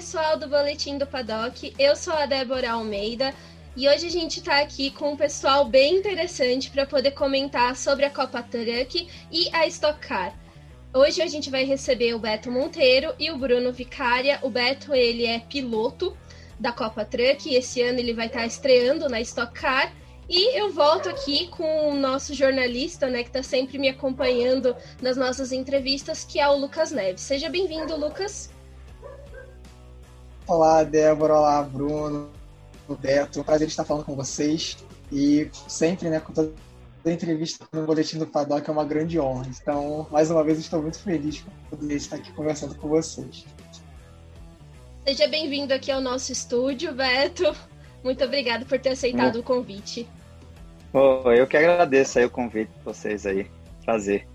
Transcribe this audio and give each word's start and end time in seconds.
pessoal 0.00 0.38
do 0.38 0.48
Boletim 0.48 0.96
do 0.96 1.06
Paddock, 1.06 1.74
eu 1.78 1.94
sou 1.94 2.14
a 2.14 2.24
Débora 2.24 2.70
Almeida 2.70 3.34
e 3.76 3.88
hoje 3.88 4.06
a 4.06 4.10
gente 4.10 4.38
está 4.38 4.60
aqui 4.60 4.90
com 4.90 5.12
um 5.12 5.16
pessoal 5.16 5.64
bem 5.64 5.96
interessante 5.96 6.70
para 6.70 6.86
poder 6.86 7.10
comentar 7.10 7.76
sobre 7.76 8.04
a 8.04 8.10
Copa 8.10 8.42
Truck 8.42 9.08
e 9.30 9.48
a 9.52 9.66
Stock 9.66 10.00
Car. 10.00 10.34
Hoje 10.94 11.20
a 11.20 11.26
gente 11.26 11.50
vai 11.50 11.64
receber 11.64 12.14
o 12.14 12.18
Beto 12.18 12.50
Monteiro 12.50 13.14
e 13.18 13.30
o 13.30 13.38
Bruno 13.38 13.72
Vicária. 13.72 14.38
O 14.42 14.50
Beto 14.50 14.94
ele 14.94 15.26
é 15.26 15.38
piloto 15.38 16.16
da 16.60 16.70
Copa 16.70 17.04
Truck 17.04 17.52
esse 17.52 17.80
ano 17.80 17.98
ele 17.98 18.12
vai 18.12 18.26
estar 18.26 18.46
estreando 18.46 19.08
na 19.08 19.20
Stock 19.22 19.52
Car. 19.58 19.92
E 20.28 20.56
eu 20.56 20.70
volto 20.72 21.08
aqui 21.08 21.48
com 21.48 21.90
o 21.90 21.94
nosso 21.96 22.34
jornalista, 22.34 23.08
né, 23.08 23.24
que 23.24 23.30
está 23.30 23.42
sempre 23.42 23.78
me 23.78 23.88
acompanhando 23.88 24.76
nas 25.02 25.16
nossas 25.16 25.50
entrevistas, 25.50 26.22
que 26.22 26.38
é 26.38 26.46
o 26.46 26.56
Lucas 26.56 26.92
Neves. 26.92 27.22
Seja 27.22 27.48
bem-vindo, 27.48 27.96
Lucas. 27.96 28.50
Olá, 30.46 30.84
Débora. 30.84 31.34
Olá, 31.34 31.62
Bruno, 31.62 32.30
Beto. 33.00 33.40
É 33.40 33.42
um 33.42 33.44
prazer 33.44 33.66
estar 33.66 33.84
falando 33.84 34.04
com 34.04 34.14
vocês. 34.14 34.76
E 35.10 35.50
sempre, 35.66 36.08
né, 36.08 36.20
com 36.20 36.32
toda 36.32 36.52
entrevista 37.06 37.66
no 37.72 37.84
Boletim 37.84 38.18
do 38.18 38.26
Paddock 38.26 38.68
é 38.68 38.72
uma 38.72 38.84
grande 38.84 39.18
honra. 39.18 39.46
Então, 39.48 40.06
mais 40.12 40.30
uma 40.30 40.44
vez, 40.44 40.58
estou 40.58 40.80
muito 40.80 41.00
feliz 41.00 41.40
por 41.40 41.78
poder 41.78 41.96
estar 41.96 42.16
aqui 42.16 42.30
conversando 42.32 42.76
com 42.76 42.88
vocês. 42.88 43.44
Seja 45.06 45.26
bem-vindo 45.26 45.72
aqui 45.72 45.90
ao 45.90 46.00
nosso 46.00 46.30
estúdio, 46.30 46.92
Beto. 46.92 47.54
Muito 48.04 48.24
obrigado 48.24 48.66
por 48.66 48.78
ter 48.78 48.90
aceitado 48.90 49.40
o 49.40 49.42
convite. 49.42 50.08
Oh, 50.92 51.30
eu 51.30 51.46
que 51.46 51.56
agradeço 51.56 52.18
aí 52.18 52.24
o 52.24 52.30
convite 52.30 52.70
de 52.70 52.84
vocês 52.84 53.24
aí. 53.26 53.50
Prazer. 53.84 54.26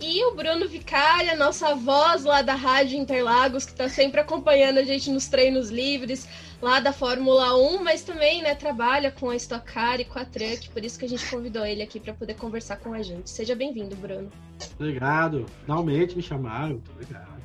E 0.00 0.24
o 0.24 0.34
Bruno 0.34 0.68
Vicária, 0.68 1.36
nossa 1.36 1.76
voz 1.76 2.24
lá 2.24 2.42
da 2.42 2.54
Rádio 2.54 2.98
Interlagos, 2.98 3.64
que 3.64 3.70
está 3.70 3.88
sempre 3.88 4.20
acompanhando 4.20 4.78
a 4.78 4.82
gente 4.82 5.08
nos 5.10 5.28
treinos 5.28 5.70
livres 5.70 6.28
lá 6.60 6.80
da 6.80 6.92
Fórmula 6.92 7.56
1, 7.56 7.84
mas 7.84 8.02
também 8.02 8.42
né, 8.42 8.54
trabalha 8.54 9.12
com 9.12 9.30
a 9.30 9.36
Stock 9.36 9.64
Car 9.64 10.00
e 10.00 10.04
com 10.04 10.18
a 10.18 10.24
Truck, 10.24 10.70
por 10.70 10.84
isso 10.84 10.98
que 10.98 11.04
a 11.04 11.08
gente 11.08 11.24
convidou 11.30 11.64
ele 11.64 11.82
aqui 11.82 12.00
para 12.00 12.14
poder 12.14 12.34
conversar 12.34 12.78
com 12.78 12.92
a 12.92 13.00
gente. 13.00 13.30
Seja 13.30 13.54
bem-vindo, 13.54 13.94
Bruno. 13.94 14.30
Obrigado. 14.74 15.46
Finalmente 15.64 16.16
me 16.16 16.22
chamaram. 16.22 16.70
Muito 16.70 16.90
obrigado. 16.90 17.42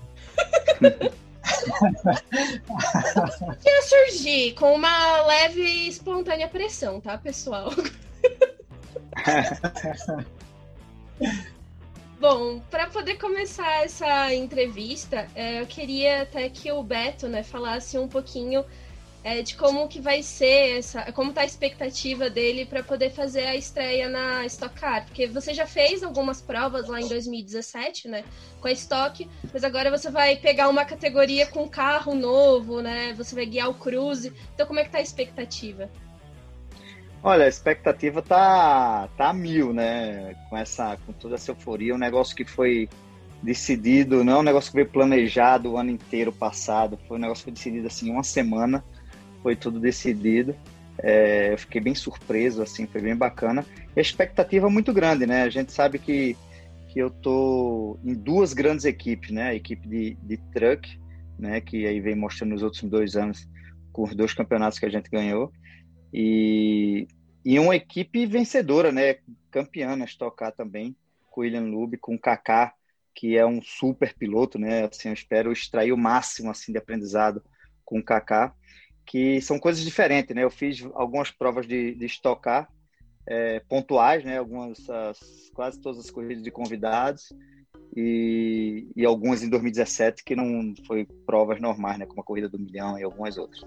Ia 3.65 3.81
surgir 3.83 4.53
com 4.53 4.73
uma 4.73 5.21
leve 5.25 5.61
e 5.61 5.87
espontânea 5.87 6.47
pressão, 6.47 7.01
tá, 7.01 7.17
pessoal? 7.17 7.71
Bom, 12.19 12.59
para 12.71 12.87
poder 12.87 13.17
começar 13.17 13.83
essa 13.83 14.33
entrevista, 14.33 15.27
é, 15.35 15.61
eu 15.61 15.67
queria 15.67 16.23
até 16.23 16.49
que 16.49 16.71
o 16.71 16.81
Beto 16.81 17.27
né, 17.27 17.43
falasse 17.43 17.97
um 17.97 18.07
pouquinho 18.07 18.65
é, 19.27 19.41
de 19.41 19.57
como 19.57 19.89
que 19.89 19.99
vai 19.99 20.23
ser 20.23 20.77
essa, 20.77 21.11
como 21.11 21.33
tá 21.33 21.41
a 21.41 21.45
expectativa 21.45 22.29
dele 22.29 22.65
para 22.65 22.81
poder 22.81 23.09
fazer 23.09 23.45
a 23.45 23.57
estreia 23.57 24.07
na 24.07 24.45
Stock 24.45 24.73
Car, 24.79 25.05
porque 25.05 25.27
você 25.27 25.53
já 25.53 25.67
fez 25.67 26.01
algumas 26.01 26.41
provas 26.41 26.87
lá 26.87 27.01
em 27.01 27.09
2017, 27.09 28.07
né, 28.07 28.23
com 28.61 28.69
a 28.69 28.71
Stock, 28.71 29.29
mas 29.53 29.65
agora 29.65 29.91
você 29.91 30.09
vai 30.09 30.37
pegar 30.37 30.69
uma 30.69 30.85
categoria 30.85 31.45
com 31.45 31.67
carro 31.67 32.15
novo, 32.15 32.81
né, 32.81 33.13
você 33.17 33.35
vai 33.35 33.45
guiar 33.45 33.69
o 33.69 33.73
Cruze, 33.73 34.31
então 34.53 34.65
como 34.65 34.79
é 34.79 34.85
que 34.85 34.91
tá 34.91 34.99
a 34.99 35.01
expectativa? 35.01 35.89
Olha, 37.21 37.43
a 37.43 37.49
expectativa 37.49 38.21
tá, 38.21 39.09
tá 39.17 39.33
mil, 39.33 39.73
né? 39.73 40.35
Com, 40.49 40.55
essa, 40.55 40.97
com 41.05 41.11
toda 41.11 41.35
essa 41.35 41.51
euforia, 41.51 41.93
um 41.93 41.97
negócio 41.97 42.35
que 42.35 42.45
foi 42.45 42.87
decidido, 43.41 44.23
não 44.23 44.33
é 44.33 44.39
um 44.39 44.43
negócio 44.43 44.71
que 44.71 44.75
veio 44.75 44.87
planejado 44.87 45.71
o 45.71 45.77
ano 45.77 45.89
inteiro 45.89 46.31
passado, 46.31 46.97
foi 47.07 47.17
um 47.17 47.21
negócio 47.21 47.43
que 47.43 47.51
foi 47.51 47.53
decidido 47.53 47.87
assim, 47.87 48.09
uma 48.09 48.23
semana, 48.23 48.83
foi 49.47 49.55
tudo 49.55 49.79
decidido. 49.79 50.53
É, 51.01 51.53
eu 51.53 51.57
fiquei 51.57 51.79
bem 51.79 51.95
surpreso, 51.95 52.61
assim, 52.61 52.85
foi 52.85 52.99
bem 52.99 53.15
bacana. 53.15 53.65
E 53.95 53.99
a 53.99 54.01
expectativa 54.01 54.67
é 54.67 54.69
muito 54.69 54.91
grande, 54.91 55.25
né? 55.25 55.43
A 55.43 55.49
gente 55.49 55.71
sabe 55.71 55.99
que, 55.99 56.35
que 56.89 56.99
eu 56.99 57.09
tô 57.09 57.97
em 58.03 58.13
duas 58.13 58.51
grandes 58.51 58.83
equipes, 58.83 59.31
né? 59.31 59.43
A 59.43 59.55
equipe 59.55 59.87
de, 59.87 60.15
de 60.15 60.35
truck, 60.51 60.99
né? 61.39 61.61
Que 61.61 61.87
aí 61.87 62.01
vem 62.01 62.13
mostrando 62.13 62.51
nos 62.51 62.61
outros 62.61 62.83
dois 62.83 63.15
anos 63.15 63.47
com 63.93 64.03
os 64.03 64.13
dois 64.13 64.33
campeonatos 64.33 64.79
que 64.79 64.85
a 64.85 64.89
gente 64.89 65.09
ganhou. 65.09 65.49
E, 66.13 67.07
e 67.45 67.57
uma 67.57 67.77
equipe 67.77 68.25
vencedora, 68.25 68.91
né? 68.91 69.15
Campeã 69.49 69.95
na 69.95 70.03
Stock 70.03 70.43
também, 70.57 70.93
com 71.31 71.39
o 71.39 71.43
William 71.45 71.61
Lube, 71.61 71.95
com 71.95 72.15
o 72.15 72.19
Kaká, 72.19 72.73
que 73.15 73.37
é 73.37 73.45
um 73.45 73.61
super 73.61 74.13
piloto, 74.13 74.59
né? 74.59 74.89
Assim, 74.91 75.07
eu 75.07 75.13
espero 75.13 75.53
extrair 75.53 75.93
o 75.93 75.97
máximo 75.97 76.51
assim 76.51 76.73
de 76.73 76.77
aprendizado 76.77 77.41
com 77.85 77.99
o 77.99 78.03
Kaká, 78.03 78.53
que 79.07 79.41
são 79.41 79.57
coisas 79.57 79.83
diferentes, 79.83 80.35
né? 80.35 80.43
Eu 80.43 80.51
fiz 80.51 80.85
algumas 80.93 81.31
provas 81.31 81.65
de, 81.65 81.95
de 81.95 82.05
Stock 82.05 82.41
Car, 82.41 82.69
é, 83.25 83.59
pontuais, 83.61 84.23
né? 84.23 84.37
Algumas, 84.37 84.87
as, 84.89 85.49
quase 85.53 85.81
todas 85.81 85.99
as 85.99 86.11
corridas 86.11 86.43
de 86.43 86.51
convidados 86.51 87.33
e, 87.95 88.87
e 88.95 89.03
algumas 89.05 89.41
em 89.41 89.49
2017 89.49 90.23
que 90.23 90.35
não 90.35 90.75
foi 90.85 91.07
provas 91.25 91.59
normais, 91.59 91.97
né? 91.97 92.05
Como 92.05 92.21
a 92.21 92.23
corrida 92.23 92.47
do 92.47 92.59
milhão 92.59 92.99
e 92.99 93.03
algumas 93.03 93.37
outras 93.37 93.65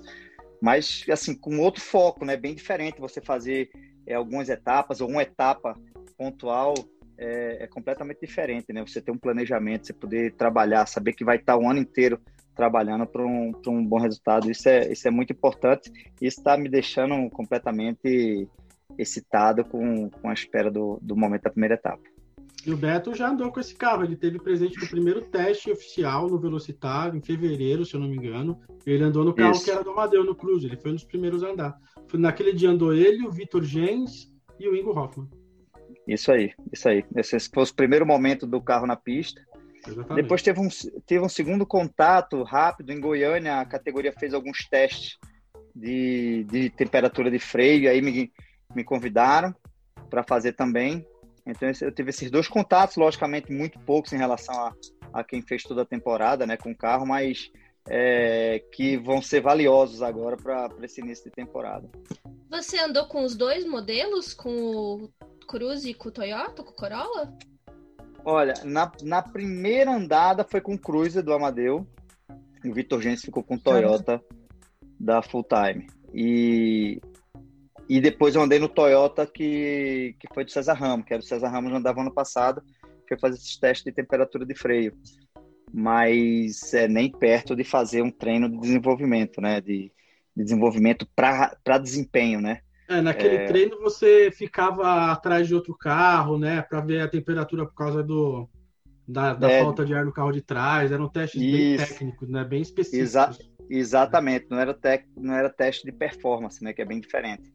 mas 0.61 1.05
assim 1.11 1.35
com 1.35 1.59
outro 1.59 1.81
foco, 1.81 2.25
né? 2.25 2.37
Bem 2.37 2.55
diferente 2.55 3.01
você 3.01 3.21
fazer 3.21 3.71
é, 4.07 4.15
algumas 4.15 4.49
etapas 4.49 5.01
ou 5.01 5.09
uma 5.09 5.23
etapa 5.23 5.75
pontual 6.17 6.75
é, 7.17 7.65
é, 7.65 7.67
completamente 7.67 8.21
diferente, 8.21 8.73
né? 8.73 8.83
Você 8.83 9.01
ter 9.01 9.11
um 9.11 9.19
planejamento, 9.19 9.87
você 9.87 9.93
poder 9.93 10.35
trabalhar, 10.35 10.87
saber 10.87 11.15
que 11.15 11.25
vai 11.25 11.37
estar 11.37 11.57
o 11.57 11.69
ano 11.69 11.81
inteiro 11.81 12.21
trabalhando 12.61 13.07
para 13.07 13.25
um, 13.25 13.53
um 13.69 13.83
bom 13.83 13.99
resultado, 13.99 14.51
isso 14.51 14.69
é, 14.69 14.93
isso 14.93 15.09
é 15.09 15.11
muito 15.11 15.33
importante. 15.33 15.91
Isso 16.21 16.41
está 16.41 16.59
me 16.59 16.69
deixando 16.69 17.31
completamente 17.31 18.47
excitado 18.99 19.65
com, 19.65 20.11
com 20.11 20.29
a 20.29 20.35
espera 20.35 20.71
do, 20.71 20.99
do 21.01 21.17
momento 21.17 21.45
da 21.45 21.51
primeira 21.51 21.77
etapa. 21.77 22.03
E 22.67 22.71
o 22.71 22.77
Beto 22.77 23.15
já 23.15 23.31
andou 23.31 23.51
com 23.51 23.59
esse 23.59 23.75
carro, 23.75 24.05
ele 24.05 24.15
teve 24.15 24.39
presente 24.39 24.79
no 24.79 24.87
primeiro 24.87 25.23
teste 25.23 25.71
oficial 25.71 26.29
no 26.29 26.39
Velocitário, 26.39 27.17
em 27.17 27.23
fevereiro, 27.23 27.87
se 27.87 27.95
eu 27.95 28.01
não 28.01 28.09
me 28.09 28.17
engano. 28.17 28.61
Ele 28.85 29.03
andou 29.03 29.25
no 29.25 29.33
carro 29.33 29.53
Isso. 29.53 29.65
que 29.65 29.71
era 29.71 29.83
do 29.83 29.93
Amadeu, 29.93 30.23
no 30.23 30.35
Cruze, 30.35 30.67
ele 30.67 30.77
foi 30.77 30.91
um 30.91 30.97
dos 30.97 31.05
primeiros 31.05 31.43
a 31.43 31.49
andar. 31.49 31.79
Naquele 32.13 32.53
dia 32.53 32.69
andou 32.69 32.93
ele, 32.93 33.27
o 33.27 33.31
Vitor 33.31 33.65
Gens 33.65 34.31
e 34.59 34.69
o 34.69 34.77
Ingo 34.77 34.91
Hoffman. 34.91 35.27
Isso 36.07 36.31
aí, 36.31 36.53
isso 36.71 36.87
aí. 36.91 37.03
Esse 37.17 37.49
foi 37.49 37.63
o 37.63 37.75
primeiro 37.75 38.05
momento 38.05 38.47
do 38.47 38.61
carro 38.61 38.87
na 38.87 38.97
pista. 38.97 39.41
Exatamente. 39.87 40.23
Depois 40.23 40.43
teve 40.43 40.61
um, 40.61 40.69
teve 41.07 41.25
um 41.25 41.29
segundo 41.29 41.67
contato 41.67 42.43
rápido 42.43 42.93
em 42.93 43.01
Goiânia, 43.01 43.61
a 43.61 43.65
categoria 43.65 44.13
fez 44.13 44.35
alguns 44.35 44.69
testes 44.69 45.19
de, 45.75 46.45
de 46.45 46.71
temperatura 46.71 47.31
de 47.31 47.39
freio, 47.39 47.91
aí 47.91 48.03
me, 48.03 48.33
me 48.75 48.85
convidaram 48.85 49.55
para 50.09 50.23
fazer 50.23 50.53
também. 50.53 51.07
Então 51.47 51.71
eu 51.81 51.93
tive 51.93 52.11
esses 52.11 52.31
dois 52.31 52.47
contatos, 52.47 52.97
logicamente 52.97 53.53
muito 53.53 53.79
poucos 53.81 54.13
em 54.13 54.19
relação 54.19 54.55
a, 54.55 54.75
a 55.13 55.25
quem 55.25 55.41
fez 55.41 55.63
toda 55.63 55.83
a 55.83 55.87
temporada 55.87 56.47
né, 56.47 56.57
com 56.57 56.71
o 56.71 56.77
carro, 56.77 57.07
mas 57.07 57.51
é, 57.89 58.63
que 58.73 58.97
vão 58.97 59.23
ser 59.23 59.41
valiosos 59.41 60.03
agora 60.03 60.37
para 60.37 60.71
esse 60.83 61.01
início 61.01 61.25
de 61.25 61.31
temporada. 61.31 61.89
Você 62.51 62.79
andou 62.79 63.07
com 63.07 63.25
os 63.25 63.35
dois 63.35 63.65
modelos, 63.65 64.35
com 64.35 64.51
o 64.51 65.11
Cruze 65.47 65.91
e 65.91 65.95
com 65.95 66.09
o 66.09 66.13
Toyota, 66.13 66.63
com 66.63 66.71
o 66.71 66.75
Corolla? 66.75 67.33
Olha, 68.25 68.55
na, 68.65 68.91
na 69.03 69.23
primeira 69.23 69.91
andada 69.91 70.45
foi 70.45 70.61
com 70.61 70.75
o 70.75 70.79
Cruze 70.79 71.23
do 71.23 71.33
Amadeu, 71.33 71.87
o 72.65 72.73
Vitor 72.73 73.01
Gens 73.01 73.23
ficou 73.23 73.43
com 73.43 73.55
o 73.55 73.59
Toyota 73.59 74.23
da 74.99 75.23
Full 75.23 75.45
Time. 75.45 75.87
E 76.13 77.01
e 77.89 78.01
depois 78.01 78.37
eu 78.37 78.43
andei 78.43 78.61
no 78.61 78.69
Toyota 78.69 79.27
que, 79.27 80.15
que 80.21 80.29
foi 80.33 80.45
do 80.45 80.53
César 80.53 80.75
Ramos, 80.75 81.05
que 81.05 81.13
era 81.13 81.21
do 81.21 81.27
César 81.27 81.49
Ramos, 81.49 81.73
andava 81.73 82.01
ano 82.01 82.15
passado, 82.15 82.63
foi 83.09 83.19
fazer 83.19 83.37
esses 83.37 83.57
testes 83.57 83.85
de 83.85 83.91
temperatura 83.91 84.47
de 84.47 84.55
freio. 84.55 84.97
Mas 85.73 86.73
é 86.73 86.87
nem 86.87 87.11
perto 87.11 87.57
de 87.57 87.65
fazer 87.65 88.03
um 88.03 88.11
treino 88.11 88.49
de 88.49 88.59
desenvolvimento, 88.59 89.41
né? 89.41 89.61
De, 89.61 89.93
de 90.37 90.45
desenvolvimento 90.45 91.05
para 91.17 91.79
desempenho, 91.83 92.41
né? 92.41 92.61
É, 92.91 93.01
naquele 93.01 93.37
é... 93.37 93.47
treino 93.47 93.79
você 93.81 94.31
ficava 94.33 95.13
atrás 95.13 95.47
de 95.47 95.55
outro 95.55 95.77
carro, 95.77 96.37
né? 96.37 96.61
Para 96.61 96.81
ver 96.81 97.01
a 97.01 97.09
temperatura 97.09 97.65
por 97.65 97.75
causa 97.75 98.03
do, 98.03 98.49
da, 99.07 99.33
da 99.33 99.51
é... 99.51 99.63
falta 99.63 99.85
de 99.85 99.95
ar 99.95 100.05
no 100.05 100.13
carro 100.13 100.33
de 100.33 100.43
trás. 100.43 100.91
Eram 100.91 101.09
testes 101.09 101.41
Isso. 101.41 101.53
bem 101.53 101.77
técnicos, 101.77 102.29
né? 102.29 102.45
Bem 102.45 102.61
específicos. 102.61 103.09
Exa 103.09 103.31
exatamente, 103.71 104.47
não 104.51 104.59
era, 104.59 104.75
te... 104.75 105.05
não 105.17 105.33
era 105.33 105.49
teste 105.49 105.85
de 105.85 105.93
performance, 105.93 106.63
né? 106.63 106.73
Que 106.73 106.83
é 106.83 106.85
bem 106.85 107.01
diferente 107.01 107.53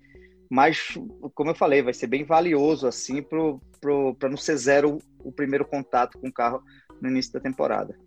mas 0.49 0.97
como 1.33 1.51
eu 1.51 1.55
falei, 1.55 1.81
vai 1.81 1.93
ser 1.93 2.07
bem 2.07 2.23
valioso 2.23 2.87
assim 2.87 3.21
para 3.21 4.29
não 4.29 4.37
ser 4.37 4.57
zero 4.57 4.99
o 5.23 5.31
primeiro 5.31 5.65
contato 5.65 6.17
com 6.19 6.27
o 6.27 6.33
carro 6.33 6.61
no 7.01 7.09
início 7.09 7.33
da 7.33 7.39
temporada. 7.39 7.97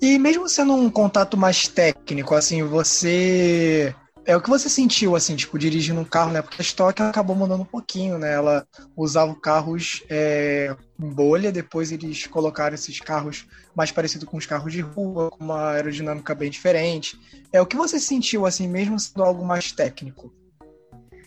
E 0.00 0.18
mesmo 0.18 0.48
sendo 0.48 0.74
um 0.74 0.90
contato 0.90 1.36
mais 1.36 1.68
técnico, 1.68 2.34
assim, 2.34 2.62
você 2.62 3.94
é 4.26 4.36
o 4.36 4.40
que 4.40 4.48
você 4.48 4.68
sentiu, 4.68 5.14
assim, 5.14 5.36
tipo, 5.36 5.58
dirigindo 5.58 6.00
um 6.00 6.04
carro, 6.04 6.32
né? 6.32 6.40
Porque 6.40 6.60
a 6.60 6.62
Stock 6.62 7.02
acabou 7.02 7.36
mudando 7.36 7.60
um 7.60 7.66
pouquinho, 7.66 8.18
né? 8.18 8.32
Ela 8.32 8.66
usava 8.96 9.34
carros 9.34 10.02
é, 10.08 10.74
em 10.98 11.08
bolha, 11.08 11.52
depois 11.52 11.92
eles 11.92 12.26
colocaram 12.26 12.74
esses 12.74 13.00
carros 13.00 13.46
mais 13.74 13.92
parecidos 13.92 14.28
com 14.28 14.36
os 14.36 14.46
carros 14.46 14.72
de 14.72 14.80
rua, 14.80 15.30
com 15.30 15.44
uma 15.44 15.72
aerodinâmica 15.72 16.34
bem 16.34 16.50
diferente. 16.50 17.18
É 17.52 17.60
o 17.60 17.66
que 17.66 17.76
você 17.76 18.00
sentiu, 18.00 18.46
assim, 18.46 18.66
mesmo 18.66 18.98
sendo 18.98 19.24
algo 19.24 19.44
mais 19.44 19.72
técnico? 19.72 20.32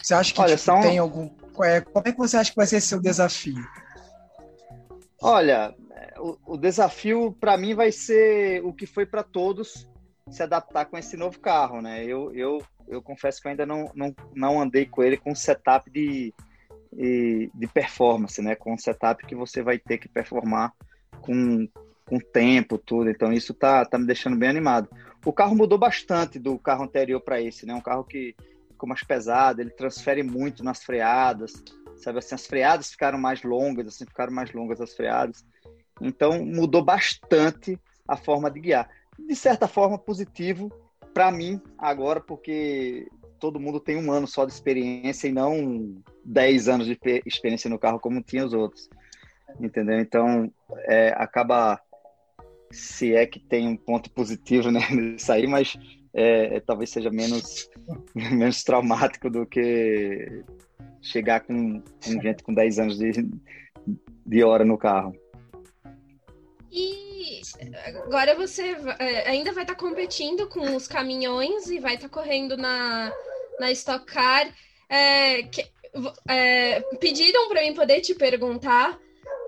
Você 0.02 0.14
acha 0.14 0.34
que 0.34 0.42
Olha, 0.42 0.56
tipo, 0.56 0.66
são... 0.66 0.82
tem 0.82 0.98
algum. 0.98 1.30
É, 1.64 1.82
como 1.82 2.08
é 2.08 2.12
que 2.12 2.18
você 2.18 2.38
acha 2.38 2.52
que 2.52 2.58
vai 2.58 2.68
ser 2.68 2.82
seu 2.82 3.00
desafio? 3.00 3.64
Olha, 5.22 5.76
o, 6.18 6.38
o 6.54 6.58
desafio 6.58 7.36
para 7.40 7.58
mim 7.58 7.76
vai 7.76 7.92
ser 7.92 8.64
o 8.64 8.74
que 8.74 8.86
foi 8.86 9.06
para 9.06 9.24
todos 9.24 9.88
se 10.30 10.44
adaptar 10.44 10.86
com 10.86 10.98
esse 10.98 11.16
novo 11.16 11.40
carro, 11.40 11.82
né? 11.82 12.04
Eu, 12.04 12.34
eu, 12.34 12.62
eu 12.88 13.02
confesso 13.02 13.42
que 13.42 13.48
eu 13.48 13.52
ainda 13.52 13.66
não, 13.66 13.92
não, 13.94 14.16
não 14.34 14.62
andei 14.62 14.86
com 14.86 15.04
ele 15.04 15.18
com 15.18 15.36
setup 15.36 15.90
de, 15.92 16.34
de 16.92 17.68
performance, 17.74 18.42
né? 18.42 18.56
Com 18.56 18.78
setup 18.78 19.26
que 19.26 19.36
você 19.36 19.62
vai 19.62 19.78
ter 19.78 19.98
que 19.98 20.08
performar 20.08 20.74
com, 21.22 21.68
com 22.06 22.20
tempo, 22.20 22.78
tudo. 22.78 23.10
Então 23.10 23.32
isso 23.34 23.54
tá, 23.54 23.86
tá 23.86 23.98
me 23.98 24.06
deixando 24.06 24.38
bem 24.38 24.50
animado. 24.50 24.90
O 25.26 25.34
carro 25.34 25.56
mudou 25.56 25.78
bastante 25.78 26.40
do 26.40 26.58
carro 26.58 26.84
anterior 26.84 27.20
para 27.22 27.42
esse, 27.42 27.66
né? 27.66 27.74
Um 27.74 27.82
carro 27.82 28.04
que 28.04 28.36
ficou 28.70 28.88
mais 28.88 29.04
pesado, 29.04 29.62
ele 29.62 29.72
transfere 29.72 30.24
muito 30.24 30.64
nas 30.64 30.84
freadas, 30.84 31.54
sabe 31.98 32.20
assim, 32.20 32.36
as 32.36 32.46
freadas 32.46 32.92
ficaram 32.92 33.18
mais 33.18 33.42
longas, 33.42 33.88
assim, 33.88 34.06
ficaram 34.06 34.32
mais 34.32 34.54
longas 34.54 34.80
as 34.80 34.96
freadas. 34.96 35.46
Então 36.00 36.46
mudou 36.46 36.84
bastante 36.84 37.78
a 38.08 38.16
forma 38.16 38.50
de 38.50 38.60
guiar. 38.60 38.90
De 39.20 39.36
certa 39.36 39.68
forma 39.68 39.98
positivo 39.98 40.72
para 41.18 41.32
mim 41.32 41.60
agora, 41.80 42.22
porque 42.22 43.08
todo 43.40 43.60
mundo 43.60 43.80
tem 43.80 43.98
um 43.98 44.12
ano 44.12 44.28
só 44.28 44.46
de 44.46 44.52
experiência 44.52 45.28
e 45.28 45.32
não 45.32 46.00
10 46.24 46.70
anos 46.70 46.86
de 46.86 46.96
experiência 47.26 47.68
no 47.72 47.80
carro 47.80 48.00
como 48.00 48.22
tinha 48.22 48.46
os 48.46 48.54
outros. 48.54 48.88
Entendeu? 49.60 50.00
Então, 50.00 50.54
é, 50.84 51.16
acaba 51.18 51.82
se 52.70 53.16
é 53.16 53.26
que 53.26 53.40
tem 53.40 53.68
um 53.68 53.76
ponto 53.76 54.12
positivo 54.12 54.70
né, 54.70 54.80
nisso 54.94 55.32
aí, 55.32 55.48
mas 55.48 55.76
é, 56.14 56.58
é, 56.58 56.60
talvez 56.60 56.92
seja 56.92 57.10
menos, 57.10 57.68
menos 58.14 58.64
traumático 58.64 59.28
do 59.28 59.44
que 59.44 60.44
chegar 61.02 61.40
com, 61.40 61.82
com 61.82 62.22
gente 62.22 62.44
com 62.44 62.54
10 62.54 62.78
anos 62.78 63.00
de, 63.00 63.28
de 64.24 64.44
hora 64.44 64.64
no 64.64 64.78
carro. 64.78 65.16
E 66.72 67.07
agora 68.04 68.36
você 68.36 68.76
é, 69.00 69.30
ainda 69.30 69.52
vai 69.52 69.64
estar 69.64 69.76
tá 69.76 69.80
competindo 69.80 70.48
com 70.48 70.76
os 70.76 70.88
caminhões 70.88 71.68
e 71.68 71.80
vai 71.80 71.96
estar 71.96 72.10
tá 72.10 72.14
correndo 72.14 72.58
na, 72.58 73.12
na 73.60 73.72
Stock 73.72 74.06
Car. 74.06 74.48
É, 74.90 75.44
que, 75.44 75.66
é, 76.30 76.82
pediram 77.00 77.48
para 77.50 77.62
mim 77.62 77.74
poder 77.74 78.02
te 78.02 78.14
perguntar 78.14 78.98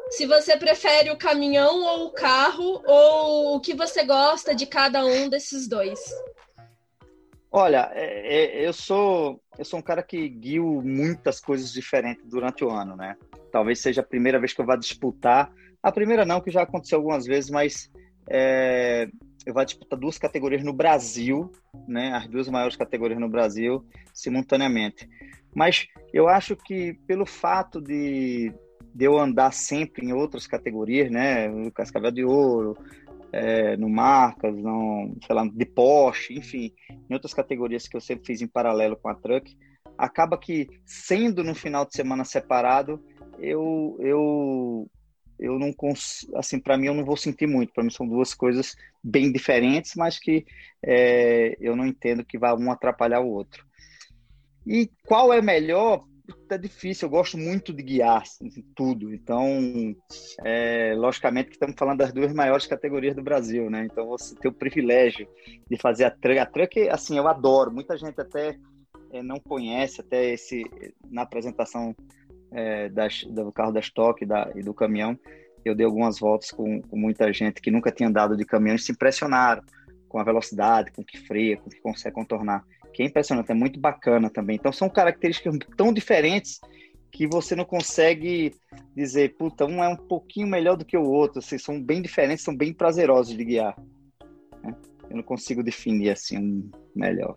se 0.09 0.25
você 0.25 0.57
prefere 0.57 1.11
o 1.11 1.17
caminhão 1.17 1.83
ou 1.83 2.07
o 2.07 2.11
carro, 2.11 2.81
ou 2.85 3.55
o 3.55 3.59
que 3.59 3.75
você 3.75 4.03
gosta 4.03 4.55
de 4.55 4.65
cada 4.65 5.05
um 5.05 5.29
desses 5.29 5.67
dois. 5.67 5.99
Olha, 7.51 7.89
é, 7.93 8.61
é, 8.61 8.67
eu 8.67 8.73
sou 8.73 9.41
eu 9.57 9.65
sou 9.65 9.79
um 9.79 9.83
cara 9.83 10.01
que 10.01 10.29
guio 10.29 10.81
muitas 10.81 11.39
coisas 11.39 11.71
diferentes 11.71 12.25
durante 12.25 12.63
o 12.63 12.69
ano, 12.69 12.95
né? 12.95 13.17
Talvez 13.51 13.79
seja 13.79 14.01
a 14.01 14.05
primeira 14.05 14.39
vez 14.39 14.53
que 14.53 14.61
eu 14.61 14.65
vá 14.65 14.75
disputar. 14.75 15.51
A 15.81 15.91
primeira 15.91 16.25
não, 16.25 16.41
que 16.41 16.51
já 16.51 16.63
aconteceu 16.63 16.97
algumas 16.97 17.25
vezes, 17.25 17.49
mas 17.49 17.89
é, 18.29 19.07
eu 19.45 19.53
vou 19.53 19.63
disputar 19.63 19.97
duas 19.97 20.17
categorias 20.17 20.63
no 20.63 20.73
Brasil, 20.73 21.51
né? 21.87 22.11
As 22.13 22.27
duas 22.27 22.47
maiores 22.49 22.75
categorias 22.75 23.19
no 23.19 23.29
Brasil 23.29 23.85
simultaneamente. 24.13 25.09
Mas 25.55 25.87
eu 26.13 26.27
acho 26.27 26.55
que 26.55 26.93
pelo 27.07 27.25
fato 27.25 27.81
de 27.81 28.53
de 28.93 29.05
eu 29.05 29.17
andar 29.17 29.53
sempre 29.53 30.05
em 30.05 30.13
outras 30.13 30.47
categorias, 30.47 31.11
né? 31.11 31.47
No 31.47 31.71
Cascavel 31.71 32.11
de 32.11 32.23
Ouro, 32.23 32.75
é, 33.31 33.77
no 33.77 33.89
Marcas, 33.89 34.55
no, 34.55 35.15
sei 35.25 35.35
lá, 35.35 35.47
de 35.47 35.65
Porsche, 35.65 36.33
enfim, 36.33 36.73
em 37.09 37.13
outras 37.13 37.33
categorias 37.33 37.87
que 37.87 37.95
eu 37.95 38.01
sempre 38.01 38.25
fiz 38.25 38.41
em 38.41 38.47
paralelo 38.47 38.97
com 38.97 39.09
a 39.09 39.15
Truck, 39.15 39.55
acaba 39.97 40.37
que, 40.37 40.67
sendo 40.85 41.43
no 41.43 41.53
final 41.53 41.85
de 41.85 41.93
semana 41.93 42.23
separado, 42.23 43.03
eu, 43.39 43.95
eu, 43.99 44.89
eu 45.39 45.57
não 45.57 45.71
consigo, 45.71 46.37
assim, 46.37 46.59
para 46.59 46.77
mim 46.77 46.87
eu 46.87 46.93
não 46.93 47.05
vou 47.05 47.17
sentir 47.17 47.47
muito, 47.47 47.73
para 47.73 47.83
mim 47.83 47.89
são 47.89 48.07
duas 48.07 48.33
coisas 48.33 48.75
bem 49.03 49.31
diferentes, 49.31 49.95
mas 49.95 50.19
que 50.19 50.45
é, 50.83 51.55
eu 51.59 51.75
não 51.75 51.85
entendo 51.85 52.25
que 52.25 52.37
vai 52.37 52.53
um 52.53 52.71
atrapalhar 52.71 53.21
o 53.21 53.29
outro. 53.29 53.65
E 54.67 54.89
qual 55.05 55.33
é 55.33 55.41
melhor? 55.41 56.03
é 56.49 56.57
difícil, 56.57 57.07
eu 57.07 57.09
gosto 57.09 57.37
muito 57.37 57.73
de 57.73 57.81
guiar 57.83 58.21
assim, 58.21 58.49
tudo. 58.75 59.13
Então, 59.13 59.95
é, 60.43 60.93
logicamente 60.95 61.49
que 61.49 61.55
estamos 61.55 61.75
falando 61.77 61.99
das 61.99 62.13
duas 62.13 62.33
maiores 62.33 62.67
categorias 62.67 63.15
do 63.15 63.23
Brasil, 63.23 63.69
né? 63.69 63.85
Então 63.85 64.07
você 64.07 64.35
tem 64.35 64.49
o 64.49 64.53
privilégio 64.53 65.27
de 65.69 65.77
fazer 65.77 66.05
a 66.05 66.11
truck. 66.11 66.37
A 66.37 66.45
truck, 66.45 66.89
assim, 66.89 67.17
eu 67.17 67.27
adoro. 67.27 67.71
Muita 67.71 67.97
gente 67.97 68.19
até 68.19 68.57
é, 69.11 69.23
não 69.23 69.39
conhece, 69.39 70.01
até 70.01 70.31
esse 70.31 70.63
na 71.09 71.23
apresentação 71.23 71.95
é, 72.51 72.89
das, 72.89 73.23
do 73.23 73.51
carro 73.51 73.71
da 73.71 73.79
Stock 73.79 74.25
da, 74.25 74.51
e 74.55 74.61
do 74.61 74.73
caminhão, 74.73 75.17
eu 75.63 75.75
dei 75.75 75.85
algumas 75.85 76.19
voltas 76.19 76.51
com, 76.51 76.81
com 76.81 76.97
muita 76.97 77.31
gente 77.33 77.61
que 77.61 77.71
nunca 77.71 77.91
tinha 77.91 78.09
andado 78.09 78.35
de 78.35 78.45
caminhão 78.45 78.75
e 78.75 78.79
se 78.79 78.91
impressionaram 78.91 79.61
com 80.07 80.19
a 80.19 80.23
velocidade, 80.23 80.91
com 80.91 81.03
que 81.03 81.17
freia, 81.17 81.57
com 81.57 81.69
que 81.69 81.79
consegue 81.81 82.15
contornar 82.15 82.65
que 82.99 83.03
é 83.03 83.05
impressionante, 83.05 83.51
é 83.51 83.55
muito 83.55 83.79
bacana 83.79 84.29
também. 84.29 84.55
Então 84.55 84.71
são 84.71 84.89
características 84.89 85.57
tão 85.77 85.93
diferentes 85.93 86.59
que 87.11 87.25
você 87.25 87.55
não 87.55 87.65
consegue 87.65 88.53
dizer, 88.95 89.35
puta, 89.35 89.65
um 89.65 89.83
é 89.83 89.87
um 89.87 89.95
pouquinho 89.95 90.47
melhor 90.47 90.75
do 90.75 90.85
que 90.85 90.97
o 90.97 91.09
outro, 91.09 91.39
assim, 91.39 91.57
são 91.57 91.81
bem 91.81 92.01
diferentes, 92.01 92.43
são 92.43 92.55
bem 92.55 92.73
prazerosos 92.73 93.35
de 93.35 93.43
guiar. 93.43 93.75
Né? 94.63 94.75
Eu 95.09 95.17
não 95.17 95.23
consigo 95.23 95.63
definir 95.63 96.11
assim 96.11 96.37
um 96.37 96.69
melhor. 96.95 97.35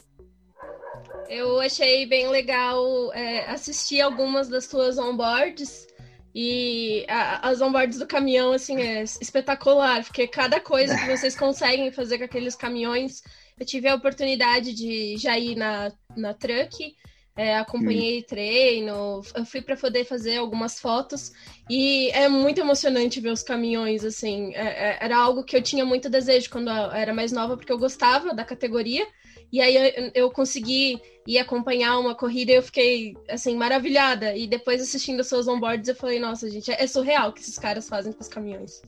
Eu 1.28 1.60
achei 1.60 2.06
bem 2.06 2.28
legal 2.28 3.12
é, 3.12 3.50
assistir 3.50 4.00
algumas 4.00 4.48
das 4.48 4.64
suas 4.66 4.98
onboards. 4.98 5.86
E 6.34 7.04
a, 7.08 7.48
as 7.48 7.60
onboards 7.60 7.98
do 7.98 8.06
caminhão, 8.06 8.52
assim, 8.52 8.80
é 8.80 9.02
espetacular, 9.02 10.02
porque 10.02 10.26
cada 10.26 10.58
coisa 10.60 10.96
que 10.96 11.06
vocês 11.06 11.36
conseguem 11.36 11.92
fazer 11.92 12.19
com 12.19 12.24
aqueles 12.24 12.56
caminhões 12.56 13.22
eu 13.58 13.66
tive 13.66 13.88
a 13.88 13.94
oportunidade 13.94 14.74
de 14.74 15.16
já 15.16 15.38
ir 15.38 15.54
na, 15.54 15.93
na 16.17 16.34
truck, 16.34 16.94
é, 17.36 17.56
acompanhei 17.56 18.19
hum. 18.19 18.24
treino, 18.29 19.22
eu 19.34 19.44
fui 19.46 19.62
para 19.62 19.76
poder 19.76 20.05
fazer 20.05 20.36
algumas 20.36 20.81
fotos. 20.81 21.32
E 21.70 22.10
é 22.10 22.29
muito 22.29 22.60
emocionante 22.60 23.20
ver 23.20 23.31
os 23.31 23.43
caminhões, 23.43 24.05
assim, 24.05 24.52
é, 24.55 24.91
é, 24.91 24.98
era 25.00 25.17
algo 25.17 25.44
que 25.44 25.56
eu 25.56 25.62
tinha 25.62 25.84
muito 25.84 26.10
desejo 26.10 26.50
quando 26.50 26.69
eu 26.69 26.91
era 26.91 27.14
mais 27.14 27.32
nova, 27.32 27.56
porque 27.56 27.72
eu 27.72 27.79
gostava 27.79 28.34
da 28.34 28.44
categoria, 28.44 29.06
e 29.52 29.60
aí 29.60 29.76
eu, 29.76 30.10
eu 30.14 30.30
consegui 30.30 31.00
ir 31.26 31.38
acompanhar 31.38 31.98
uma 31.98 32.14
corrida 32.14 32.52
e 32.52 32.54
eu 32.54 32.62
fiquei, 32.62 33.14
assim, 33.28 33.54
maravilhada, 33.54 34.34
e 34.34 34.46
depois 34.46 34.80
assistindo 34.80 35.22
seus 35.22 35.46
onboards 35.46 35.88
eu 35.88 35.94
falei, 35.94 36.18
nossa, 36.18 36.48
gente, 36.48 36.72
é, 36.72 36.82
é 36.82 36.86
surreal 36.86 37.28
o 37.28 37.32
que 37.32 37.40
esses 37.40 37.58
caras 37.58 37.88
fazem 37.88 38.12
com 38.12 38.20
os 38.20 38.28
caminhões. 38.28 38.80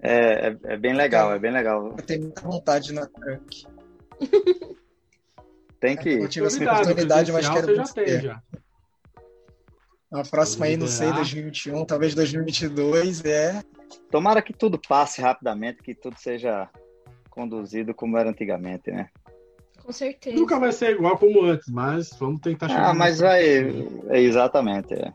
É, 0.00 0.48
é, 0.48 0.56
é, 0.64 0.76
bem 0.76 0.94
legal, 0.94 1.34
é 1.34 1.38
bem 1.38 1.50
legal. 1.50 1.88
Eu 1.88 2.04
tenho 2.04 2.22
muita 2.22 2.42
vontade 2.42 2.92
na 2.92 3.06
truck. 3.06 3.66
Tem 5.80 5.96
que. 5.96 6.08
Eu 6.08 6.28
tive 6.28 6.46
essa 6.46 6.62
oportunidade, 6.62 7.30
mas 7.30 7.46
quero 7.46 7.76
já 7.76 7.84
tem, 7.84 8.20
já. 8.20 8.42
A 10.10 10.22
próxima 10.22 10.64
aí, 10.64 10.78
não 10.78 10.86
sei, 10.86 11.12
2021, 11.12 11.84
talvez 11.84 12.14
2022, 12.14 13.22
é. 13.24 13.62
Tomara 14.10 14.40
que 14.40 14.54
tudo 14.54 14.78
passe 14.78 15.20
rapidamente, 15.20 15.82
que 15.82 15.94
tudo 15.94 16.16
seja 16.18 16.70
conduzido 17.28 17.92
como 17.92 18.16
era 18.16 18.30
antigamente, 18.30 18.90
né? 18.90 19.10
Com 19.84 19.92
certeza. 19.92 20.36
Nunca 20.36 20.58
vai 20.58 20.72
ser 20.72 20.92
igual 20.92 21.18
como 21.18 21.42
antes, 21.42 21.68
mas 21.68 22.10
vamos 22.18 22.40
tentar 22.40 22.68
chegar. 22.68 22.90
Ah, 22.90 22.94
mas 22.94 23.20
vai. 23.20 23.44
É, 24.08 24.18
exatamente. 24.18 24.94
É. 24.94 25.12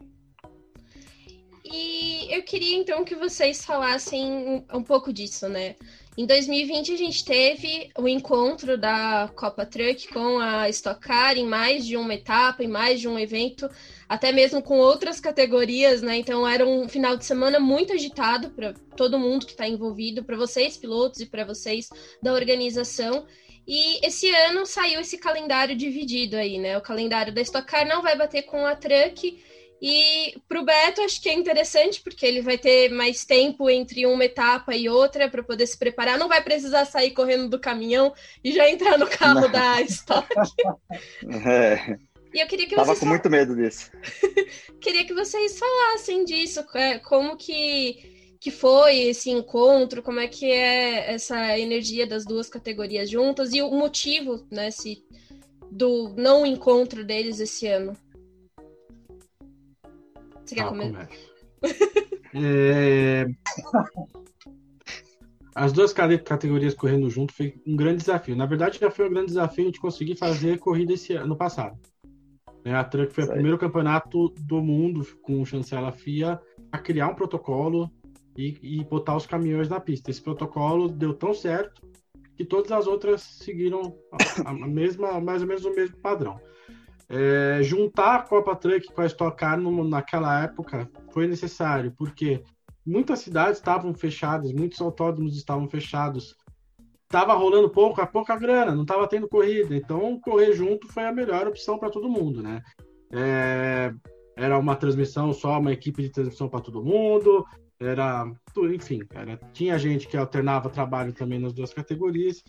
E 1.66 2.28
eu 2.30 2.44
queria 2.44 2.78
então 2.78 3.04
que 3.04 3.16
vocês 3.16 3.66
falassem 3.66 4.64
um 4.72 4.84
pouco 4.84 5.12
disso, 5.12 5.50
né? 5.50 5.76
Em 6.16 6.26
2020 6.26 6.92
a 6.92 6.98
gente 6.98 7.24
teve 7.24 7.90
o 7.98 8.08
encontro 8.08 8.78
da 8.78 9.32
Copa 9.36 9.66
Truck 9.66 10.08
com 10.10 10.38
a 10.38 10.70
Stock 10.70 11.00
Car 11.00 11.38
em 11.38 11.48
mais 11.48 11.86
de 11.86 11.96
uma 11.96 12.14
etapa, 12.14 12.64
em 12.64 12.68
mais 12.68 13.00
de 13.00 13.08
um 13.08 13.18
evento, 13.18 13.70
até 14.08 14.32
mesmo 14.32 14.62
com 14.62 14.78
outras 14.78 15.20
categorias, 15.20 16.02
né? 16.02 16.18
Então 16.18 16.48
era 16.48 16.66
um 16.66 16.88
final 16.88 17.16
de 17.16 17.26
semana 17.26 17.60
muito 17.60 17.94
agitado 17.94 18.52
para 18.52 18.74
todo 18.96 19.18
mundo 19.18 19.46
que 19.46 19.54
está 19.54 19.68
envolvido, 19.68 20.24
para 20.24 20.38
vocês 20.38 20.78
pilotos 20.78 21.22
e 21.22 21.26
para 21.26 21.46
vocês 21.46 21.90
da 22.22 22.34
organização. 22.34 23.26
E 23.72 24.04
esse 24.04 24.28
ano 24.34 24.66
saiu 24.66 25.00
esse 25.00 25.16
calendário 25.20 25.76
dividido 25.76 26.36
aí, 26.36 26.58
né? 26.58 26.76
O 26.76 26.82
calendário 26.82 27.32
da 27.32 27.40
Stock 27.42 27.68
Car 27.68 27.88
não 27.88 28.02
vai 28.02 28.18
bater 28.18 28.42
com 28.42 28.66
a 28.66 28.76
Truck 28.76 29.40
E 29.80 30.36
para 30.48 30.60
o 30.60 30.66
Beto, 30.66 31.02
acho 31.02 31.22
que 31.22 31.30
é 31.30 31.36
interessante, 31.36 32.02
porque 32.02 32.26
ele 32.26 32.42
vai 32.42 32.58
ter 32.58 32.90
mais 32.90 33.24
tempo 33.24 33.70
entre 33.70 34.08
uma 34.08 34.26
etapa 34.26 34.76
e 34.76 34.90
outra 34.90 35.30
para 35.30 35.44
poder 35.44 35.68
se 35.68 35.78
preparar. 35.78 36.18
Não 36.18 36.28
vai 36.28 36.42
precisar 36.42 36.84
sair 36.86 37.12
correndo 37.12 37.48
do 37.48 37.60
caminhão 37.60 38.12
e 38.44 38.52
já 38.52 38.68
entrar 38.68 38.98
no 38.98 39.06
carro 39.06 39.42
Não. 39.42 39.52
da 39.52 39.80
Stock. 39.84 40.28
É. 41.46 41.96
E 42.34 42.40
eu 42.40 42.48
queria 42.48 42.68
que 42.68 42.76
Tava 42.76 42.94
com 42.94 43.02
fal... 43.02 43.10
muito 43.10 43.30
medo 43.30 43.56
disso. 43.56 43.92
queria 44.82 45.06
que 45.06 45.14
vocês 45.14 45.60
falassem 45.60 46.26
disso, 46.26 46.66
é, 46.74 46.98
como 46.98 47.38
que, 47.38 48.19
que 48.40 48.52
foi 48.52 48.98
esse 49.00 49.30
encontro, 49.30 50.02
como 50.02 50.20
é 50.20 50.28
que 50.28 50.50
é 50.50 51.14
essa 51.14 51.60
energia 51.60 52.08
das 52.08 52.26
duas 52.26 52.50
categorias 52.50 53.10
juntas 53.10 53.54
e 53.54 53.62
o 53.62 53.70
motivo, 53.70 54.46
né, 54.50 54.72
se, 54.72 55.04
do 55.70 56.14
não 56.16 56.46
encontro 56.46 57.04
deles 57.04 57.40
esse 57.40 57.68
ano. 57.68 57.98
Você 60.46 60.56
quer 60.56 60.64
ah, 60.64 60.70
comer? 60.70 61.10
é... 62.34 63.26
As 65.54 65.74
duas 65.74 65.92
categorias 65.92 66.74
correndo 66.74 67.10
junto 67.10 67.34
foi 67.34 67.62
um 67.68 67.76
grande 67.76 67.98
desafio. 67.98 68.36
Na 68.36 68.46
verdade, 68.46 68.80
já 68.80 68.90
foi 68.90 69.08
um 69.08 69.12
grande 69.12 69.28
desafio 69.28 69.66
a 69.66 69.68
gente 69.68 69.82
conseguir 69.82 70.16
fazer 70.16 70.58
corrida 70.60 70.94
esse 70.94 71.14
ano 71.14 71.36
passado. 71.36 71.78
É, 72.64 72.74
a 72.74 72.84
Truck 72.84 73.14
foi 73.14 73.26
o 73.26 73.32
primeiro 73.32 73.58
campeonato 73.58 74.30
do 74.40 74.62
mundo 74.62 75.06
com 75.22 75.46
chancela 75.46 75.92
FIA 75.92 76.40
a 76.72 76.78
criar 76.78 77.10
um 77.10 77.16
protocolo 77.16 77.92
e, 78.40 78.58
e, 78.80 78.84
botar 78.86 79.18
os 79.18 79.26
caminhões 79.26 79.68
na 79.68 79.82
pista. 79.82 80.10
Esse 80.10 80.22
protocolo 80.22 80.88
deu 80.88 81.14
tão 81.14 81.34
certo 81.34 81.82
que 82.38 82.46
todas 82.46 82.72
as 82.72 82.88
outras 82.88 83.22
seguiram 83.22 83.98
a, 84.46 84.52
a 84.52 84.54
mesma, 84.54 85.20
mais 85.20 85.42
ou 85.42 85.48
menos 85.48 85.66
o 85.66 85.76
mesmo 85.76 85.98
padrão. 85.98 86.40
É, 87.10 87.60
juntar 87.62 88.16
a 88.16 88.22
Copa 88.22 88.56
Truck 88.56 88.94
com 88.94 89.02
a 89.02 89.06
Stock 89.08 89.36
Car 89.36 89.60
no, 89.60 89.84
naquela 89.84 90.44
época 90.44 90.90
foi 91.12 91.28
necessário, 91.28 91.94
porque 91.98 92.42
muitas 92.86 93.20
cidades 93.20 93.58
estavam 93.58 93.94
fechadas, 93.94 94.54
muitos 94.54 94.80
autódromos 94.80 95.36
estavam 95.36 95.68
fechados, 95.68 96.34
estava 97.04 97.34
rolando 97.34 97.70
pouco, 97.70 98.06
pouca 98.08 98.38
grana, 98.38 98.74
não 98.74 98.84
estava 98.84 99.06
tendo 99.08 99.28
corrida, 99.28 99.76
então 99.76 100.18
correr 100.22 100.54
junto 100.54 100.88
foi 100.88 101.04
a 101.04 101.12
melhor 101.12 101.46
opção 101.46 101.78
para 101.78 101.90
todo 101.90 102.08
mundo, 102.08 102.42
né? 102.42 102.62
É, 103.12 103.92
era 104.38 104.58
uma 104.58 104.76
transmissão 104.76 105.34
só, 105.34 105.60
uma 105.60 105.74
equipe 105.74 106.02
de 106.02 106.10
transmissão 106.10 106.48
para 106.48 106.62
todo 106.62 106.86
mundo, 106.86 107.44
era, 107.80 108.30
enfim, 108.74 109.02
era, 109.14 109.38
tinha 109.54 109.80
gente 109.80 110.08
que 110.08 110.18
alternava 110.18 110.70
trabalho 110.70 111.14
também 111.14 111.40
nas 111.40 111.54
duas 111.54 111.74
categorias, 111.74 112.44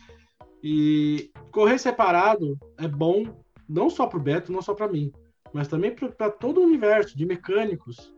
e 0.63 1.31
correr 1.51 1.79
separado 1.79 2.59
é 2.79 2.87
bom 2.89 3.25
não 3.69 3.89
só 3.89 4.07
para 4.07 4.19
o 4.19 4.23
Beto, 4.23 4.53
não 4.53 4.61
só 4.61 4.75
para 4.75 4.89
mim, 4.89 5.13
mas 5.53 5.69
também 5.69 5.95
para 5.95 6.31
todo 6.31 6.61
o 6.61 6.65
universo 6.65 7.17
de 7.17 7.25
mecânicos. 7.25 8.13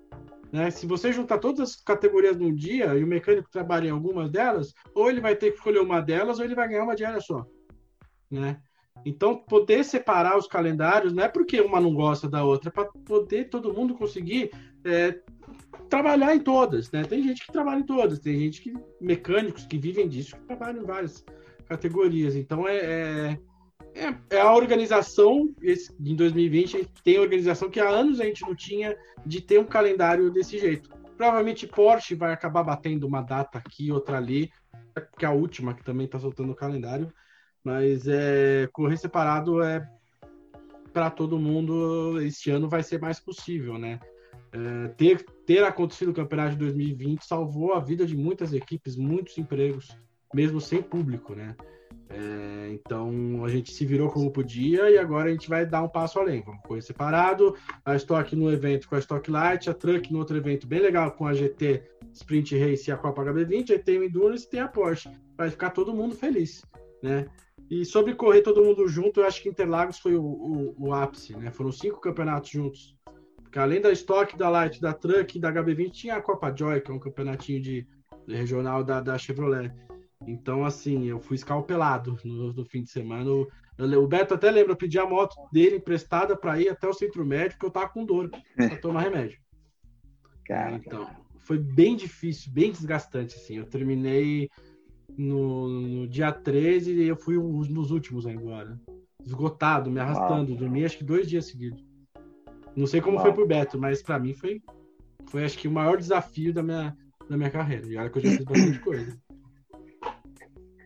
Né? 0.50 0.71
Se 0.71 0.87
você 0.87 1.12
juntar 1.12 1.38
todas 1.38 1.61
as 1.61 1.76
categorias 1.76 2.37
num 2.37 2.54
dia 2.54 2.95
e 2.97 3.04
o 3.04 3.07
mecânico 3.07 3.50
trabalha 3.50 3.88
em 3.88 3.90
algumas 3.90 4.31
delas, 4.31 4.75
ou 4.95 5.09
ele 5.09 5.21
vai 5.21 5.37
ter 5.37 5.50
que 5.50 5.59
escolher 5.59 5.81
uma 5.81 6.00
delas, 6.00 6.38
ou 6.38 6.45
ele 6.45 6.54
vai 6.54 6.69
ganhar 6.69 6.85
uma 6.85 6.97
diária 6.97 7.21
só. 7.21 7.47
Né? 8.31 8.61
Então, 9.04 9.37
poder 9.37 9.85
separar 9.85 10.37
os 10.37 10.47
calendários 10.47 11.12
não 11.12 11.25
é 11.25 11.28
porque 11.28 11.61
uma 11.61 11.81
não 11.81 11.95
gosta 11.95 12.28
da 12.28 12.45
outra, 12.45 12.69
é 12.69 12.73
para 12.73 12.85
poder 13.04 13.49
todo 13.49 13.73
mundo 13.73 13.95
conseguir 13.95 14.50
é, 14.85 15.21
trabalhar 15.89 16.35
em 16.35 16.41
todas. 16.41 16.91
Né? 16.91 17.05
Tem 17.05 17.23
gente 17.23 17.47
que 17.47 17.53
trabalha 17.53 17.81
em 17.81 17.87
todas, 17.87 18.21
tem 18.21 18.39
gente 18.39 18.62
que, 18.62 18.75
mecânicos 19.01 19.67
que 19.67 19.79
vivem 19.79 20.09
disso, 20.09 20.37
que 20.37 20.43
trabalham 20.47 20.83
em 20.83 20.87
várias 20.87 21.25
categorias. 21.69 22.35
Então, 22.35 22.67
é, 22.67 22.77
é 22.77 23.39
é, 23.95 24.37
é 24.37 24.41
a 24.41 24.55
organização, 24.55 25.55
esse, 25.61 25.95
em 26.01 26.17
2020, 26.17 26.77
a 26.77 26.81
gente 26.81 27.03
tem 27.03 27.19
organização 27.19 27.69
que 27.69 27.81
há 27.81 27.89
anos 27.89 28.21
a 28.21 28.25
gente 28.25 28.43
não 28.43 28.55
tinha 28.55 28.97
de 29.25 29.41
ter 29.41 29.59
um 29.59 29.65
calendário 29.65 30.31
desse 30.31 30.59
jeito. 30.59 30.91
Provavelmente 31.17 31.67
Porsche 31.67 32.15
vai 32.15 32.33
acabar 32.33 32.62
batendo 32.62 33.07
uma 33.07 33.21
data 33.21 33.59
aqui, 33.59 33.93
outra 33.93 34.17
ali, 34.17 34.51
que 35.19 35.25
é 35.25 35.29
a 35.29 35.33
última 35.33 35.75
que 35.75 35.85
também 35.85 36.07
está 36.07 36.19
soltando 36.19 36.53
o 36.53 36.57
calendário, 36.57 37.12
mas 37.62 38.09
é, 38.09 38.69
correr 38.73 38.97
separado 38.97 39.62
é 39.62 39.87
para 40.93 41.11
todo 41.11 41.39
mundo 41.39 42.21
este 42.21 42.51
ano 42.51 42.69
vai 42.69 42.83
ser 42.83 43.01
mais 43.01 43.21
possível, 43.21 43.79
né? 43.79 43.99
É, 44.52 44.88
ter, 44.88 45.25
ter 45.47 45.64
acontecido 45.64 46.11
o 46.11 46.14
campeonato 46.14 46.52
de 46.52 46.59
2020 46.59 47.25
salvou 47.25 47.73
a 47.73 47.80
vida 47.80 48.04
de 48.04 48.16
muitas 48.16 48.52
equipes, 48.52 48.97
muitos 48.97 49.38
empregos, 49.38 49.97
mesmo 50.35 50.61
sem 50.61 50.82
público, 50.82 51.35
né? 51.35 51.56
É, 52.11 52.71
então 52.73 53.42
a 53.42 53.49
gente 53.49 53.73
se 53.73 53.87
virou 53.87 54.11
como 54.11 54.30
podia 54.30 54.90
e 54.90 54.99
agora 54.99 55.30
a 55.30 55.32
gente 55.32 55.49
vai 55.49 55.64
dar 55.64 55.82
um 55.82 55.88
passo 55.88 56.18
além. 56.18 56.42
Vamos 56.42 56.61
correr 56.62 56.82
separado, 56.82 57.56
a 57.85 57.97
Stock 57.97 58.37
no 58.37 58.52
evento 58.52 58.87
com 58.88 58.94
a 58.94 58.99
Stock 58.99 59.30
Light, 59.30 59.71
a 59.71 59.75
Truck 59.75 60.12
no 60.12 60.18
outro 60.18 60.37
evento 60.37 60.66
bem 60.66 60.80
legal 60.80 61.12
com 61.12 61.26
a 61.26 61.32
GT 61.32 61.82
Sprint 62.12 62.59
Race 62.59 62.90
e 62.90 62.92
a 62.92 62.97
Copa 62.97 63.25
HB20, 63.25 63.71
aí 63.71 63.78
tem 63.78 63.99
o 63.99 64.04
Endurance 64.04 64.44
e 64.44 64.50
tem 64.50 64.61
a 64.61 64.68
Porsche. 64.68 65.11
Vai 65.37 65.49
ficar 65.49 65.71
todo 65.71 65.94
mundo 65.94 66.14
feliz, 66.14 66.62
né? 67.02 67.26
E 67.71 67.87
sobre 67.87 68.14
correr 68.14 68.42
todo 68.42 68.62
mundo 68.62 68.87
junto, 68.87 69.21
eu 69.21 69.26
acho 69.26 69.42
que 69.42 69.49
Interlagos 69.49 69.99
foi 69.99 70.14
o, 70.14 70.23
o, 70.23 70.75
o 70.78 70.92
ápice, 70.92 71.35
né? 71.35 71.50
Foram 71.50 71.73
cinco 71.73 72.00
campeonatos 72.00 72.50
juntos. 72.50 72.94
Porque 73.52 73.59
além 73.59 73.82
da 73.82 73.92
Stock, 73.92 74.35
da 74.35 74.49
Light, 74.49 74.80
da 74.80 74.94
Truck 74.94 75.37
e 75.37 75.38
da 75.38 75.52
HB20, 75.52 75.90
tinha 75.90 76.16
a 76.16 76.23
Copa 76.23 76.50
Joy, 76.56 76.80
que 76.80 76.90
é 76.90 76.94
um 76.94 76.99
campeonatinho 76.99 77.61
de, 77.61 77.87
de 78.26 78.35
regional 78.35 78.82
da, 78.82 78.99
da 79.02 79.18
Chevrolet. 79.18 79.71
Então, 80.26 80.64
assim, 80.64 81.04
eu 81.04 81.21
fui 81.21 81.35
escalpelado 81.35 82.18
no, 82.25 82.54
no 82.54 82.64
fim 82.64 82.82
de 82.82 82.90
semana. 82.90 83.30
O, 83.30 83.47
o 83.78 84.09
Beto 84.09 84.32
até 84.32 84.50
lembra, 84.50 84.73
eu 84.73 84.76
pedi 84.76 84.99
a 84.99 85.04
moto 85.04 85.37
dele 85.52 85.76
emprestada 85.76 86.35
para 86.35 86.59
ir 86.59 86.71
até 86.71 86.88
o 86.88 86.94
centro 86.94 87.26
médico, 87.26 87.59
porque 87.59 87.66
eu 87.66 87.71
tava 87.71 87.92
com 87.92 88.06
dor 88.06 88.30
para 88.56 88.76
tomar 88.80 89.02
remédio. 89.02 89.38
Cara, 90.47 90.73
então, 90.75 91.11
foi 91.40 91.59
bem 91.59 91.94
difícil, 91.94 92.50
bem 92.54 92.73
desgastante, 92.73 93.37
assim. 93.37 93.59
Eu 93.59 93.66
terminei 93.66 94.49
no, 95.14 95.68
no 95.68 96.09
dia 96.09 96.32
13 96.32 96.94
e 96.94 97.06
eu 97.06 97.16
fui 97.16 97.37
nos 97.37 97.90
últimos 97.90 98.26
agora. 98.26 98.80
Esgotado, 99.23 99.90
me 99.90 100.00
arrastando. 100.00 100.56
Dormi 100.56 100.87
acho 100.87 100.97
que 100.97 101.04
dois 101.04 101.28
dias 101.28 101.49
seguidos. 101.49 101.91
Não 102.76 102.87
sei 102.87 103.00
como 103.00 103.17
Uau. 103.17 103.26
foi 103.26 103.33
pro 103.33 103.47
Beto, 103.47 103.79
mas 103.79 104.02
para 104.02 104.19
mim 104.19 104.35
foi, 104.35 104.62
foi 105.26 105.45
acho 105.45 105.59
que 105.59 105.69
o 105.69 105.73
maior 105.73 105.97
desafio 105.97 106.52
da 106.52 106.62
minha, 106.62 106.97
da 107.29 107.37
minha 107.37 107.50
carreira. 107.50 107.87
E 107.87 107.97
olha 107.97 108.11
que 108.11 108.19
eu 108.19 108.23
já 108.23 108.31
fiz 108.31 108.45
bastante 108.45 108.79
coisa. 108.81 109.19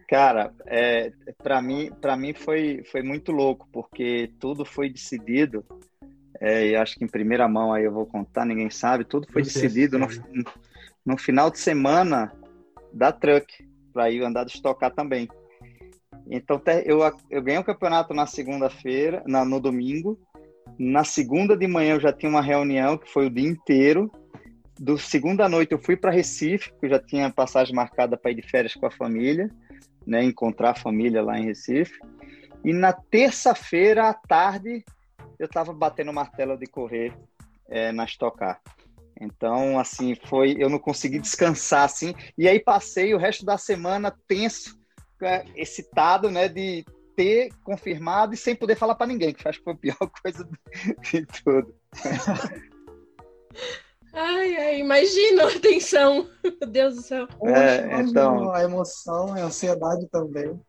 Cara, 0.08 0.52
é, 0.66 1.12
para 1.42 1.60
mim, 1.60 1.90
para 2.00 2.16
mim 2.16 2.32
foi, 2.32 2.82
foi 2.84 3.02
muito 3.02 3.32
louco, 3.32 3.68
porque 3.72 4.30
tudo 4.38 4.64
foi 4.64 4.88
decidido. 4.88 5.64
É, 6.40 6.68
e 6.68 6.76
acho 6.76 6.96
que 6.96 7.04
em 7.04 7.08
primeira 7.08 7.48
mão 7.48 7.72
aí 7.72 7.84
eu 7.84 7.92
vou 7.92 8.06
contar, 8.06 8.44
ninguém 8.44 8.70
sabe. 8.70 9.04
Tudo 9.04 9.26
foi 9.32 9.42
decidido 9.42 9.98
no, 9.98 10.06
no 11.04 11.18
final 11.18 11.50
de 11.50 11.58
semana 11.58 12.32
da 12.92 13.10
Truck, 13.10 13.66
para 13.92 14.10
ir 14.10 14.22
andar 14.22 14.44
de 14.44 14.52
estocar 14.52 14.92
também. 14.92 15.28
Então 16.28 16.60
eu, 16.84 17.00
eu 17.30 17.42
ganhei 17.42 17.58
o 17.58 17.62
um 17.62 17.64
campeonato 17.64 18.12
na 18.12 18.26
segunda-feira, 18.26 19.22
no 19.26 19.60
domingo. 19.60 20.18
Na 20.78 21.04
segunda 21.04 21.56
de 21.56 21.66
manhã 21.66 21.94
eu 21.94 22.00
já 22.00 22.12
tinha 22.12 22.30
uma 22.30 22.42
reunião 22.42 22.98
que 22.98 23.10
foi 23.10 23.26
o 23.26 23.30
dia 23.30 23.48
inteiro. 23.48 24.10
Do 24.78 24.98
segunda 24.98 25.48
noite 25.48 25.72
eu 25.72 25.78
fui 25.78 25.96
para 25.96 26.10
Recife, 26.10 26.70
porque 26.70 26.86
eu 26.86 26.90
já 26.90 26.98
tinha 26.98 27.30
passagem 27.30 27.74
marcada 27.74 28.16
para 28.16 28.30
ir 28.30 28.34
de 28.34 28.42
férias 28.42 28.74
com 28.74 28.86
a 28.86 28.90
família 28.90 29.50
né, 30.06 30.22
encontrar 30.22 30.70
a 30.70 30.74
família 30.74 31.22
lá 31.22 31.38
em 31.38 31.46
Recife. 31.46 31.98
E 32.64 32.72
na 32.72 32.92
terça-feira 32.92 34.08
à 34.08 34.14
tarde 34.14 34.84
eu 35.38 35.46
estava 35.46 35.72
batendo 35.72 36.12
martelo 36.12 36.56
de 36.56 36.66
correr 36.66 37.12
é, 37.68 37.92
na 37.92 38.04
Estocar. 38.04 38.60
Então, 39.20 39.78
assim, 39.78 40.14
foi, 40.14 40.56
eu 40.58 40.68
não 40.68 40.78
consegui 40.78 41.18
descansar 41.18 41.84
assim. 41.84 42.14
E 42.38 42.48
aí 42.48 42.60
passei 42.60 43.14
o 43.14 43.18
resto 43.18 43.44
da 43.44 43.58
semana 43.58 44.14
tenso, 44.28 44.78
é, 45.22 45.44
excitado, 45.56 46.30
né, 46.30 46.48
de 46.48 46.84
ter 47.16 47.48
confirmado 47.64 48.34
e 48.34 48.36
sem 48.36 48.54
poder 48.54 48.76
falar 48.76 48.94
para 48.94 49.06
ninguém, 49.06 49.32
que 49.32 49.48
acho 49.48 49.58
que 49.58 49.64
foi 49.64 49.72
a 49.72 49.76
pior 49.76 49.96
coisa 50.22 50.48
de 51.00 51.26
tudo. 51.26 51.74
Ai, 54.12 54.56
ai, 54.56 54.80
imagina 54.80 55.48
a 55.48 55.60
tensão. 55.60 56.28
Meu 56.44 56.70
Deus 56.70 56.96
do 56.96 57.02
céu. 57.02 57.26
É, 57.44 58.00
então... 58.00 58.52
A 58.52 58.62
emoção, 58.62 59.34
a 59.34 59.40
ansiedade 59.40 60.06
também. 60.08 60.60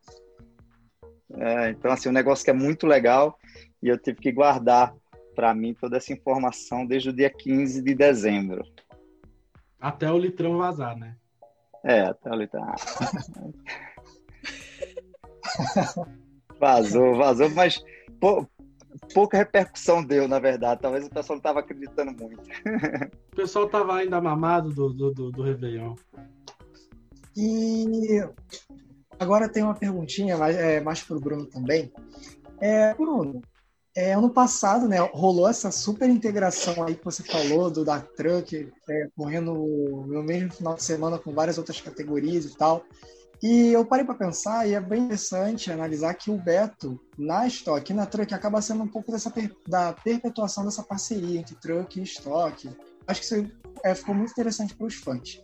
É, 1.35 1.69
então, 1.69 1.91
assim, 1.91 2.09
um 2.09 2.13
negócio 2.13 2.43
que 2.43 2.49
é 2.49 2.53
muito 2.53 2.87
legal 2.87 3.37
e 3.83 3.89
eu 3.89 3.97
tive 3.97 4.19
que 4.19 4.31
guardar 4.31 4.95
para 5.35 5.53
mim 5.53 5.73
toda 5.73 5.97
essa 5.97 6.13
informação 6.13 6.85
desde 6.85 7.09
o 7.09 7.13
dia 7.13 7.29
15 7.29 7.81
de 7.81 7.93
dezembro. 7.93 8.63
Até 9.79 10.11
o 10.11 10.17
litrão 10.17 10.57
vazar, 10.57 10.97
né? 10.97 11.15
É, 11.83 12.01
até 12.01 12.31
o 12.31 12.35
litrão. 12.35 12.65
vazou, 16.59 17.15
vazou, 17.15 17.49
mas 17.49 17.81
pô, 18.19 18.45
pouca 19.13 19.37
repercussão 19.37 20.03
deu, 20.03 20.27
na 20.27 20.39
verdade. 20.39 20.81
Talvez 20.81 21.05
o 21.05 21.09
pessoal 21.09 21.35
não 21.35 21.39
estava 21.39 21.59
acreditando 21.59 22.11
muito. 22.11 22.41
o 23.33 23.35
pessoal 23.35 23.65
estava 23.65 23.95
ainda 23.95 24.19
mamado 24.21 24.69
do, 24.71 24.93
do, 24.93 25.13
do, 25.13 25.31
do 25.31 25.43
Réveillon. 25.43 25.95
E 27.35 28.23
agora 29.19 29.47
tem 29.47 29.63
uma 29.63 29.75
perguntinha 29.75 30.37
mais, 30.37 30.55
é, 30.55 30.79
mais 30.81 31.03
para 31.03 31.17
o 31.17 31.19
Bruno 31.19 31.45
também. 31.45 31.91
É, 32.59 32.93
Bruno, 32.95 33.41
É, 33.95 34.13
ano 34.13 34.29
passado, 34.29 34.87
né, 34.87 34.99
rolou 34.99 35.49
essa 35.49 35.71
super 35.71 36.07
integração 36.07 36.83
aí 36.83 36.95
que 36.95 37.03
você 37.03 37.23
falou 37.23 37.71
do 37.71 37.83
da 37.83 37.99
Truck, 37.99 38.71
é, 38.87 39.07
correndo 39.15 39.53
no 39.53 40.21
mesmo 40.21 40.51
final 40.51 40.75
de 40.75 40.83
semana 40.83 41.17
com 41.17 41.33
várias 41.33 41.57
outras 41.57 41.81
categorias 41.81 42.45
e 42.45 42.55
tal. 42.55 42.83
E 43.41 43.71
eu 43.71 43.85
parei 43.85 44.03
para 44.03 44.15
pensar 44.15 44.67
e 44.67 44.73
é 44.73 44.81
bem 44.81 45.03
interessante 45.03 45.71
analisar 45.71 46.13
que 46.15 46.31
o 46.31 46.37
Beto, 46.37 46.99
na 47.17 47.45
Stock 47.47 47.91
e 47.91 47.95
na 47.95 48.05
Truck, 48.05 48.33
acaba 48.33 48.61
sendo 48.61 48.83
um 48.83 48.87
pouco 48.87 49.11
dessa 49.11 49.29
per 49.29 49.55
da 49.67 49.93
perpetuação 49.93 50.65
dessa 50.65 50.81
parceria 50.81 51.39
entre 51.39 51.55
Truck 51.55 51.99
e 51.99 52.03
Stock. 52.03 52.69
Acho 53.05 53.19
que 53.19 53.25
isso 53.25 53.51
é, 53.83 53.93
ficou 53.93 54.15
muito 54.15 54.31
interessante 54.31 54.75
para 54.75 54.87
os 54.87 54.95
fãs. 54.95 55.41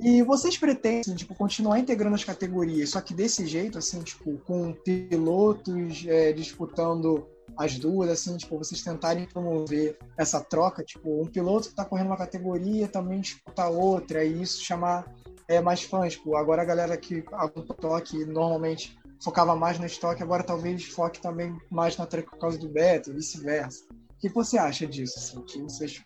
E 0.00 0.22
vocês 0.22 0.56
pretendem, 0.56 1.14
tipo, 1.14 1.34
continuar 1.34 1.78
integrando 1.78 2.14
as 2.14 2.24
categorias, 2.24 2.90
só 2.90 3.00
que 3.00 3.12
desse 3.12 3.46
jeito, 3.46 3.78
assim, 3.78 4.00
tipo, 4.02 4.38
com 4.38 4.72
pilotos 4.72 6.04
é, 6.06 6.32
disputando 6.32 7.28
as 7.60 7.78
duas, 7.78 8.08
assim, 8.08 8.38
tipo, 8.38 8.56
vocês 8.56 8.80
tentarem 8.80 9.26
promover 9.26 9.98
essa 10.16 10.40
troca, 10.40 10.82
tipo, 10.82 11.22
um 11.22 11.26
piloto 11.26 11.64
que 11.64 11.72
está 11.74 11.84
correndo 11.84 12.06
uma 12.06 12.16
categoria 12.16 12.88
também 12.88 13.20
disputar 13.20 13.70
outra, 13.70 14.24
e 14.24 14.40
isso 14.40 14.64
chamar 14.64 15.14
é, 15.46 15.60
mais 15.60 15.82
fãs, 15.82 16.14
tipo, 16.14 16.34
agora 16.36 16.62
a 16.62 16.64
galera 16.64 16.96
que 16.96 17.22
a 17.30 18.00
que 18.00 18.24
normalmente 18.24 18.98
focava 19.22 19.54
mais 19.54 19.78
no 19.78 19.84
estoque, 19.84 20.22
agora 20.22 20.42
talvez 20.42 20.86
foque 20.86 21.20
também 21.20 21.54
mais 21.70 21.98
na 21.98 22.06
troca 22.06 22.30
por 22.30 22.38
causa 22.38 22.56
do 22.56 22.66
Beto, 22.66 23.12
vice-versa. 23.12 23.84
O 23.92 24.16
que 24.18 24.30
você 24.30 24.56
acha 24.56 24.86
disso, 24.86 25.18
assim, 25.18 25.42
que 25.42 25.60
vocês, 25.60 26.02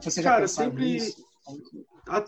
você 0.00 0.22
já 0.22 0.30
Cara, 0.30 0.48
sempre... 0.48 0.94
Nisso? 0.94 1.26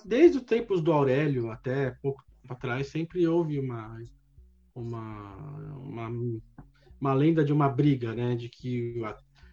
desde 0.05 0.37
os 0.37 0.45
tempos 0.45 0.83
do 0.83 0.93
Aurélio 0.93 1.51
até 1.51 1.93
pouco 2.03 2.23
atrás, 2.47 2.89
sempre 2.89 3.27
houve 3.27 3.59
uma, 3.59 3.99
uma, 4.75 5.37
uma, 5.79 6.11
uma 7.01 7.15
lenda 7.15 7.45
de 7.45 7.53
uma 7.53 7.69
briga, 7.69 8.15
né? 8.15 8.35
De 8.35 8.49
que 8.49 9.01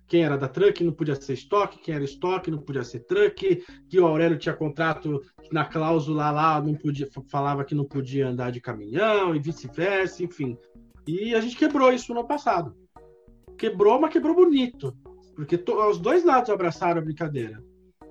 quem 0.07 0.23
era 0.23 0.37
da 0.37 0.47
truck 0.47 0.83
não 0.83 0.93
podia 0.93 1.15
ser 1.15 1.33
estoque, 1.33 1.79
quem 1.79 1.95
era 1.95 2.03
estoque 2.03 2.51
não 2.51 2.59
podia 2.59 2.83
ser 2.83 2.99
truck, 3.01 3.63
que 3.89 3.99
o 3.99 4.05
Aurélio 4.05 4.37
tinha 4.37 4.53
contrato 4.53 5.21
na 5.51 5.65
cláusula 5.65 6.31
lá, 6.31 6.61
não 6.61 6.75
podia, 6.75 7.07
falava 7.29 7.63
que 7.63 7.75
não 7.75 7.85
podia 7.85 8.27
andar 8.27 8.51
de 8.51 8.61
caminhão 8.61 9.35
e 9.35 9.39
vice-versa, 9.39 10.23
enfim. 10.23 10.57
E 11.07 11.33
a 11.33 11.41
gente 11.41 11.57
quebrou 11.57 11.91
isso 11.91 12.13
no 12.13 12.25
passado. 12.25 12.75
Quebrou, 13.57 13.99
mas 13.99 14.11
quebrou 14.11 14.35
bonito, 14.35 14.95
porque 15.35 15.57
to, 15.57 15.73
os 15.89 15.97
dois 15.97 16.23
lados 16.23 16.49
abraçaram 16.49 16.99
a 16.99 17.03
brincadeira, 17.03 17.63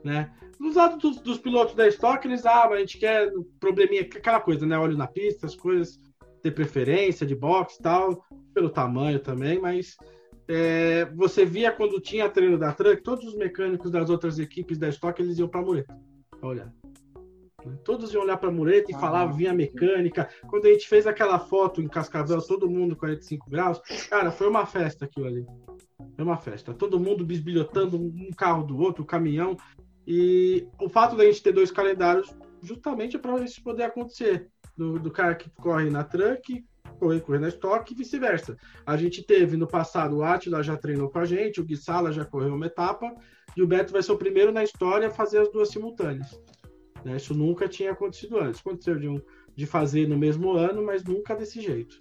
né? 0.03 0.33
Dos 0.59 0.77
lados 0.77 0.99
dos, 0.99 1.21
dos, 1.21 1.39
pilotos 1.39 1.75
da 1.75 1.87
estoque, 1.87 2.27
eles, 2.27 2.47
ah, 2.47 2.67
a 2.69 2.79
gente 2.79 2.99
quer 2.99 3.31
probleminha, 3.61 4.03
aquela 4.03 4.41
coisa, 4.41 4.65
né? 4.65 4.79
Olho 4.79 4.97
na 4.97 5.07
pista, 5.07 5.47
as 5.47 5.55
coisas, 5.55 5.99
ter 6.43 6.53
preferência 6.53 7.27
de 7.27 7.35
boxe 7.35 7.81
tal, 7.83 8.25
pelo 8.55 8.71
tamanho 8.71 9.19
também, 9.19 9.61
mas 9.61 9.97
é, 10.49 11.07
você 11.15 11.45
via 11.45 11.73
quando 11.73 12.01
tinha 12.01 12.29
treino 12.29 12.59
da 12.59 12.73
Truck, 12.73 13.03
todos 13.03 13.25
os 13.25 13.37
mecânicos 13.37 13.91
das 13.91 14.09
outras 14.09 14.39
equipes 14.39 14.79
da 14.79 14.89
estoque, 14.89 15.23
eles 15.23 15.39
iam 15.39 15.49
para 15.49 15.61
a 15.61 15.65
mureta. 15.65 15.99
Olha. 16.41 16.73
Todos 17.83 18.13
iam 18.13 18.23
olhar 18.23 18.37
para 18.37 18.51
a 18.51 18.53
mureta 18.53 18.93
e 18.93 18.95
ah, 18.95 18.99
falavam, 18.99 19.35
vinha 19.35 19.55
mecânica. 19.55 20.29
Quando 20.49 20.67
a 20.67 20.69
gente 20.69 20.87
fez 20.87 21.07
aquela 21.07 21.39
foto 21.39 21.81
em 21.81 21.89
Cascavel, 21.89 22.41
todo 22.43 22.69
mundo 22.69 22.95
45 22.95 23.49
graus, 23.49 23.81
cara, 24.11 24.31
foi 24.31 24.49
uma 24.49 24.67
festa 24.67 25.07
aquilo 25.07 25.27
ali. 25.27 25.47
Foi 26.15 26.25
uma 26.25 26.37
festa. 26.37 26.75
Todo 26.75 27.01
mundo 27.01 27.25
bisbilhotando 27.25 27.97
um 27.97 28.31
carro 28.37 28.65
do 28.65 28.79
outro, 28.79 29.03
um 29.03 29.07
caminhão. 29.07 29.57
E 30.07 30.69
o 30.79 30.91
fato 30.91 31.17
da 31.17 31.25
gente 31.25 31.43
ter 31.43 31.53
dois 31.53 31.71
calendários 31.71 32.37
justamente 32.63 33.17
é 33.17 33.19
para 33.19 33.43
isso 33.43 33.63
poder 33.63 33.85
acontecer. 33.85 34.49
Do, 34.77 34.99
do, 34.99 35.11
cara 35.11 35.35
que 35.35 35.49
corre 35.51 35.89
na 35.89 36.03
truck, 36.03 36.65
correr, 36.95 37.21
correr 37.21 37.39
na 37.39 37.49
estoque 37.49 37.93
e 37.93 37.97
vice-versa. 37.97 38.57
A 38.87 38.97
gente 38.97 39.23
teve 39.23 39.57
no 39.57 39.67
passado, 39.67 40.17
o 40.17 40.23
Atila 40.23 40.63
já 40.63 40.77
treinou 40.77 41.11
com 41.11 41.19
a 41.19 41.25
gente, 41.25 41.61
o 41.61 41.65
Guissala 41.65 42.13
já 42.13 42.25
correu 42.25 42.55
uma 42.55 42.67
etapa, 42.67 43.15
e 43.57 43.63
o 43.63 43.67
Beto 43.67 43.93
vai 43.93 44.03
ser 44.03 44.13
o 44.13 44.19
primeiro 44.19 44.53
na 44.53 44.65
história 44.65 45.09
a 45.09 45.11
fazer 45.11 45.39
as 45.39 45.51
duas 45.51 45.71
simultâneas. 45.71 46.41
Né? 47.05 47.17
Isso 47.17 47.35
nunca 47.35 47.69
tinha 47.69 47.93
acontecido 47.93 48.39
antes. 48.39 48.61
Aconteceu 48.61 48.99
de, 48.99 49.09
um, 49.09 49.21
de 49.55 49.67
fazer 49.67 50.09
no 50.09 50.17
mesmo 50.17 50.53
ano, 50.53 50.83
mas 50.83 51.05
nunca 51.05 51.35
desse 51.35 51.61
jeito. 51.61 51.99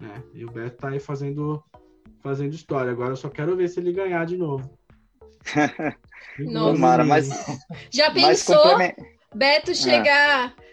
Né? 0.00 0.22
E 0.34 0.44
o 0.44 0.50
Beto 0.50 0.78
tá 0.78 0.88
aí 0.88 0.98
fazendo, 0.98 1.62
fazendo 2.20 2.54
história. 2.54 2.90
Agora 2.90 3.10
eu 3.10 3.16
só 3.16 3.28
quero 3.28 3.56
ver 3.56 3.68
se 3.68 3.80
ele 3.80 3.92
ganhar 3.92 4.24
de 4.24 4.36
novo. 4.36 4.76
Nossa. 6.38 7.04
mas. 7.04 7.28
Já 7.90 8.10
pensou 8.10 8.78
Beto 9.34 9.74
chegar 9.74 10.54
é. 10.58 10.65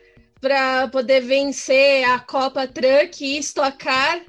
Para 0.43 0.89
poder 0.89 1.21
vencer 1.21 2.03
a 2.03 2.19
Copa 2.19 2.67
Truck 2.67 3.23
e 3.23 3.37
estocar 3.37 4.21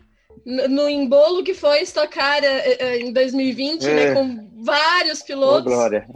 no 0.47 0.89
embolo 0.89 1.43
que 1.43 1.55
foi 1.55 1.81
estocar 1.81 2.39
eh, 2.45 2.77
eh, 2.79 2.99
em 3.01 3.13
2020, 3.13 3.83
né, 3.83 3.91
é. 3.91 3.95
né, 3.95 4.15
com 4.15 4.49
vários 4.63 5.23
pilotos. 5.23 5.73
Oh, 5.73 5.75
glória. 5.75 6.07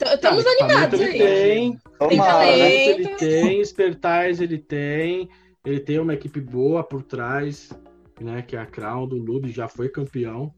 Estamos 0.00 0.46
animados 0.46 1.00
ele 1.00 1.10
aí. 1.10 1.18
Tem, 1.18 1.80
tem 2.08 2.18
talento. 2.18 3.00
Ele 3.00 3.08
tem, 3.16 3.60
espertais 3.60 4.40
ele 4.40 4.58
tem, 4.58 5.28
ele 5.64 5.80
tem 5.80 5.98
uma 5.98 6.14
equipe 6.14 6.40
boa 6.40 6.84
por 6.84 7.02
trás, 7.02 7.70
né, 8.20 8.40
que 8.42 8.54
é 8.54 8.60
a 8.60 8.66
Crown 8.66 9.08
do 9.08 9.16
Lube, 9.16 9.50
já 9.50 9.66
foi 9.66 9.88
campeão. 9.88 10.54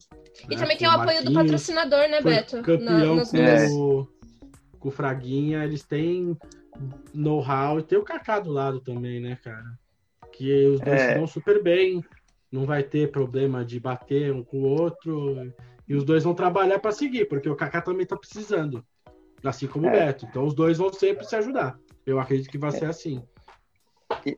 E 0.50 0.54
né? 0.54 0.60
também 0.60 0.76
tem 0.76 0.86
o 0.86 0.90
apoio 0.90 1.24
do 1.24 1.32
patrocinador, 1.32 2.10
né, 2.10 2.20
Beto? 2.20 2.60
Campeão 2.60 3.16
Na, 3.16 3.24
com, 3.24 3.74
o, 3.74 4.08
com 4.78 4.88
o 4.88 4.92
Fraguinha, 4.92 5.64
eles 5.64 5.82
têm 5.82 6.36
know-how 7.14 7.78
e 7.78 7.82
tem 7.82 7.98
o 7.98 8.04
Kaká 8.04 8.40
do 8.40 8.50
lado 8.50 8.80
também, 8.80 9.20
né, 9.20 9.38
cara? 9.42 9.78
Que 10.32 10.66
os 10.66 10.80
dois 10.80 11.00
é. 11.00 11.26
super 11.26 11.62
bem, 11.62 12.04
não 12.50 12.64
vai 12.64 12.82
ter 12.82 13.10
problema 13.10 13.64
de 13.64 13.80
bater 13.80 14.32
um 14.32 14.42
com 14.42 14.58
o 14.58 14.68
outro. 14.68 15.52
E 15.88 15.94
os 15.94 16.04
dois 16.04 16.24
vão 16.24 16.34
trabalhar 16.34 16.78
para 16.78 16.92
seguir, 16.92 17.26
porque 17.26 17.48
o 17.48 17.56
Kaká 17.56 17.80
também 17.80 18.06
tá 18.06 18.16
precisando. 18.16 18.84
Assim 19.44 19.66
como 19.66 19.86
é. 19.86 19.88
o 19.88 19.92
Beto. 19.92 20.26
Então 20.26 20.44
os 20.44 20.54
dois 20.54 20.78
vão 20.78 20.92
sempre 20.92 21.24
se 21.24 21.36
ajudar. 21.36 21.78
Eu 22.04 22.18
acredito 22.18 22.50
que 22.50 22.58
vai 22.58 22.70
é. 22.70 22.72
ser 22.72 22.86
assim. 22.86 23.22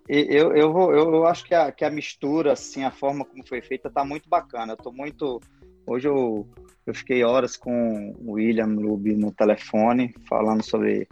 Eu, 0.08 0.54
eu, 0.54 0.72
vou, 0.72 0.92
eu 0.92 1.26
acho 1.26 1.44
que 1.44 1.54
a, 1.54 1.70
que 1.72 1.84
a 1.84 1.90
mistura, 1.90 2.52
assim, 2.52 2.84
a 2.84 2.90
forma 2.90 3.24
como 3.24 3.46
foi 3.46 3.60
feita, 3.60 3.90
tá 3.90 4.04
muito 4.04 4.28
bacana. 4.28 4.72
Eu 4.72 4.76
tô 4.76 4.92
muito 4.92 5.40
Hoje 5.88 6.06
eu, 6.06 6.46
eu 6.86 6.92
fiquei 6.92 7.24
horas 7.24 7.56
com 7.56 8.12
o 8.18 8.32
William 8.32 8.66
Lube 8.66 9.16
no 9.16 9.32
telefone, 9.32 10.14
falando 10.28 10.62
sobre 10.62 11.08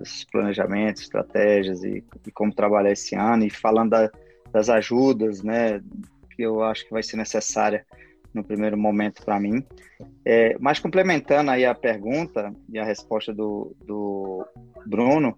os 0.00 0.24
planejamentos, 0.24 1.02
estratégias 1.02 1.82
e, 1.82 2.04
e, 2.26 2.30
como 2.30 2.54
trabalhar 2.54 2.92
esse 2.92 3.14
ano, 3.14 3.44
e 3.44 3.50
falando 3.50 3.90
da, 3.90 4.10
das 4.52 4.68
ajudas, 4.68 5.42
né, 5.42 5.80
que 6.34 6.42
eu 6.42 6.62
acho 6.62 6.84
que 6.84 6.92
vai 6.92 7.02
ser 7.02 7.16
necessária 7.16 7.84
no 8.32 8.44
primeiro 8.44 8.76
momento 8.76 9.24
para 9.24 9.40
mim. 9.40 9.64
É, 10.24 10.56
mas 10.60 10.78
complementando 10.78 11.50
aí 11.50 11.64
a 11.64 11.74
pergunta 11.74 12.54
e 12.68 12.78
a 12.78 12.84
resposta 12.84 13.32
do, 13.32 13.74
do 13.84 14.46
Bruno, 14.84 15.36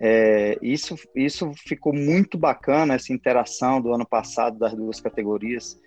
é, 0.00 0.58
isso, 0.60 0.96
isso 1.14 1.52
ficou 1.54 1.94
muito 1.94 2.36
bacana, 2.36 2.94
essa 2.94 3.12
interação 3.12 3.80
do 3.80 3.92
ano 3.92 4.06
passado 4.06 4.58
das 4.58 4.74
duas 4.74 5.00
categorias, 5.00 5.78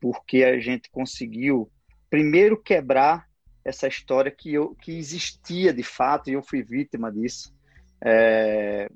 porque 0.00 0.42
a 0.42 0.58
gente 0.58 0.90
conseguiu 0.90 1.70
primeiro 2.10 2.60
quebrar 2.60 3.26
essa 3.66 3.88
história 3.88 4.30
que 4.30 4.54
eu 4.54 4.76
que 4.80 4.96
existia 4.96 5.72
de 5.72 5.82
fato 5.82 6.30
e 6.30 6.34
eu 6.34 6.42
fui 6.42 6.62
vítima 6.62 7.10
disso 7.10 7.52
é, 8.00 8.88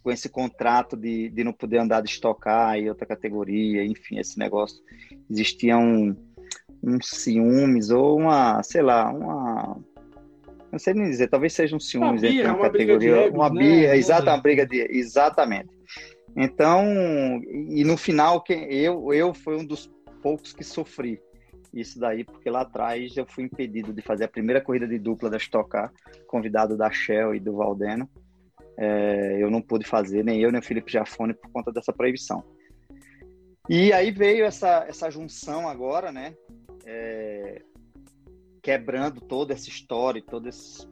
com 0.00 0.10
esse 0.12 0.28
contrato 0.28 0.96
de, 0.96 1.28
de 1.28 1.42
não 1.42 1.52
poder 1.52 1.78
andar 1.78 2.00
de 2.00 2.08
estocar 2.08 2.78
e 2.78 2.88
outra 2.88 3.04
categoria 3.04 3.84
enfim 3.84 4.18
esse 4.18 4.38
negócio. 4.38 4.80
Existia 5.28 5.76
um, 5.76 6.14
um 6.82 6.98
ciúmes 7.02 7.90
ou 7.90 8.16
uma 8.16 8.62
sei 8.62 8.80
lá 8.80 9.10
uma 9.10 9.76
não 10.70 10.78
sei 10.78 10.94
nem 10.94 11.10
dizer 11.10 11.28
talvez 11.28 11.52
seja 11.52 11.74
um 11.74 11.80
ciúmes 11.80 12.22
uma 12.22 12.30
entre 12.30 12.46
uma, 12.48 12.60
categoria 12.60 13.16
egos, 13.26 13.34
uma 13.34 13.50
né? 13.50 13.60
bia 13.60 13.96
exata 13.96 14.30
uma 14.30 14.40
briga 14.40 14.64
de 14.64 14.86
exatamente. 14.88 15.70
Então 16.36 16.84
e 17.44 17.82
no 17.84 17.96
final 17.96 18.40
quem 18.40 18.72
eu 18.72 19.12
eu 19.12 19.34
fui 19.34 19.56
um 19.56 19.66
dos 19.66 19.90
poucos 20.22 20.52
que 20.52 20.62
sofri 20.62 21.20
isso 21.74 21.98
daí, 21.98 22.24
porque 22.24 22.48
lá 22.48 22.60
atrás 22.60 23.16
eu 23.16 23.26
fui 23.26 23.44
impedido 23.44 23.92
de 23.92 24.00
fazer 24.00 24.24
a 24.24 24.28
primeira 24.28 24.60
corrida 24.60 24.86
de 24.86 24.98
dupla 24.98 25.28
da 25.28 25.36
Stock 25.36 25.68
Car, 25.68 25.92
convidado 26.26 26.76
da 26.76 26.90
Shell 26.90 27.34
e 27.34 27.40
do 27.40 27.56
Valdeno. 27.56 28.08
É, 28.78 29.42
eu 29.42 29.50
não 29.50 29.60
pude 29.60 29.84
fazer, 29.84 30.24
nem 30.24 30.40
eu, 30.40 30.52
nem 30.52 30.60
o 30.60 30.64
Felipe 30.64 30.92
Jafone, 30.92 31.34
por 31.34 31.50
conta 31.50 31.72
dessa 31.72 31.92
proibição. 31.92 32.44
E 33.68 33.92
aí 33.92 34.10
veio 34.10 34.44
essa, 34.44 34.84
essa 34.88 35.10
junção 35.10 35.68
agora, 35.68 36.12
né? 36.12 36.34
É, 36.84 37.62
quebrando 38.62 39.20
toda 39.20 39.52
essa 39.52 39.68
história, 39.68 40.22
todo 40.22 40.48
esse, 40.48 40.86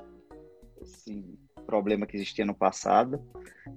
esse, 0.81 1.25
problema 1.67 2.07
que 2.07 2.17
existia 2.17 2.45
no 2.45 2.55
passado, 2.55 3.21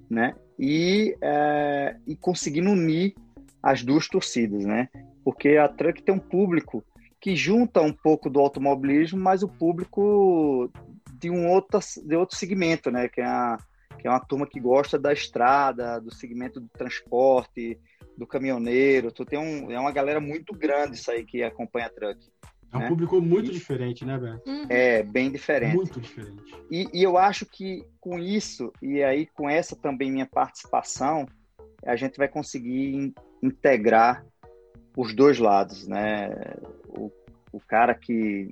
né? 0.09 0.35
E, 0.57 1.15
é, 1.21 1.97
e 2.07 2.15
conseguindo 2.15 2.71
unir 2.71 3.13
as 3.61 3.83
duas 3.83 4.07
torcidas, 4.07 4.65
né? 4.65 4.89
porque 5.25 5.57
a 5.57 5.67
Truck 5.67 6.03
tem 6.03 6.13
um 6.13 6.19
público 6.19 6.85
que 7.25 7.35
junta 7.35 7.81
um 7.81 7.91
pouco 7.91 8.29
do 8.29 8.39
automobilismo, 8.39 9.19
mas 9.19 9.41
o 9.41 9.47
público 9.47 10.71
de 11.11 11.31
um 11.31 11.49
outro, 11.49 11.79
de 12.05 12.15
outro 12.15 12.38
segmento, 12.38 12.91
né? 12.91 13.09
Que 13.09 13.19
é, 13.19 13.25
a, 13.25 13.57
que 13.97 14.07
é 14.07 14.11
uma 14.11 14.19
turma 14.19 14.45
que 14.45 14.59
gosta 14.59 14.99
da 14.99 15.11
estrada, 15.11 15.99
do 15.99 16.13
segmento 16.13 16.59
do 16.59 16.67
transporte, 16.67 17.79
do 18.15 18.27
caminhoneiro, 18.27 19.11
tu 19.11 19.25
tem 19.25 19.39
um, 19.39 19.71
é 19.71 19.79
uma 19.79 19.91
galera 19.91 20.19
muito 20.19 20.53
grande 20.53 20.97
isso 20.97 21.09
aí 21.09 21.25
que 21.25 21.41
acompanha 21.41 21.89
truck. 21.89 22.19
É 22.71 22.77
um 22.77 22.81
né? 22.81 22.88
público 22.89 23.19
muito 23.19 23.49
e, 23.49 23.53
diferente, 23.53 24.05
né, 24.05 24.19
Beto? 24.19 24.47
Uhum. 24.47 24.67
É, 24.69 25.01
bem 25.01 25.31
diferente. 25.31 25.75
Muito 25.75 25.99
diferente. 25.99 26.43
E, 26.69 26.88
e, 26.93 27.01
eu 27.01 27.17
acho 27.17 27.43
que 27.47 27.83
com 27.99 28.19
isso, 28.19 28.71
e 28.83 29.01
aí 29.01 29.25
com 29.25 29.49
essa 29.49 29.75
também 29.75 30.11
minha 30.11 30.27
participação, 30.27 31.25
a 31.83 31.95
gente 31.95 32.19
vai 32.19 32.27
conseguir 32.27 33.15
integrar 33.41 34.23
os 34.95 35.13
dois 35.13 35.39
lados, 35.39 35.88
né? 35.88 36.29
O, 36.88 37.12
o 37.51 37.60
cara 37.60 37.93
que 37.93 38.51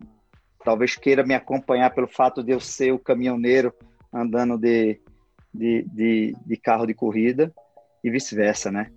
talvez 0.64 0.96
queira 0.96 1.24
me 1.26 1.34
acompanhar 1.34 1.94
pelo 1.94 2.08
fato 2.08 2.44
de 2.44 2.52
eu 2.52 2.60
ser 2.60 2.94
o 2.94 3.00
caminhoneiro 3.00 3.74
andando 4.14 4.58
de, 4.58 5.00
de, 5.54 5.84
de, 5.92 6.36
de 6.46 6.58
carro 6.58 6.86
de 6.86 6.94
corrida 6.94 7.54
e 8.04 8.10
vice-versa, 8.10 8.72
né? 8.72 8.92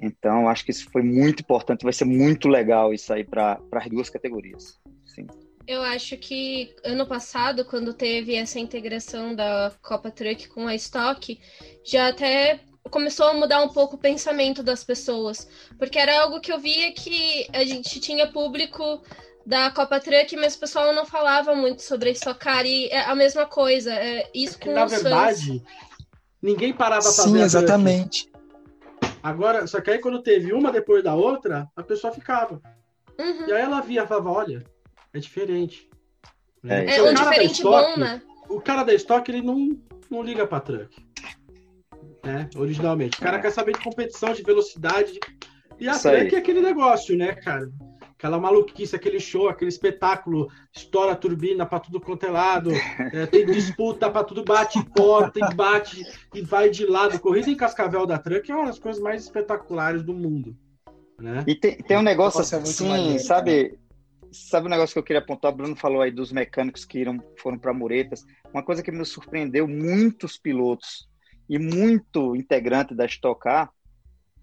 Então, 0.00 0.48
acho 0.48 0.64
que 0.64 0.70
isso 0.70 0.90
foi 0.90 1.02
muito 1.02 1.40
importante, 1.40 1.84
vai 1.84 1.92
ser 1.92 2.04
muito 2.04 2.48
legal 2.48 2.92
isso 2.92 3.12
aí 3.12 3.24
para 3.24 3.58
as 3.72 3.88
duas 3.88 4.10
categorias. 4.10 4.78
Sim. 5.06 5.26
Eu 5.66 5.82
acho 5.82 6.16
que 6.18 6.74
ano 6.84 7.06
passado, 7.06 7.64
quando 7.64 7.92
teve 7.92 8.36
essa 8.36 8.60
integração 8.60 9.34
da 9.34 9.72
Copa 9.82 10.12
Truck 10.12 10.48
com 10.48 10.68
a 10.68 10.74
Stock, 10.76 11.40
já 11.84 12.08
até 12.08 12.60
começou 12.90 13.26
a 13.26 13.34
mudar 13.34 13.62
um 13.62 13.68
pouco 13.68 13.96
o 13.96 13.98
pensamento 13.98 14.62
das 14.62 14.84
pessoas, 14.84 15.48
porque 15.78 15.98
era 15.98 16.20
algo 16.22 16.40
que 16.40 16.52
eu 16.52 16.58
via 16.58 16.92
que 16.92 17.46
a 17.52 17.64
gente 17.64 18.00
tinha 18.00 18.30
público 18.30 19.02
da 19.44 19.70
Copa 19.70 20.00
Truck, 20.00 20.36
mas 20.36 20.56
o 20.56 20.60
pessoal 20.60 20.92
não 20.92 21.06
falava 21.06 21.54
muito 21.54 21.82
sobre 21.82 22.08
a 22.08 22.12
Stock 22.12 22.40
Car 22.40 22.66
e 22.66 22.88
é 22.88 23.02
a 23.02 23.14
mesma 23.14 23.46
coisa, 23.46 23.92
é 23.92 24.28
isso 24.34 24.58
com 24.58 24.72
Na 24.72 24.86
verdade, 24.86 25.60
fãs. 25.60 25.62
ninguém 26.42 26.72
parava 26.72 27.02
para 27.02 27.12
Sim, 27.12 27.40
exatamente. 27.40 28.28
Agora, 29.22 29.66
só 29.66 29.80
que 29.80 29.90
aí 29.90 29.98
quando 29.98 30.22
teve 30.22 30.52
uma 30.52 30.72
depois 30.72 31.02
da 31.02 31.14
outra, 31.14 31.68
a 31.76 31.82
pessoa 31.82 32.12
ficava. 32.12 32.60
Uhum. 33.18 33.48
E 33.48 33.52
aí 33.52 33.62
ela 33.62 33.80
via, 33.80 34.06
falava, 34.06 34.30
olha, 34.30 34.64
é 35.12 35.18
diferente. 35.18 35.88
É, 36.64 36.96
é 36.96 37.02
um 37.02 37.14
diferente 37.14 37.54
Stock, 37.54 37.94
bom, 37.94 38.00
né? 38.00 38.22
O 38.48 38.60
cara 38.60 38.82
da 38.82 38.94
Stock, 38.94 39.28
ele 39.30 39.42
não, 39.42 39.76
não 40.10 40.22
liga 40.22 40.46
pra 40.46 40.60
truck. 40.60 41.05
Né? 42.26 42.50
Originalmente. 42.56 43.18
O 43.18 43.22
cara 43.22 43.38
é. 43.38 43.40
quer 43.40 43.52
saber 43.52 43.72
de 43.72 43.84
competição, 43.84 44.32
de 44.32 44.42
velocidade. 44.42 45.18
E 45.78 45.88
a 45.88 45.92
Isso 45.92 46.02
truck 46.02 46.20
aí. 46.20 46.34
é 46.34 46.38
aquele 46.38 46.60
negócio, 46.60 47.16
né, 47.16 47.34
cara? 47.34 47.70
aquela 48.18 48.40
maluquice, 48.40 48.96
aquele 48.96 49.20
show, 49.20 49.48
aquele 49.48 49.68
espetáculo, 49.68 50.50
estoura 50.72 51.12
a 51.12 51.16
turbina 51.16 51.66
para 51.66 51.80
tudo 51.80 52.00
quanto 52.00 52.24
é 52.24 52.30
lado, 52.30 52.70
é, 53.12 53.26
tem 53.26 53.44
disputa 53.44 54.10
para 54.10 54.24
tudo, 54.24 54.42
bate 54.42 54.82
porta 54.94 55.38
e 55.38 55.54
bate 55.54 56.02
e 56.34 56.40
vai 56.40 56.70
de 56.70 56.86
lado. 56.86 57.20
Corrida 57.20 57.50
em 57.50 57.56
Cascavel 57.56 58.06
da 58.06 58.18
Truck 58.18 58.50
é 58.50 58.54
uma 58.54 58.66
das 58.66 58.78
coisas 58.78 59.02
mais 59.02 59.22
espetaculares 59.22 60.02
do 60.02 60.14
mundo. 60.14 60.56
Né? 61.20 61.44
E 61.46 61.54
tem, 61.54 61.76
tem 61.76 61.96
um 61.98 62.02
negócio 62.02 62.40
assim, 62.40 62.88
maneiro, 62.88 63.18
sabe? 63.20 63.62
Né? 63.70 63.78
Sabe 64.32 64.64
o 64.64 64.68
um 64.68 64.70
negócio 64.70 64.92
que 64.92 64.98
eu 64.98 65.02
queria 65.02 65.20
apontar? 65.20 65.52
O 65.52 65.56
Bruno 65.56 65.76
falou 65.76 66.02
aí 66.02 66.10
dos 66.10 66.32
mecânicos 66.32 66.84
que 66.84 66.98
iram, 66.98 67.22
foram 67.38 67.58
para 67.58 67.72
muretas. 67.72 68.24
Uma 68.52 68.62
coisa 68.62 68.82
que 68.82 68.90
me 68.90 69.04
surpreendeu, 69.04 69.68
muitos 69.68 70.36
pilotos 70.36 71.08
e 71.48 71.58
muito 71.58 72.34
integrante 72.34 72.94
da 72.94 73.06
Stock 73.06 73.40
Car, 73.40 73.72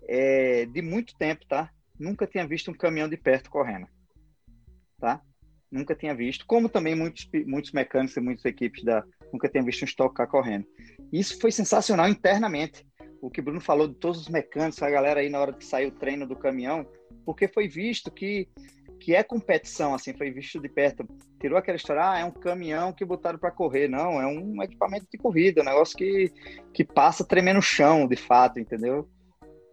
é, 0.03 0.65
de 0.65 0.81
muito 0.81 1.15
tempo, 1.17 1.45
tá? 1.47 1.69
nunca 1.99 2.27
tinha 2.27 2.45
visto 2.45 2.71
um 2.71 2.73
caminhão 2.73 3.07
de 3.07 3.17
perto 3.17 3.49
correndo. 3.49 3.87
Tá? 4.99 5.21
Nunca 5.71 5.95
tinha 5.95 6.13
visto. 6.13 6.45
Como 6.45 6.69
também 6.69 6.95
muitos, 6.95 7.27
muitos 7.45 7.71
mecânicos 7.71 8.15
e 8.15 8.21
muitas 8.21 8.45
equipes 8.45 8.83
da 8.83 9.03
nunca 9.31 9.49
tinham 9.49 9.65
visto 9.65 9.81
um 9.81 9.85
Stock 9.85 10.13
Car 10.13 10.27
correndo. 10.27 10.65
Isso 11.11 11.39
foi 11.39 11.51
sensacional 11.51 12.07
internamente. 12.07 12.85
O 13.21 13.31
que 13.31 13.41
Bruno 13.41 13.61
falou 13.61 13.87
de 13.87 13.95
todos 13.95 14.19
os 14.19 14.29
mecânicos, 14.29 14.81
a 14.81 14.89
galera 14.89 15.21
aí 15.21 15.29
na 15.29 15.39
hora 15.39 15.53
que 15.53 15.65
saiu 15.65 15.89
o 15.89 15.91
treino 15.91 16.27
do 16.27 16.35
caminhão, 16.35 16.85
porque 17.25 17.47
foi 17.47 17.67
visto 17.67 18.11
que 18.11 18.49
que 19.03 19.13
é 19.13 19.21
competição, 19.21 19.93
assim, 19.93 20.13
foi 20.13 20.31
visto 20.31 20.61
de 20.61 20.69
perto. 20.69 21.05
Tirou 21.37 21.57
aquela 21.57 21.75
história, 21.75 22.09
ah, 22.09 22.19
é 22.19 22.23
um 22.23 22.31
caminhão 22.31 22.93
que 22.93 23.03
botaram 23.03 23.37
para 23.37 23.51
correr. 23.51 23.89
Não, 23.89 24.21
é 24.21 24.25
um 24.25 24.63
equipamento 24.63 25.05
de 25.11 25.17
corrida, 25.17 25.61
um 25.61 25.65
negócio 25.65 25.97
que, 25.97 26.31
que 26.73 26.85
passa 26.85 27.25
tremendo 27.25 27.57
no 27.57 27.61
chão, 27.61 28.07
de 28.07 28.15
fato, 28.15 28.61
entendeu? 28.61 29.09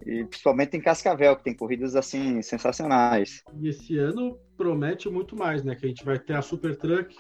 E 0.05 0.25
principalmente 0.25 0.77
em 0.77 0.81
Cascavel, 0.81 1.37
que 1.37 1.45
tem 1.45 1.55
corridas 1.55 1.95
assim 1.95 2.43
sensacionais. 2.43 3.45
E 3.61 3.69
esse 3.69 3.99
ano 3.99 4.37
promete 4.57 5.09
muito 5.09 5.37
mais, 5.37 5.63
né? 5.63 5.77
Que 5.77 5.87
a 5.87 5.89
gente 5.89 6.05
vai 6.05 6.19
ter 6.19 6.35
a 6.35 6.43
Super 6.43 6.77
Truck, 6.77 7.15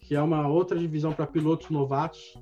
que 0.00 0.16
é 0.16 0.20
uma 0.20 0.48
outra 0.48 0.76
divisão 0.76 1.12
para 1.12 1.26
pilotos 1.26 1.70
novatos, 1.70 2.34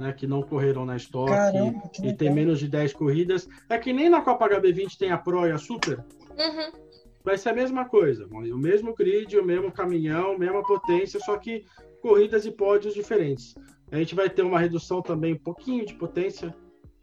né? 0.00 0.12
Que 0.12 0.26
não 0.26 0.42
correram 0.42 0.84
na 0.84 0.96
Stock 0.96 1.30
Caramba, 1.30 1.82
e, 2.02 2.08
e 2.08 2.16
tem 2.16 2.32
menos 2.32 2.58
de 2.58 2.66
10 2.66 2.94
corridas. 2.94 3.46
É 3.68 3.78
que 3.78 3.92
nem 3.92 4.08
na 4.08 4.22
Copa 4.22 4.48
HB20 4.48 4.96
tem 4.98 5.12
a 5.12 5.18
Pro 5.18 5.46
e 5.46 5.52
a 5.52 5.58
Super. 5.58 5.98
Uhum. 6.36 6.85
Vai 7.26 7.36
ser 7.36 7.48
a 7.48 7.54
mesma 7.54 7.84
coisa, 7.84 8.24
o 8.28 8.56
mesmo 8.56 8.94
grid, 8.94 9.36
o 9.36 9.44
mesmo 9.44 9.72
caminhão, 9.72 10.38
mesma 10.38 10.62
potência, 10.62 11.18
só 11.18 11.36
que 11.36 11.64
corridas 12.00 12.46
e 12.46 12.52
pódios 12.52 12.94
diferentes. 12.94 13.52
A 13.90 13.96
gente 13.96 14.14
vai 14.14 14.30
ter 14.30 14.42
uma 14.42 14.60
redução 14.60 15.02
também, 15.02 15.34
um 15.34 15.38
pouquinho 15.38 15.84
de 15.84 15.94
potência, 15.94 16.54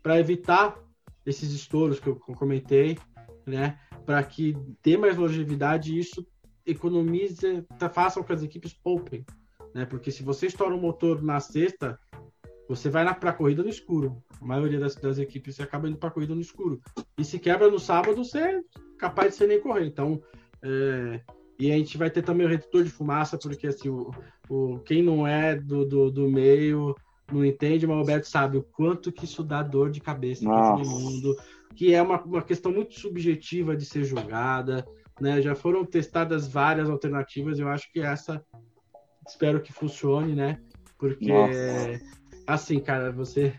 para 0.02 0.18
evitar 0.18 0.82
esses 1.26 1.52
estouros 1.52 2.00
que 2.00 2.08
eu 2.08 2.16
comentei, 2.16 2.98
né? 3.46 3.78
Para 4.06 4.24
que 4.24 4.56
dê 4.82 4.96
mais 4.96 5.18
longevidade 5.18 5.94
e 5.94 6.00
isso 6.00 6.26
economize, 6.66 7.62
tá, 7.78 7.90
faça 7.90 8.22
com 8.22 8.26
que 8.26 8.32
as 8.32 8.44
equipes 8.44 8.74
poupem, 8.74 9.26
né? 9.76 9.86
Porque 9.86 10.10
se 10.10 10.24
você 10.24 10.48
estoura 10.48 10.74
um 10.74 10.80
motor 10.80 11.22
na 11.22 11.42
sexta, 11.42 12.00
você 12.70 12.90
vai 12.90 13.04
para 13.14 13.32
a 13.32 13.34
corrida 13.34 13.62
no 13.62 13.68
escuro. 13.68 14.24
A 14.42 14.46
maioria 14.46 14.80
das, 14.80 14.96
das 14.96 15.18
equipes 15.18 15.60
acaba 15.60 15.90
indo 15.90 15.98
para 15.98 16.08
a 16.08 16.14
corrida 16.14 16.34
no 16.34 16.40
escuro. 16.40 16.82
E 17.18 17.26
se 17.26 17.40
quebra 17.40 17.70
no 17.70 17.78
sábado, 17.78 18.24
você 18.24 18.64
capaz 19.04 19.32
de 19.32 19.36
você 19.36 19.48
nem 19.48 19.60
correr. 19.60 19.86
Então, 19.86 20.22
é... 20.62 21.20
e 21.60 21.72
a 21.72 21.78
gente 21.78 21.98
vai 21.98 22.10
ter 22.10 22.22
também 22.22 22.46
o 22.46 22.50
redutor 22.50 22.84
de 22.84 22.90
fumaça, 22.90 23.38
porque 23.38 23.68
assim, 23.68 23.90
o, 23.90 24.12
o, 24.50 24.80
quem 24.80 25.04
não 25.04 25.28
é 25.28 25.56
do, 25.56 25.86
do, 25.86 26.10
do 26.10 26.30
meio 26.30 26.96
não 27.30 27.44
entende, 27.44 27.86
mas 27.86 27.98
o 27.98 28.00
Roberto 28.00 28.26
sabe 28.26 28.58
o 28.58 28.64
quanto 28.64 29.12
que 29.12 29.26
isso 29.26 29.44
dá 29.44 29.62
dor 29.62 29.92
de 29.92 30.00
cabeça 30.00 30.46
para 30.46 30.78
todo 30.78 30.90
mundo, 30.90 31.36
que 31.76 31.94
é 31.94 32.02
uma, 32.02 32.22
uma 32.22 32.42
questão 32.42 32.72
muito 32.72 32.98
subjetiva 32.98 33.76
de 33.76 33.86
ser 33.86 34.04
julgada, 34.04 34.86
né? 35.20 35.42
Já 35.42 35.56
foram 35.56 35.86
testadas 35.86 36.48
várias 36.48 36.90
alternativas, 36.90 37.60
eu 37.60 37.68
acho 37.68 37.92
que 37.92 38.00
essa 38.00 38.44
espero 39.28 39.62
que 39.62 39.74
funcione, 39.74 40.36
né? 40.36 40.60
Porque 40.98 41.28
Nossa. 41.28 42.02
assim, 42.46 42.80
cara, 42.80 43.12
você 43.12 43.54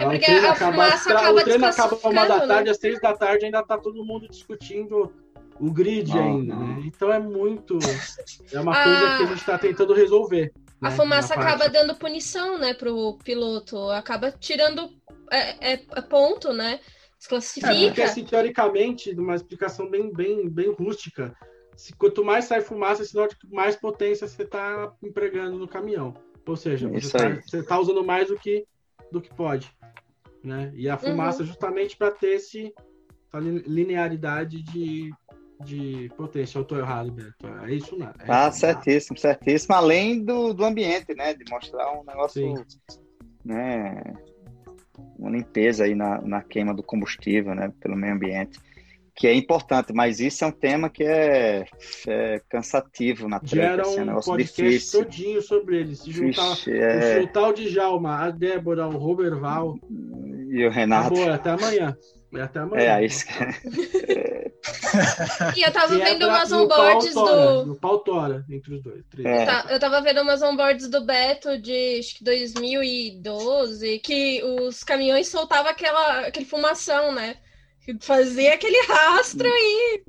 é 0.00 0.08
porque 0.08 0.30
a, 0.30 0.48
a 0.48 0.52
acaba, 0.52 0.86
acaba 0.86 1.40
o 1.40 1.44
treino 1.44 1.66
acaba 1.66 1.98
uma 2.04 2.26
da 2.26 2.40
tarde, 2.46 2.64
né? 2.64 2.70
às 2.70 2.78
seis 2.78 3.00
da 3.00 3.14
tarde 3.14 3.44
ainda 3.44 3.62
tá 3.62 3.78
todo 3.78 4.04
mundo 4.04 4.28
discutindo 4.28 5.12
o 5.58 5.70
grid 5.70 6.10
ainda, 6.16 6.56
né? 6.56 6.82
Então 6.86 7.12
é 7.12 7.18
muito. 7.18 7.78
É 8.52 8.60
uma 8.60 8.72
ah. 8.72 8.84
coisa 8.84 9.16
que 9.16 9.22
a 9.22 9.26
gente 9.26 9.38
está 9.38 9.58
tentando 9.58 9.92
resolver. 9.92 10.52
A 10.80 10.88
né, 10.88 10.96
fumaça 10.96 11.34
acaba 11.34 11.68
dando 11.68 11.94
punição, 11.94 12.58
né, 12.58 12.72
pro 12.72 13.18
piloto. 13.22 13.76
Acaba 13.90 14.32
tirando 14.32 14.90
é, 15.30 15.74
é, 15.74 15.84
é 15.94 16.00
ponto, 16.00 16.52
né? 16.52 16.80
Desclassifica. 17.18 17.72
É, 17.72 17.86
porque, 17.86 18.02
assim, 18.02 18.24
teoricamente, 18.24 19.10
uma 19.12 19.34
explicação 19.34 19.90
bem, 19.90 20.10
bem, 20.10 20.48
bem 20.48 20.72
rústica, 20.72 21.36
se, 21.76 21.92
quanto 21.94 22.24
mais 22.24 22.46
sai 22.46 22.62
fumaça, 22.62 23.04
sinal 23.04 23.28
de 23.28 23.36
mais 23.50 23.76
potência 23.76 24.26
você 24.26 24.42
está 24.42 24.90
empregando 25.02 25.58
no 25.58 25.68
caminhão. 25.68 26.14
Ou 26.46 26.56
seja, 26.56 26.88
você 26.88 27.16
está 27.38 27.62
tá 27.62 27.78
usando 27.78 28.02
mais 28.02 28.28
do 28.28 28.36
que, 28.36 28.66
do 29.10 29.20
que 29.20 29.32
pode. 29.34 29.70
Né? 30.42 30.72
E 30.74 30.88
a 30.88 30.96
fumaça 30.96 31.40
uhum. 31.40 31.46
justamente 31.46 31.96
para 31.96 32.10
ter 32.10 32.36
esse, 32.36 32.72
essa 33.26 33.38
linearidade 33.38 34.62
de, 34.62 35.12
de 35.64 36.10
potência. 36.16 36.58
Eu 36.58 36.62
estou 36.62 36.78
errado, 36.78 37.12
Beto. 37.12 37.46
É 37.64 37.74
isso, 37.74 37.96
né? 37.96 38.12
É 38.20 38.24
ah, 38.28 38.50
certíssimo, 38.50 39.18
certíssimo. 39.18 39.74
Além 39.74 40.24
do, 40.24 40.54
do 40.54 40.64
ambiente, 40.64 41.14
né? 41.14 41.34
De 41.34 41.44
mostrar 41.50 41.92
um 41.92 42.04
negócio, 42.04 42.42
Sim. 42.42 42.54
né? 43.44 44.02
Uma 45.18 45.30
limpeza 45.30 45.84
aí 45.84 45.94
na, 45.94 46.20
na 46.22 46.42
queima 46.42 46.72
do 46.72 46.82
combustível, 46.82 47.54
né? 47.54 47.70
Pelo 47.80 47.96
meio 47.96 48.14
ambiente. 48.14 48.58
Que 49.20 49.26
é 49.26 49.34
importante, 49.34 49.92
mas 49.92 50.18
isso 50.18 50.42
é 50.42 50.46
um 50.46 50.50
tema 50.50 50.88
que 50.88 51.04
é, 51.04 51.66
é 52.08 52.40
cansativo 52.48 53.28
na 53.28 53.38
Gera 53.44 53.82
assim, 53.82 54.00
é 54.00 54.04
um, 54.04 54.16
um 54.16 54.20
podcast 54.22 54.62
difícil. 54.62 55.04
todinho 55.04 55.42
sobre 55.42 55.76
ele. 55.76 55.94
Se 55.94 56.10
juntar, 56.10 56.54
Vixe, 56.54 56.72
é... 56.72 57.02
se 57.02 57.20
juntar 57.20 57.48
o 57.48 57.52
Djalma, 57.52 58.16
a 58.16 58.30
Débora, 58.30 58.88
o 58.88 58.96
Roberval 58.96 59.78
e 60.48 60.64
o 60.64 60.70
Renato. 60.70 61.14
Tá 61.14 61.34
até 61.34 61.50
amanhã. 61.50 61.94
Até 62.34 62.60
amanhã. 62.60 62.82
É, 62.82 63.04
isso 63.04 63.26
E 65.54 65.66
eu 65.66 65.70
tava 65.70 65.98
vendo 65.98 66.26
umas 66.26 66.50
onboards 66.50 67.12
do. 67.12 67.66
No 67.66 67.76
pau 67.76 67.98
tora, 67.98 68.42
entre 68.48 68.76
os 68.76 68.82
dois. 68.82 69.04
É. 69.22 69.74
Eu 69.74 69.78
tava 69.78 70.00
vendo 70.00 70.22
umas 70.22 70.40
onboards 70.40 70.88
do 70.88 71.04
Beto 71.04 71.60
de 71.60 71.98
acho 71.98 72.16
que 72.16 72.24
2012, 72.24 73.98
que 73.98 74.42
os 74.42 74.82
caminhões 74.82 75.28
soltavam 75.28 75.70
aquela, 75.70 76.20
aquele 76.20 76.46
fumação, 76.46 77.12
né? 77.12 77.36
Fazia 78.00 78.54
aquele 78.54 78.80
rastro 78.86 79.48
aí. 79.48 80.04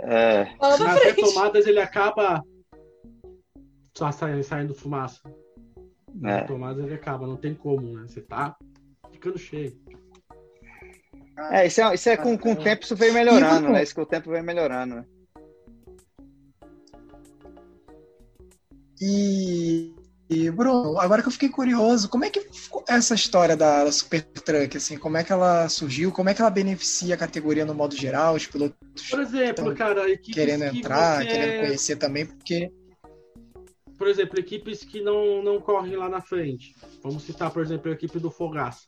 É. 0.00 0.56
Nas 0.60 0.78
retomadas 1.02 1.66
ele 1.66 1.80
acaba 1.80 2.42
só 3.96 4.12
saindo, 4.12 4.42
saindo 4.42 4.74
fumaça. 4.74 5.20
Nas 6.14 6.36
é. 6.36 6.40
retomadas 6.40 6.84
ele 6.84 6.94
acaba, 6.94 7.26
não 7.26 7.36
tem 7.36 7.54
como, 7.54 7.94
né? 7.94 8.06
Você 8.06 8.20
tá 8.20 8.56
ficando 9.10 9.38
cheio. 9.38 9.76
É, 11.50 11.66
isso 11.66 11.80
é, 11.80 11.94
isso 11.94 12.08
é 12.08 12.16
com, 12.16 12.36
com 12.36 12.52
o 12.52 12.56
tempo 12.56 12.82
isso 12.84 12.96
vem 12.96 13.12
melhorando, 13.12 13.68
né? 13.68 13.82
Isso 13.82 13.94
que 13.94 14.00
o 14.00 14.06
tempo 14.06 14.30
vem 14.30 14.42
melhorando, 14.42 14.96
né? 14.96 15.04
E, 19.00 19.94
e, 20.30 20.50
Bruno, 20.50 20.98
agora 20.98 21.22
que 21.22 21.28
eu 21.28 21.32
fiquei 21.32 21.48
curioso, 21.48 22.08
como 22.08 22.24
é 22.24 22.30
que 22.30 22.40
ficou 22.40 22.84
essa 22.86 23.14
história 23.14 23.56
da, 23.56 23.84
da 23.84 23.92
Super 23.92 24.22
Truck, 24.22 24.76
assim, 24.76 24.98
como 24.98 25.16
é 25.16 25.24
que 25.24 25.32
ela 25.32 25.68
surgiu, 25.68 26.12
como 26.12 26.28
é 26.28 26.34
que 26.34 26.42
ela 26.42 26.50
beneficia 26.50 27.14
a 27.14 27.18
categoria 27.18 27.64
no 27.64 27.74
modo 27.74 27.96
geral, 27.96 28.34
os 28.34 28.46
pilotos 28.46 28.76
Por 29.10 29.20
exemplo, 29.20 29.74
cara, 29.74 30.04
querendo 30.18 30.64
entrar, 30.64 31.22
você... 31.22 31.26
querendo 31.26 31.60
conhecer 31.60 31.96
também, 31.96 32.26
porque 32.26 32.70
por 33.96 34.06
exemplo, 34.06 34.38
equipes 34.38 34.84
que 34.84 35.00
não, 35.00 35.42
não 35.42 35.60
correm 35.60 35.96
lá 35.96 36.08
na 36.08 36.20
frente. 36.20 36.72
Vamos 37.02 37.24
citar, 37.24 37.50
por 37.50 37.62
exemplo, 37.62 37.90
a 37.90 37.94
equipe 37.94 38.20
do 38.20 38.30
Fogaça. 38.30 38.86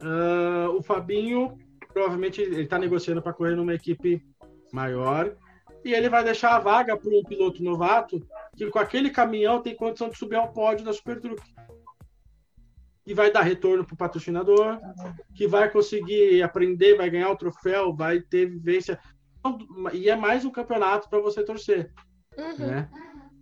Uh, 0.00 0.74
o 0.74 0.82
Fabinho, 0.82 1.58
provavelmente, 1.92 2.40
ele 2.40 2.62
está 2.62 2.78
negociando 2.78 3.20
para 3.20 3.34
correr 3.34 3.54
numa 3.54 3.74
equipe 3.74 4.24
maior 4.72 5.36
e 5.84 5.94
ele 5.94 6.08
vai 6.08 6.22
deixar 6.22 6.56
a 6.56 6.58
vaga 6.58 6.96
para 6.96 7.10
um 7.10 7.22
piloto 7.22 7.62
novato 7.62 8.26
que 8.56 8.68
com 8.70 8.78
aquele 8.78 9.10
caminhão 9.10 9.62
tem 9.62 9.74
condição 9.74 10.08
de 10.08 10.18
subir 10.18 10.36
ao 10.36 10.52
pódio 10.52 10.84
da 10.84 10.92
Super 10.92 11.20
Truck. 11.20 11.42
E 13.06 13.14
vai 13.14 13.32
dar 13.32 13.42
retorno 13.42 13.84
para 13.84 13.94
o 13.94 13.96
patrocinador, 13.96 14.78
que 15.34 15.46
vai 15.46 15.70
conseguir 15.70 16.42
aprender, 16.42 16.96
vai 16.96 17.08
ganhar 17.08 17.30
o 17.30 17.36
troféu, 17.36 17.94
vai 17.94 18.20
ter 18.20 18.46
vivência. 18.46 18.98
E 19.92 20.10
é 20.10 20.14
mais 20.14 20.44
um 20.44 20.50
campeonato 20.50 21.08
para 21.08 21.18
você 21.18 21.42
torcer. 21.42 21.92
Uhum. 22.36 22.66
Né? 22.66 22.88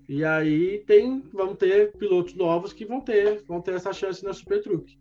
E 0.08 0.24
aí 0.24 0.78
tem, 0.86 1.20
vão 1.32 1.54
ter 1.54 1.92
pilotos 1.98 2.34
novos 2.34 2.72
que 2.72 2.86
vão 2.86 3.00
ter, 3.00 3.44
vão 3.44 3.60
ter 3.60 3.74
essa 3.74 3.92
chance 3.92 4.24
na 4.24 4.32
Super 4.32 4.62
Truck, 4.62 4.98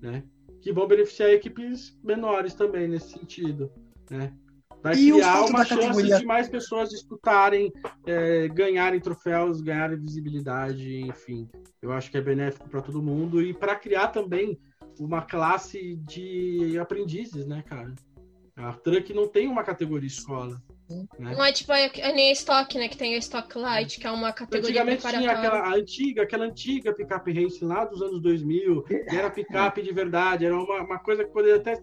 né? 0.00 0.22
Que 0.60 0.72
vão 0.72 0.86
beneficiar 0.86 1.30
equipes 1.30 1.98
menores 2.02 2.54
também 2.54 2.86
nesse 2.86 3.12
sentido, 3.12 3.72
né? 4.10 4.34
Vai 4.82 4.94
e 4.94 5.12
criar 5.12 5.44
uma 5.44 5.64
chance 5.64 5.80
categoria... 5.80 6.18
de 6.18 6.26
mais 6.26 6.48
pessoas 6.48 6.90
disputarem, 6.90 7.72
é, 8.06 8.48
ganharem 8.48 9.00
troféus, 9.00 9.60
ganharem 9.60 9.98
visibilidade, 9.98 11.00
enfim. 11.02 11.48
Eu 11.80 11.92
acho 11.92 12.10
que 12.10 12.18
é 12.18 12.20
benéfico 12.20 12.68
para 12.68 12.82
todo 12.82 13.02
mundo 13.02 13.40
e 13.40 13.54
para 13.54 13.76
criar 13.76 14.08
também 14.08 14.58
uma 14.98 15.22
classe 15.22 15.96
de 15.96 16.78
aprendizes, 16.78 17.46
né, 17.46 17.62
cara? 17.62 17.94
A 18.56 18.72
Truck 18.72 19.14
não 19.14 19.28
tem 19.28 19.48
uma 19.48 19.62
categoria 19.62 20.06
escola. 20.06 20.60
Né? 21.18 21.34
Não 21.34 21.44
é 21.44 21.52
tipo 21.52 21.72
é 21.72 22.12
nem 22.12 22.30
a 22.30 22.32
Stock, 22.32 22.76
né? 22.76 22.88
Que 22.88 22.98
tem 22.98 23.14
a 23.14 23.18
Stock 23.18 23.56
Light, 23.56 23.98
que 23.98 24.06
é 24.06 24.10
uma 24.10 24.32
categoria 24.32 24.82
Antigamente 24.82 25.18
tinha 25.18 25.32
aquela 25.32 25.74
antiga, 25.74 26.22
aquela 26.22 26.44
antiga 26.44 26.92
picape 26.92 27.32
race 27.32 27.64
lá 27.64 27.84
dos 27.84 28.02
anos 28.02 28.20
2000, 28.20 28.82
que 28.82 29.04
era 29.08 29.30
picape 29.30 29.82
de 29.82 29.92
verdade, 29.92 30.44
era 30.44 30.54
uma, 30.54 30.82
uma 30.82 30.98
coisa 30.98 31.24
que 31.24 31.30
poderia 31.30 31.56
até 31.56 31.82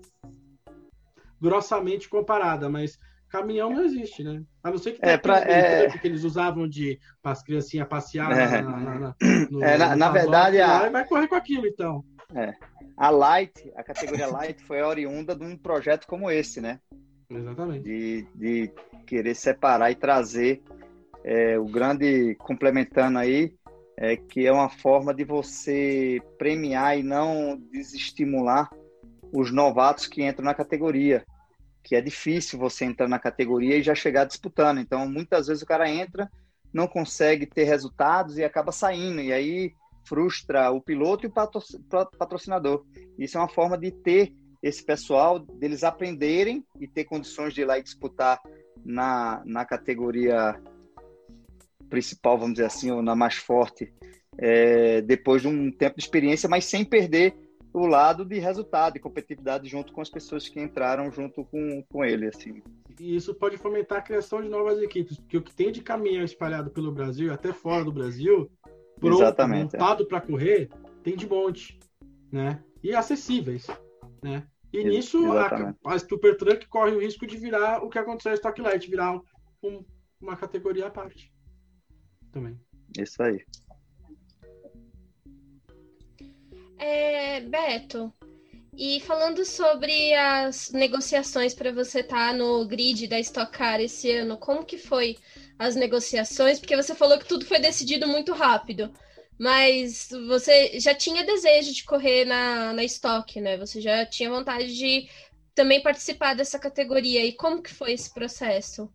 grossamente 1.42 2.10
comparada, 2.10 2.70
mas 2.70 3.00
caminhão 3.30 3.70
não 3.70 3.84
existe, 3.84 4.24
né? 4.24 4.44
A 4.64 4.72
não 4.72 4.78
ser 4.78 4.94
que, 4.94 5.00
é, 5.02 5.18
pra, 5.18 5.40
é... 5.40 5.90
que 5.90 6.08
eles 6.08 6.24
usavam 6.24 6.68
de 6.68 7.00
para 7.22 7.32
as 7.32 7.44
criancinhas 7.44 7.88
passear 7.88 8.32
é. 8.38 8.62
na, 8.62 8.72
na, 8.72 9.00
na, 9.00 9.16
no, 9.50 9.64
é, 9.64 9.78
na, 9.78 9.96
na 9.96 10.10
verdade 10.10 10.60
a... 10.60 10.90
vai 10.90 11.06
correr 11.06 11.28
com 11.28 11.36
aquilo 11.36 11.68
então. 11.68 12.04
É. 12.34 12.54
A 12.98 13.10
Light, 13.10 13.72
a 13.76 13.84
categoria 13.84 14.28
Light 14.28 14.62
foi 14.64 14.82
oriunda 14.82 15.36
de 15.36 15.46
um 15.46 15.58
projeto 15.58 16.06
como 16.06 16.30
esse, 16.30 16.60
né? 16.60 16.80
Exatamente. 17.30 17.84
De, 17.84 18.28
de 18.36 18.72
querer 19.06 19.36
separar 19.36 19.92
e 19.92 19.96
trazer 19.96 20.62
é, 21.24 21.58
o 21.58 21.66
grande 21.66 22.36
complementando 22.36 23.20
aí, 23.20 23.54
é, 23.98 24.16
que 24.16 24.46
é 24.46 24.52
uma 24.52 24.70
forma 24.70 25.14
de 25.14 25.24
você 25.24 26.22
premiar 26.38 26.98
e 26.98 27.04
não 27.04 27.58
desestimular 27.72 28.70
os 29.32 29.52
novatos 29.52 30.08
que 30.08 30.24
entram 30.24 30.46
na 30.46 30.54
categoria, 30.54 31.26
que 31.84 31.96
é 31.96 32.02
difícil 32.02 32.60
você 32.60 32.86
entrar 32.86 33.08
na 33.08 33.20
categoria 33.20 33.78
e 33.78 33.84
já 33.84 33.96
chegar 33.96 34.26
disputando. 34.26 34.80
Então, 34.80 35.08
muitas 35.08 35.48
vezes 35.48 35.64
o 35.64 35.66
cara 35.66 35.90
entra, 35.90 36.30
não 36.74 36.88
consegue 36.88 37.46
ter 37.46 37.64
resultados 37.64 38.38
e 38.38 38.44
acaba 38.44 38.72
saindo, 38.72 39.22
e 39.22 39.34
aí 39.34 39.74
frustra 40.06 40.72
o 40.72 40.82
piloto 40.82 41.26
e 41.26 41.30
o 41.30 41.34
patrocinador. 42.18 42.86
Isso 43.18 43.38
é 43.38 43.42
uma 43.42 43.50
forma 43.50 43.78
de 43.78 43.92
ter 43.92 44.34
esse 44.62 44.84
pessoal, 44.84 45.40
deles 45.40 45.84
aprenderem 45.84 46.66
e 46.80 46.88
ter 46.88 47.06
condições 47.06 47.54
de 47.54 47.62
ir 47.62 47.66
lá 47.66 47.80
e 47.80 47.84
disputar 47.84 48.42
na, 48.84 49.42
na 49.46 49.66
categoria 49.66 50.62
principal, 51.90 52.38
vamos 52.38 52.56
dizer 52.56 52.66
assim, 52.66 52.92
ou 52.92 53.02
na 53.02 53.16
mais 53.16 53.36
forte, 53.36 53.92
é, 54.38 55.02
depois 55.02 55.42
de 55.42 55.48
um 55.48 55.72
tempo 55.72 55.98
de 55.98 56.04
experiência, 56.04 56.48
mas 56.48 56.66
sem 56.66 56.86
perder 56.86 57.36
o 57.80 57.88
lado 57.88 58.26
de 58.26 58.40
resultado 58.40 58.98
e 58.98 59.00
competitividade 59.00 59.68
junto 59.68 59.94
com 59.94 60.02
as 60.02 60.10
pessoas 60.10 60.48
que 60.48 60.60
entraram 60.60 61.12
junto 61.12 61.46
com, 61.46 61.84
com 61.90 62.04
ele. 62.04 62.28
Assim. 62.28 62.62
E 63.00 63.16
isso 63.16 63.34
pode 63.34 63.58
fomentar 63.58 64.00
a 64.00 64.02
criação 64.02 64.42
de 64.42 64.50
novas 64.50 64.82
equipes, 64.82 65.18
porque 65.18 65.38
o 65.38 65.42
que 65.42 65.56
tem 65.56 65.72
de 65.72 65.82
caminhão 65.82 66.24
espalhado 66.24 66.70
pelo 66.70 66.92
Brasil, 66.92 67.34
até 67.34 67.54
fora 67.54 67.84
do 67.84 67.92
Brasil, 67.92 68.52
pronto, 69.00 69.22
Exatamente, 69.22 69.74
montado 69.74 70.04
é. 70.04 70.06
para 70.06 70.22
correr, 70.22 70.70
tem 71.04 71.16
de 71.16 71.28
monte, 71.28 71.80
né? 72.32 72.64
E 72.84 72.94
acessíveis, 72.94 73.68
né? 74.22 74.46
E 74.72 74.84
nisso 74.84 75.32
a, 75.32 75.74
a 75.86 76.00
Super 76.00 76.38
Truck 76.38 76.68
corre 76.68 76.92
o 76.92 77.02
risco 77.02 77.26
de 77.26 77.38
virar 77.38 77.84
o 77.84 77.90
que 77.90 77.98
aconteceu 77.98 78.32
a 78.32 78.36
Stock 78.36 78.62
Light, 78.62 78.90
virar 78.90 79.20
um, 79.64 79.84
uma 80.22 80.36
categoria 80.36 80.88
à 80.88 80.92
parte. 80.92 81.34
Também. 82.32 82.60
Isso 82.98 83.22
aí. 83.24 83.44
É, 86.80 87.42
Beto, 87.42 88.12
e 88.76 89.02
falando 89.02 89.44
sobre 89.44 90.14
as 90.14 90.72
negociações 90.72 91.54
para 91.54 91.74
você 91.74 92.00
estar 92.00 92.32
tá 92.32 92.34
no 92.34 92.66
grid 92.66 93.08
da 93.08 93.20
Stock 93.20 93.52
Car 93.52 93.82
esse 93.82 94.10
ano, 94.10 94.38
como 94.38 94.64
que 94.64 94.78
foi 94.78 95.18
as 95.60 95.76
negociações? 95.76 96.60
Porque 96.60 96.78
você 96.78 96.96
falou 96.96 97.20
que 97.20 97.28
tudo 97.28 97.46
foi 97.46 97.60
decidido 97.60 98.08
muito 98.08 98.34
rápido. 98.34 98.90
Mas 99.38 100.10
você 100.28 100.80
já 100.80 100.94
tinha 100.94 101.26
desejo 101.26 101.74
de 101.74 101.84
correr 101.84 102.26
na, 102.26 102.74
na 102.74 102.84
estoque, 102.84 103.40
né? 103.40 103.58
Você 103.58 103.80
já 103.80 104.06
tinha 104.06 104.30
vontade 104.30 104.74
de 104.76 105.10
também 105.56 105.82
participar 105.82 106.34
dessa 106.34 106.60
categoria. 106.60 107.26
E 107.26 107.34
como 107.34 107.62
que 107.62 107.74
foi 107.74 107.94
esse 107.94 108.14
processo? 108.14 108.90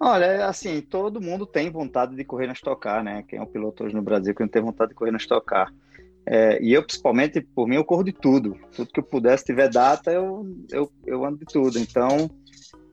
Olha, 0.00 0.46
assim, 0.46 0.80
todo 0.80 1.20
mundo 1.20 1.46
tem 1.46 1.70
vontade 1.70 2.16
de 2.16 2.24
correr 2.24 2.46
na 2.46 2.54
Stock 2.54 2.80
Car, 2.80 3.04
né? 3.04 3.22
Quem 3.28 3.38
é 3.38 3.42
um 3.42 3.46
piloto 3.46 3.84
hoje 3.84 3.94
no 3.94 4.02
Brasil 4.02 4.34
que 4.34 4.42
não 4.42 4.48
tem 4.48 4.60
vontade 4.60 4.90
de 4.90 4.94
correr 4.94 5.10
na 5.10 5.18
Stock 5.18 5.46
Car. 5.46 5.72
É, 6.26 6.62
e 6.62 6.72
eu, 6.72 6.82
principalmente, 6.82 7.40
por 7.40 7.66
mim, 7.66 7.76
eu 7.76 7.84
corro 7.84 8.04
de 8.04 8.12
tudo. 8.12 8.56
Tudo 8.74 8.92
que 8.92 9.00
eu 9.00 9.04
puder, 9.04 9.38
se 9.38 9.44
tiver 9.44 9.68
data, 9.68 10.12
eu, 10.12 10.46
eu, 10.70 10.92
eu 11.06 11.24
ando 11.24 11.38
de 11.38 11.46
tudo. 11.46 11.78
Então, 11.78 12.30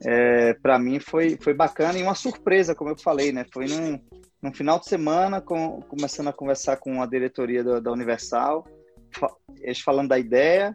é, 0.04 0.54
para 0.54 0.78
mim 0.78 0.98
foi, 0.98 1.36
foi 1.40 1.54
bacana 1.54 1.98
e 1.98 2.02
uma 2.02 2.14
surpresa, 2.14 2.74
como 2.74 2.90
eu 2.90 2.98
falei, 2.98 3.32
né? 3.32 3.44
Foi 3.52 3.66
num, 3.66 4.00
no 4.42 4.52
final 4.52 4.78
de 4.78 4.86
semana, 4.86 5.40
com, 5.40 5.80
começando 5.82 6.28
a 6.28 6.32
conversar 6.32 6.78
com 6.78 7.02
a 7.02 7.06
diretoria 7.06 7.62
da, 7.62 7.80
da 7.80 7.92
Universal, 7.92 8.66
fa 9.10 9.28
eles 9.60 9.80
falando 9.80 10.08
da 10.08 10.18
ideia, 10.18 10.74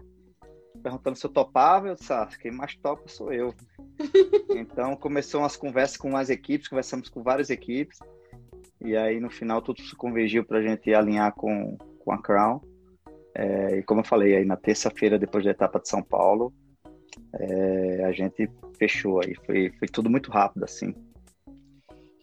perguntando 0.83 1.17
se 1.17 1.25
eu 1.25 1.31
topava, 1.31 1.87
eu 1.87 1.95
disse, 1.95 2.13
ah, 2.13 2.27
quem 2.39 2.51
mais 2.51 2.75
topa 2.75 3.07
sou 3.07 3.33
eu. 3.33 3.53
então, 4.55 4.95
começou 4.95 5.41
umas 5.41 5.55
conversas 5.55 5.97
com 5.97 6.15
as 6.15 6.29
equipes, 6.29 6.67
conversamos 6.67 7.09
com 7.09 7.23
várias 7.23 7.49
equipes, 7.49 7.97
e 8.79 8.95
aí 8.95 9.19
no 9.19 9.31
final 9.31 9.61
tudo 9.61 9.81
se 9.81 9.95
convergiu 9.95 10.45
para 10.45 10.59
a 10.59 10.61
gente 10.61 10.93
alinhar 10.93 11.33
com, 11.33 11.75
com 12.05 12.13
a 12.13 12.21
Crown. 12.21 12.61
É, 13.35 13.79
e 13.79 13.83
como 13.83 14.01
eu 14.01 14.05
falei, 14.05 14.35
aí 14.35 14.45
na 14.45 14.55
terça-feira, 14.55 15.19
depois 15.19 15.43
da 15.43 15.51
etapa 15.51 15.79
de 15.79 15.89
São 15.89 16.01
Paulo, 16.01 16.53
é, 17.33 18.05
a 18.05 18.11
gente 18.11 18.49
fechou 18.77 19.19
aí. 19.21 19.35
Foi, 19.45 19.71
foi 19.77 19.87
tudo 19.87 20.09
muito 20.09 20.31
rápido, 20.31 20.63
assim. 20.63 20.93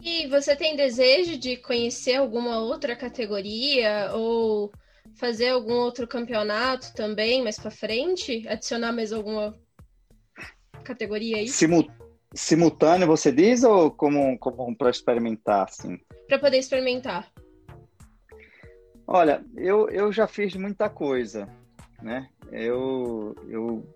E 0.01 0.27
você 0.27 0.55
tem 0.55 0.75
desejo 0.75 1.37
de 1.37 1.57
conhecer 1.57 2.15
alguma 2.15 2.59
outra 2.59 2.95
categoria 2.95 4.11
ou 4.13 4.71
fazer 5.15 5.49
algum 5.49 5.75
outro 5.75 6.07
campeonato 6.07 6.93
também 6.93 7.43
mais 7.43 7.57
para 7.57 7.71
frente? 7.71 8.45
Adicionar 8.47 8.91
mais 8.91 9.13
alguma 9.13 9.53
categoria 10.83 11.37
aí? 11.37 11.47
Simu 11.47 11.87
simultâneo, 12.35 13.07
você 13.07 13.31
diz, 13.31 13.63
ou 13.63 13.91
como, 13.91 14.37
como 14.39 14.75
para 14.75 14.89
experimentar, 14.89 15.65
assim? 15.69 15.99
Para 16.27 16.39
poder 16.39 16.57
experimentar. 16.57 17.31
Olha, 19.15 19.45
eu, 19.55 19.87
eu 19.89 20.11
já 20.11 20.25
fiz 20.25 20.55
muita 20.55 20.89
coisa, 20.89 21.47
né? 22.01 22.27
Eu, 22.51 23.35
eu 23.47 23.95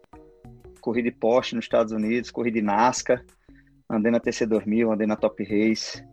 corri 0.79 1.01
de 1.01 1.09
Porsche 1.09 1.55
nos 1.55 1.65
Estados 1.65 1.91
Unidos, 1.91 2.29
corri 2.29 2.51
de 2.51 2.61
NASCAR, 2.61 3.25
andei 3.89 4.11
na 4.11 4.19
TC2000, 4.19 4.93
andei 4.93 5.07
na 5.07 5.15
Top 5.15 5.43
Race, 5.43 6.05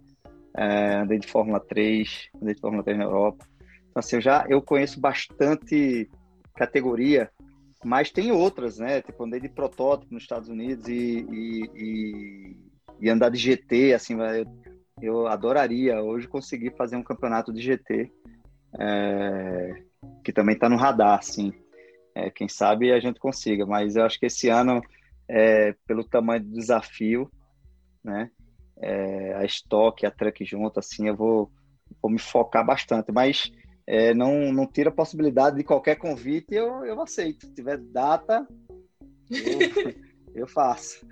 é, 0.56 0.94
andei 0.94 1.18
de 1.18 1.26
Fórmula 1.26 1.60
3, 1.60 2.30
andei 2.40 2.54
de 2.54 2.60
Fórmula 2.62 2.82
3 2.82 2.96
na 2.96 3.04
Europa. 3.04 3.46
Então, 3.90 4.00
assim, 4.00 4.16
eu 4.16 4.22
já 4.22 4.46
eu 4.48 4.62
conheço 4.62 4.98
bastante 4.98 6.10
categoria, 6.56 7.30
mas 7.84 8.10
tem 8.10 8.32
outras, 8.32 8.78
né? 8.78 9.02
Tipo, 9.02 9.24
andei 9.24 9.38
de 9.38 9.50
protótipo 9.50 10.14
nos 10.14 10.22
Estados 10.22 10.48
Unidos 10.48 10.88
e, 10.88 11.26
e, 11.30 11.70
e, 11.74 12.56
e 13.00 13.10
andar 13.10 13.28
de 13.28 13.36
GT, 13.36 13.92
assim, 13.92 14.16
eu, 14.18 14.46
eu 15.02 15.26
adoraria 15.26 16.00
hoje 16.00 16.26
conseguir 16.26 16.74
fazer 16.74 16.96
um 16.96 17.02
campeonato 17.02 17.52
de 17.52 17.60
GT, 17.60 18.10
é, 18.78 19.82
que 20.24 20.32
também 20.32 20.54
está 20.54 20.68
no 20.68 20.76
radar, 20.76 21.18
assim. 21.18 21.52
É, 22.14 22.30
quem 22.30 22.48
sabe 22.48 22.92
a 22.92 23.00
gente 23.00 23.18
consiga, 23.18 23.66
mas 23.66 23.96
eu 23.96 24.04
acho 24.04 24.18
que 24.18 24.26
esse 24.26 24.48
ano, 24.48 24.80
é, 25.28 25.74
pelo 25.86 26.04
tamanho 26.04 26.44
do 26.44 26.52
desafio, 26.52 27.30
né? 28.02 28.30
É, 28.76 29.34
a 29.34 29.44
estoque, 29.44 30.06
a 30.06 30.10
truck 30.10 30.44
junto, 30.44 30.78
assim, 30.78 31.08
eu 31.08 31.16
vou, 31.16 31.50
vou 32.02 32.10
me 32.10 32.18
focar 32.18 32.64
bastante, 32.64 33.10
mas 33.12 33.50
é, 33.86 34.12
não, 34.14 34.52
não 34.52 34.66
tira 34.66 34.90
a 34.90 34.94
possibilidade 34.94 35.56
de 35.56 35.64
qualquer 35.64 35.96
convite, 35.96 36.54
eu, 36.54 36.84
eu 36.84 37.00
aceito. 37.00 37.46
Se 37.46 37.54
tiver 37.54 37.78
data, 37.78 38.46
eu, 39.30 39.94
eu 40.34 40.46
faço. 40.46 41.06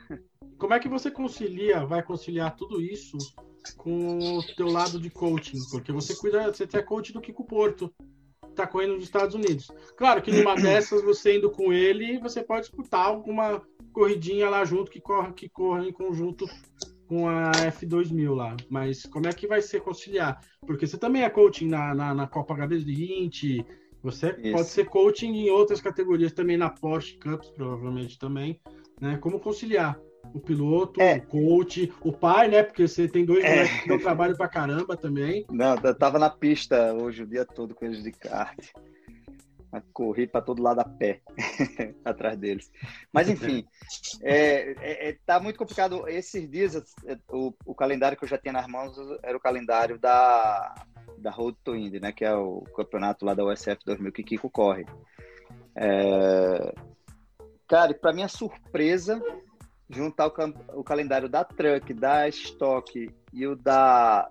Como 0.59 0.75
é 0.75 0.79
que 0.79 0.89
você 0.89 1.11
concilia, 1.11 1.85
vai 1.85 2.03
conciliar 2.03 2.57
tudo 2.57 2.81
isso 2.81 3.17
com 3.77 4.39
o 4.39 4.43
teu 4.55 4.69
lado 4.69 4.99
de 4.99 5.11
coaching? 5.11 5.59
Porque 5.71 5.93
você 5.93 6.15
cuida, 6.15 6.53
você 6.53 6.67
é 6.73 6.83
coach 6.83 7.13
do 7.13 7.21
Kiko 7.21 7.45
Porto, 7.45 7.93
tá 8.55 8.67
correndo 8.67 8.95
nos 8.95 9.05
Estados 9.05 9.35
Unidos. 9.35 9.71
Claro 9.97 10.23
que 10.23 10.31
numa 10.31 10.55
dessas, 10.61 11.03
você 11.03 11.37
indo 11.37 11.51
com 11.51 11.73
ele, 11.73 12.19
você 12.19 12.43
pode 12.43 12.67
disputar 12.67 13.07
alguma 13.07 13.63
corridinha 13.93 14.49
lá 14.49 14.65
junto 14.65 14.91
que 14.91 15.01
corre, 15.01 15.33
que 15.33 15.49
corre 15.49 15.89
em 15.89 15.93
conjunto 15.93 16.47
com 17.07 17.29
a 17.29 17.51
F2000 17.53 18.35
lá. 18.35 18.57
Mas 18.71 19.05
como 19.05 19.29
é 19.29 19.33
que 19.33 19.47
vai 19.47 19.61
ser 19.61 19.81
conciliar? 19.81 20.41
Porque 20.67 20.87
você 20.87 20.97
também 20.97 21.23
é 21.23 21.31
coaching 21.31 21.69
na, 21.69 21.95
na, 21.95 22.15
na 22.15 22.27
Copa 22.27 22.55
HB20, 22.55 23.65
você 24.03 24.31
Isso. 24.39 24.53
pode 24.53 24.69
ser 24.69 24.87
coaching 24.87 25.33
em 25.33 25.51
outras 25.51 25.81
categorias 25.81 26.33
também, 26.33 26.57
na 26.57 26.71
Porsche 26.71 27.19
Cups, 27.19 27.51
provavelmente 27.51 28.19
também. 28.19 28.61
Né? 29.01 29.17
Como 29.19 29.39
conciliar 29.39 29.99
o 30.35 30.41
piloto, 30.41 31.01
é. 31.01 31.17
o 31.17 31.27
coach, 31.27 31.93
o 32.01 32.13
pai, 32.13 32.49
né? 32.49 32.63
Porque 32.63 32.87
você 32.87 33.09
tem 33.09 33.25
dois 33.25 33.45
é. 33.45 33.67
que 33.67 33.89
dão 33.89 33.99
trabalho 33.99 34.37
pra 34.37 34.49
caramba 34.49 34.97
também. 34.97 35.45
Não, 35.51 35.77
eu 35.83 35.95
tava 35.95 36.19
na 36.19 36.31
pista 36.31 36.93
hoje 36.95 37.23
o 37.23 37.27
dia 37.27 37.45
todo 37.45 37.75
com 37.75 37.85
eles 37.85 38.03
de 38.03 38.13
kart. 38.13 38.59
Corri 39.93 40.27
para 40.27 40.43
todo 40.43 40.63
lado 40.63 40.81
a 40.81 40.85
pé 40.85 41.23
atrás 42.05 42.37
deles. 42.37 42.71
Mas 43.11 43.29
enfim, 43.29 43.65
é, 44.23 44.73
é, 44.73 45.09
é, 45.09 45.19
tá 45.25 45.41
muito 45.41 45.59
complicado. 45.59 46.07
Esses 46.07 46.49
dias, 46.51 46.77
é, 47.07 47.19
o, 47.31 47.55
o, 47.65 47.75
calendário 47.75 48.17
que 48.19 48.25
eu 48.25 48.29
já 48.29 48.37
tinha 48.37 48.53
nas 48.53 48.67
mãos 48.67 48.95
era 49.23 49.37
o 49.37 49.41
calendário 49.41 49.99
da, 49.99 50.75
da 51.17 51.31
Road 51.31 51.57
to 51.65 51.75
Indy, 51.75 52.01
né? 52.01 52.13
Que 52.13 52.25
é 52.25 52.35
o 52.35 52.63
campeonato 52.77 53.25
lá 53.25 53.33
da 53.33 53.45
USF 53.45 53.79
2000 53.87 54.13
que 54.13 54.23
Kiko 54.23 54.51
corre. 54.51 54.85
É... 55.75 56.75
Cara, 57.67 57.95
para 57.95 58.13
minha 58.13 58.29
surpresa, 58.29 59.23
juntar 59.93 60.29
o, 60.29 60.81
o, 60.81 60.85
calendário 60.85 61.29
da 61.29 61.45
Truck, 61.45 61.93
da 61.95 62.29
Stock 62.29 63.11
e 63.33 63.47
o 63.47 63.55
da, 63.55 64.31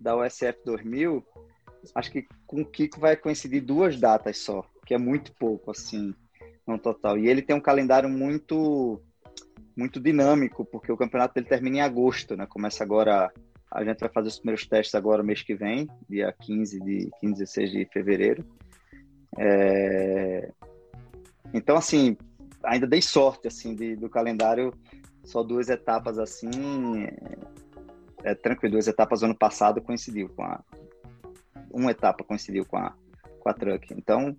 da 0.00 0.16
USF 0.16 0.58
2000, 0.64 1.24
acho 1.94 2.10
que 2.10 2.26
com 2.46 2.62
o 2.62 2.66
Kiko 2.66 3.00
vai 3.00 3.16
coincidir 3.16 3.62
duas 3.62 3.98
datas 3.98 4.38
só 4.38 4.64
que 4.84 4.94
é 4.94 4.98
muito 4.98 5.32
pouco, 5.32 5.70
assim, 5.70 6.14
no 6.66 6.78
total. 6.78 7.18
E 7.18 7.28
ele 7.28 7.42
tem 7.42 7.56
um 7.56 7.60
calendário 7.60 8.08
muito 8.08 9.00
muito 9.76 9.98
dinâmico, 9.98 10.64
porque 10.64 10.92
o 10.92 10.96
campeonato 10.96 11.34
dele 11.34 11.48
termina 11.48 11.78
em 11.78 11.80
agosto, 11.80 12.36
né? 12.36 12.46
Começa 12.46 12.84
agora, 12.84 13.32
a 13.68 13.84
gente 13.84 13.98
vai 13.98 14.08
fazer 14.08 14.28
os 14.28 14.38
primeiros 14.38 14.64
testes 14.68 14.94
agora 14.94 15.20
mês 15.20 15.42
que 15.42 15.52
vem, 15.52 15.88
dia 16.08 16.32
15 16.42 16.78
de 16.78 17.10
15 17.20 17.34
16 17.40 17.70
de 17.72 17.84
fevereiro. 17.86 18.44
É... 19.36 20.52
Então, 21.52 21.76
assim, 21.76 22.16
ainda 22.64 22.86
dei 22.86 23.02
sorte, 23.02 23.48
assim, 23.48 23.74
de, 23.74 23.96
do 23.96 24.08
calendário, 24.08 24.72
só 25.24 25.42
duas 25.42 25.68
etapas, 25.68 26.18
assim, 26.18 27.04
é, 27.04 28.30
é 28.30 28.34
tranquilo, 28.34 28.72
duas 28.72 28.88
etapas 28.88 29.22
ano 29.22 29.36
passado 29.36 29.80
coincidiu 29.80 30.28
com 30.28 30.42
a... 30.42 30.62
Uma 31.70 31.90
etapa 31.90 32.22
coincidiu 32.22 32.64
com 32.64 32.76
a, 32.76 32.94
com 33.40 33.48
a 33.48 33.54
Truck. 33.54 33.92
Então, 33.92 34.36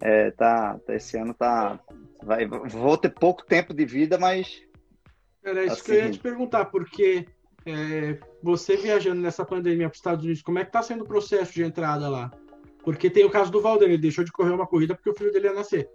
é, 0.00 0.30
tá, 0.30 0.78
tá, 0.78 0.94
esse 0.94 1.16
ano 1.18 1.34
tá. 1.34 1.78
Vai, 2.22 2.46
vou 2.46 2.96
ter 2.96 3.10
pouco 3.10 3.44
tempo 3.44 3.74
de 3.74 3.84
vida, 3.84 4.18
mas. 4.18 4.62
Era 5.42 5.64
isso 5.64 5.74
assim... 5.74 5.84
que 5.84 5.90
eu 5.90 5.94
ia 5.94 6.02
assim, 6.02 6.12
te 6.12 6.18
perguntar, 6.18 6.66
porque 6.66 7.26
é, 7.66 8.18
você 8.42 8.76
viajando 8.76 9.20
nessa 9.20 9.44
pandemia 9.44 9.88
para 9.88 9.94
os 9.94 9.98
Estados 9.98 10.24
Unidos, 10.24 10.42
como 10.42 10.58
é 10.58 10.64
que 10.64 10.72
tá 10.72 10.82
sendo 10.82 11.04
o 11.04 11.06
processo 11.06 11.52
de 11.52 11.62
entrada 11.62 12.08
lá? 12.08 12.30
Porque 12.82 13.10
tem 13.10 13.24
o 13.24 13.30
caso 13.30 13.50
do 13.50 13.60
Valder, 13.60 13.88
ele 13.88 13.98
deixou 13.98 14.24
de 14.24 14.32
correr 14.32 14.52
uma 14.52 14.66
corrida 14.66 14.94
porque 14.94 15.10
o 15.10 15.14
filho 15.14 15.32
dele 15.32 15.48
ia 15.48 15.54
nascer, 15.54 15.88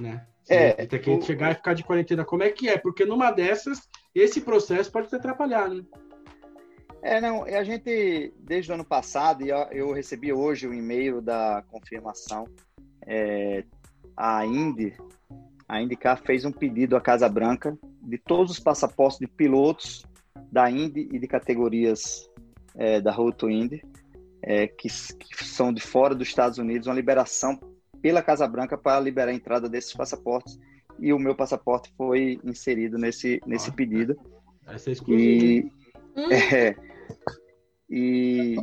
né? 0.00 0.26
É, 0.48 0.74
ele 0.78 0.86
tem 0.86 1.00
que 1.00 1.10
o... 1.10 1.22
chegar 1.22 1.52
e 1.52 1.54
ficar 1.54 1.74
de 1.74 1.84
quarentena. 1.84 2.24
Como 2.24 2.42
é 2.42 2.50
que 2.50 2.68
é? 2.68 2.76
Porque 2.76 3.04
numa 3.04 3.30
dessas, 3.30 3.88
esse 4.14 4.40
processo 4.40 4.90
pode 4.90 5.08
te 5.08 5.16
atrapalhar, 5.16 5.68
né? 5.68 5.82
É, 7.02 7.20
não, 7.20 7.44
a 7.44 7.64
gente, 7.64 8.32
desde 8.38 8.70
o 8.70 8.74
ano 8.74 8.84
passado, 8.84 9.44
e 9.44 9.48
eu 9.72 9.92
recebi 9.92 10.32
hoje 10.32 10.68
o 10.68 10.74
e-mail 10.74 11.20
da 11.20 11.64
confirmação, 11.68 12.46
é, 13.04 13.64
a 14.16 14.46
Indy, 14.46 14.96
a 15.68 15.82
IndyCar 15.82 16.22
fez 16.22 16.44
um 16.44 16.52
pedido 16.52 16.96
à 16.96 17.00
Casa 17.00 17.28
Branca 17.28 17.76
de 18.00 18.18
todos 18.18 18.52
os 18.52 18.60
passaportes 18.60 19.18
de 19.18 19.26
pilotos 19.26 20.04
da 20.50 20.70
Indy 20.70 21.08
e 21.10 21.18
de 21.18 21.26
categorias 21.26 22.30
é, 22.76 23.00
da 23.00 23.10
Road 23.10 23.36
to 23.36 23.50
Indy, 23.50 23.82
é, 24.40 24.68
que, 24.68 24.88
que, 24.88 25.44
são 25.44 25.72
de 25.72 25.80
fora 25.80 26.14
dos 26.14 26.28
Estados 26.28 26.58
Unidos, 26.58 26.86
uma 26.86 26.94
liberação 26.94 27.58
pela 28.02 28.22
Casa 28.22 28.46
Branca 28.46 28.76
para 28.76 29.00
liberar 29.00 29.30
a 29.30 29.34
entrada 29.34 29.68
desses 29.68 29.94
passaportes, 29.94 30.58
e 30.98 31.12
o 31.12 31.18
meu 31.18 31.34
passaporte 31.34 31.92
foi 31.96 32.38
inserido 32.44 32.98
nesse, 32.98 33.40
nesse 33.46 33.70
ah, 33.70 33.72
pedido. 33.72 34.16
Essa 34.66 34.90
é 34.90 34.92
exclusiva. 34.92 35.44
E, 35.44 35.72
hum. 36.16 36.30
é, 36.32 36.76
e, 37.88 38.56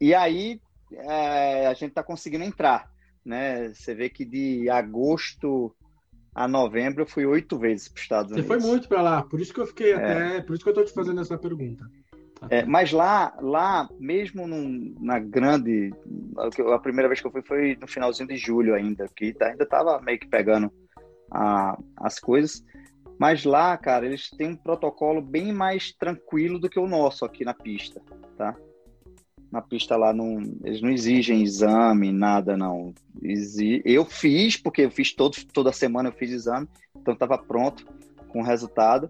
e 0.00 0.14
aí 0.14 0.60
é, 0.92 1.66
a 1.66 1.74
gente 1.74 1.90
está 1.90 2.02
conseguindo 2.02 2.44
entrar. 2.44 2.90
Né? 3.24 3.72
Você 3.72 3.94
vê 3.94 4.08
que 4.08 4.24
de 4.24 4.68
agosto 4.68 5.74
a 6.34 6.48
novembro 6.48 7.02
eu 7.02 7.06
fui 7.06 7.24
oito 7.24 7.58
vezes 7.58 7.88
para 7.88 7.96
os 7.96 8.02
Estados 8.02 8.32
Unidos. 8.32 8.48
Você 8.48 8.60
foi 8.60 8.70
muito 8.70 8.88
para 8.88 9.00
lá, 9.00 9.22
por 9.22 9.40
isso 9.40 9.54
que 9.54 9.60
eu 9.60 9.66
fiquei 9.66 9.92
é. 9.92 9.94
até. 9.94 10.40
Por 10.42 10.54
isso 10.54 10.64
que 10.64 10.68
eu 10.68 10.72
estou 10.72 10.84
te 10.84 10.92
fazendo 10.92 11.20
essa 11.20 11.38
pergunta. 11.38 11.88
É, 12.50 12.64
mas 12.64 12.92
lá, 12.92 13.36
lá 13.40 13.88
mesmo 13.98 14.46
num, 14.46 14.94
na 15.00 15.18
grande. 15.18 15.92
A 16.72 16.78
primeira 16.78 17.08
vez 17.08 17.20
que 17.20 17.26
eu 17.26 17.30
fui 17.30 17.42
foi 17.42 17.76
no 17.80 17.86
finalzinho 17.86 18.28
de 18.28 18.36
julho 18.36 18.74
ainda, 18.74 19.08
que 19.14 19.32
tá, 19.32 19.46
ainda 19.46 19.64
estava 19.64 20.00
meio 20.00 20.18
que 20.18 20.28
pegando 20.28 20.72
a, 21.30 21.78
as 21.96 22.18
coisas. 22.18 22.64
Mas 23.18 23.44
lá, 23.44 23.76
cara, 23.76 24.06
eles 24.06 24.30
têm 24.30 24.48
um 24.48 24.56
protocolo 24.56 25.22
bem 25.22 25.52
mais 25.52 25.92
tranquilo 25.92 26.58
do 26.58 26.68
que 26.68 26.78
o 26.78 26.86
nosso 26.86 27.24
aqui 27.24 27.44
na 27.44 27.54
pista, 27.54 28.00
tá? 28.36 28.56
Na 29.50 29.62
pista 29.62 29.96
lá, 29.96 30.12
não, 30.12 30.40
eles 30.64 30.82
não 30.82 30.90
exigem 30.90 31.42
exame, 31.42 32.10
nada, 32.10 32.56
não. 32.56 32.92
Eu 33.84 34.04
fiz, 34.04 34.56
porque 34.56 34.82
eu 34.82 34.90
fiz 34.90 35.14
todo, 35.14 35.36
toda 35.52 35.72
semana 35.72 36.08
eu 36.08 36.12
fiz 36.12 36.32
exame, 36.32 36.68
então 36.96 37.14
estava 37.14 37.38
pronto 37.38 37.86
com 38.28 38.40
o 38.40 38.44
resultado, 38.44 39.08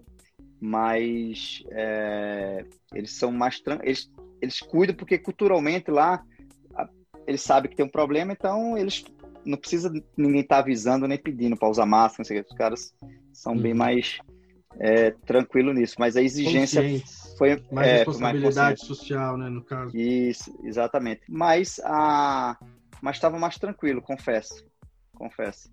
mas 0.59 1.63
é, 1.71 2.65
eles 2.93 3.11
são 3.11 3.31
mais... 3.31 3.61
Eles, 3.83 4.11
eles 4.41 4.59
cuidam 4.59 4.95
porque 4.95 5.17
culturalmente 5.17 5.89
lá 5.91 6.23
eles 7.27 7.41
sabem 7.41 7.69
que 7.69 7.75
tem 7.75 7.85
um 7.85 7.89
problema, 7.89 8.33
então 8.33 8.77
eles 8.77 9.03
não 9.45 9.57
precisa 9.57 9.91
ninguém 10.17 10.41
estar 10.41 10.55
tá 10.55 10.61
avisando 10.61 11.07
nem 11.07 11.17
pedindo 11.17 11.55
para 11.57 11.69
usar 11.69 11.85
máscara, 11.85 12.19
não 12.19 12.25
sei 12.25 12.39
o 12.39 12.43
que. 12.43 12.51
Os 12.51 12.57
caras 12.57 12.93
são 13.33 13.53
uhum. 13.53 13.61
bem 13.61 13.73
mais 13.73 14.19
é, 14.79 15.11
tranquilo 15.11 15.73
nisso, 15.73 15.95
mas 15.99 16.15
a 16.15 16.21
exigência 16.21 16.81
foi 17.37 17.61
mais 17.71 17.87
é, 17.87 17.95
responsabilidade 17.97 18.79
mais 18.79 18.81
social, 18.81 19.37
né, 19.37 19.49
no 19.49 19.63
caso. 19.63 19.95
Isso, 19.95 20.55
exatamente. 20.63 21.21
Mas 21.27 21.79
a 21.83 22.57
mas 23.01 23.17
estava 23.17 23.37
mais 23.37 23.57
tranquilo, 23.57 24.01
confesso, 24.01 24.65
confesso, 25.13 25.71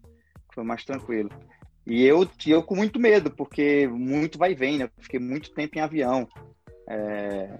foi 0.53 0.65
mais 0.65 0.85
tranquilo. 0.85 1.31
E 1.87 2.05
eu 2.05 2.29
eu 2.47 2.63
com 2.63 2.77
muito 2.77 2.99
medo, 2.99 3.31
porque 3.31 3.89
muito 3.89 4.39
vai 4.39 4.53
e 4.53 4.55
vem, 4.55 4.79
né? 4.79 4.91
Fiquei 4.99 5.19
muito 5.19 5.53
tempo 5.53 5.77
em 5.77 5.81
avião. 5.81 6.29
É, 6.89 7.59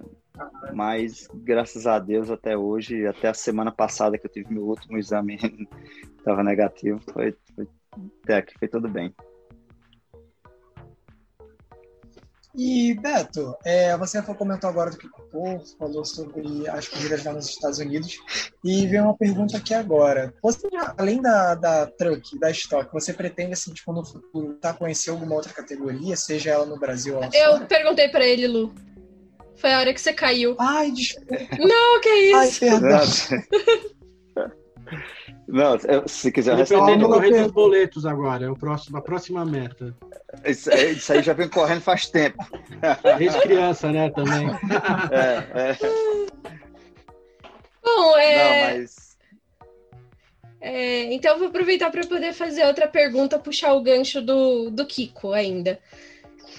mas 0.73 1.27
graças 1.33 1.85
a 1.85 1.99
Deus 1.99 2.29
até 2.29 2.57
hoje, 2.57 3.05
até 3.05 3.29
a 3.29 3.33
semana 3.33 3.71
passada 3.71 4.17
que 4.17 4.25
eu 4.25 4.31
tive 4.31 4.53
meu 4.53 4.63
último 4.63 4.97
exame 4.97 5.37
estava 6.17 6.43
negativo, 6.43 6.99
foi, 7.11 7.35
foi 7.55 7.67
até 8.23 8.37
aqui 8.37 8.53
foi 8.57 8.67
tudo 8.67 8.87
bem. 8.87 9.13
E, 12.55 12.93
Beto, 12.93 13.55
é, 13.65 13.97
você 13.97 14.21
comentou 14.21 14.69
agora 14.69 14.91
do 14.91 14.97
que 14.97 15.07
falou 15.79 16.05
sobre 16.05 16.67
as 16.69 16.87
corridas 16.87 17.23
lá 17.23 17.33
nos 17.33 17.49
Estados 17.49 17.79
Unidos, 17.79 18.19
e 18.63 18.85
vem 18.85 19.01
uma 19.01 19.17
pergunta 19.17 19.57
aqui 19.57 19.73
agora. 19.73 20.31
Você, 20.43 20.69
além 20.97 21.19
da, 21.19 21.55
da 21.55 21.87
Truck, 21.87 22.37
da 22.37 22.51
Stock, 22.51 22.93
você 22.93 23.11
pretende, 23.11 23.53
assim, 23.53 23.73
tipo, 23.73 23.91
no 23.91 24.05
futuro, 24.05 24.53
tá, 24.61 24.71
conhecer 24.71 25.09
alguma 25.09 25.33
outra 25.33 25.51
categoria, 25.51 26.15
seja 26.15 26.51
ela 26.51 26.65
no 26.65 26.79
Brasil 26.79 27.15
ou 27.15 27.21
lá 27.21 27.29
Eu 27.33 27.53
fora? 27.53 27.65
perguntei 27.65 28.09
para 28.09 28.25
ele, 28.25 28.47
Lu. 28.47 28.73
Foi 29.55 29.73
a 29.73 29.79
hora 29.79 29.93
que 29.93 30.01
você 30.01 30.13
caiu. 30.13 30.55
Ai, 30.59 30.91
desculpa. 30.91 31.35
Não, 31.57 32.01
que 32.01 32.09
isso? 32.09 32.65
Ai, 32.65 32.69
verdade. 32.69 33.47
Não, 35.47 35.77
se 36.07 36.31
quiser 36.31 36.55
responder. 36.55 36.97
no 36.97 37.09
correr 37.09 37.43
dos 37.43 37.51
boletos 37.51 38.05
agora, 38.05 38.45
é 38.45 38.49
o 38.49 38.55
próximo, 38.55 38.97
a 38.97 39.01
próxima 39.01 39.45
meta. 39.45 39.95
Isso, 40.45 40.69
isso 40.71 41.13
aí 41.13 41.23
já 41.23 41.33
vem 41.33 41.47
correndo 41.47 41.81
faz 41.81 42.07
tempo. 42.07 42.37
Desde 43.17 43.39
criança, 43.41 43.91
né, 43.91 44.09
também. 44.09 44.47
É, 45.11 45.71
é. 45.71 45.77
Bom, 47.83 48.17
é... 48.17 48.71
Não, 48.71 48.77
mas... 48.79 49.03
É, 50.59 51.13
então, 51.13 51.33
eu 51.33 51.39
vou 51.39 51.47
aproveitar 51.49 51.91
para 51.91 52.07
poder 52.07 52.31
fazer 52.31 52.65
outra 52.65 52.87
pergunta, 52.87 53.37
puxar 53.37 53.73
o 53.73 53.81
gancho 53.81 54.21
do, 54.21 54.69
do 54.69 54.85
Kiko 54.85 55.33
ainda. 55.33 55.77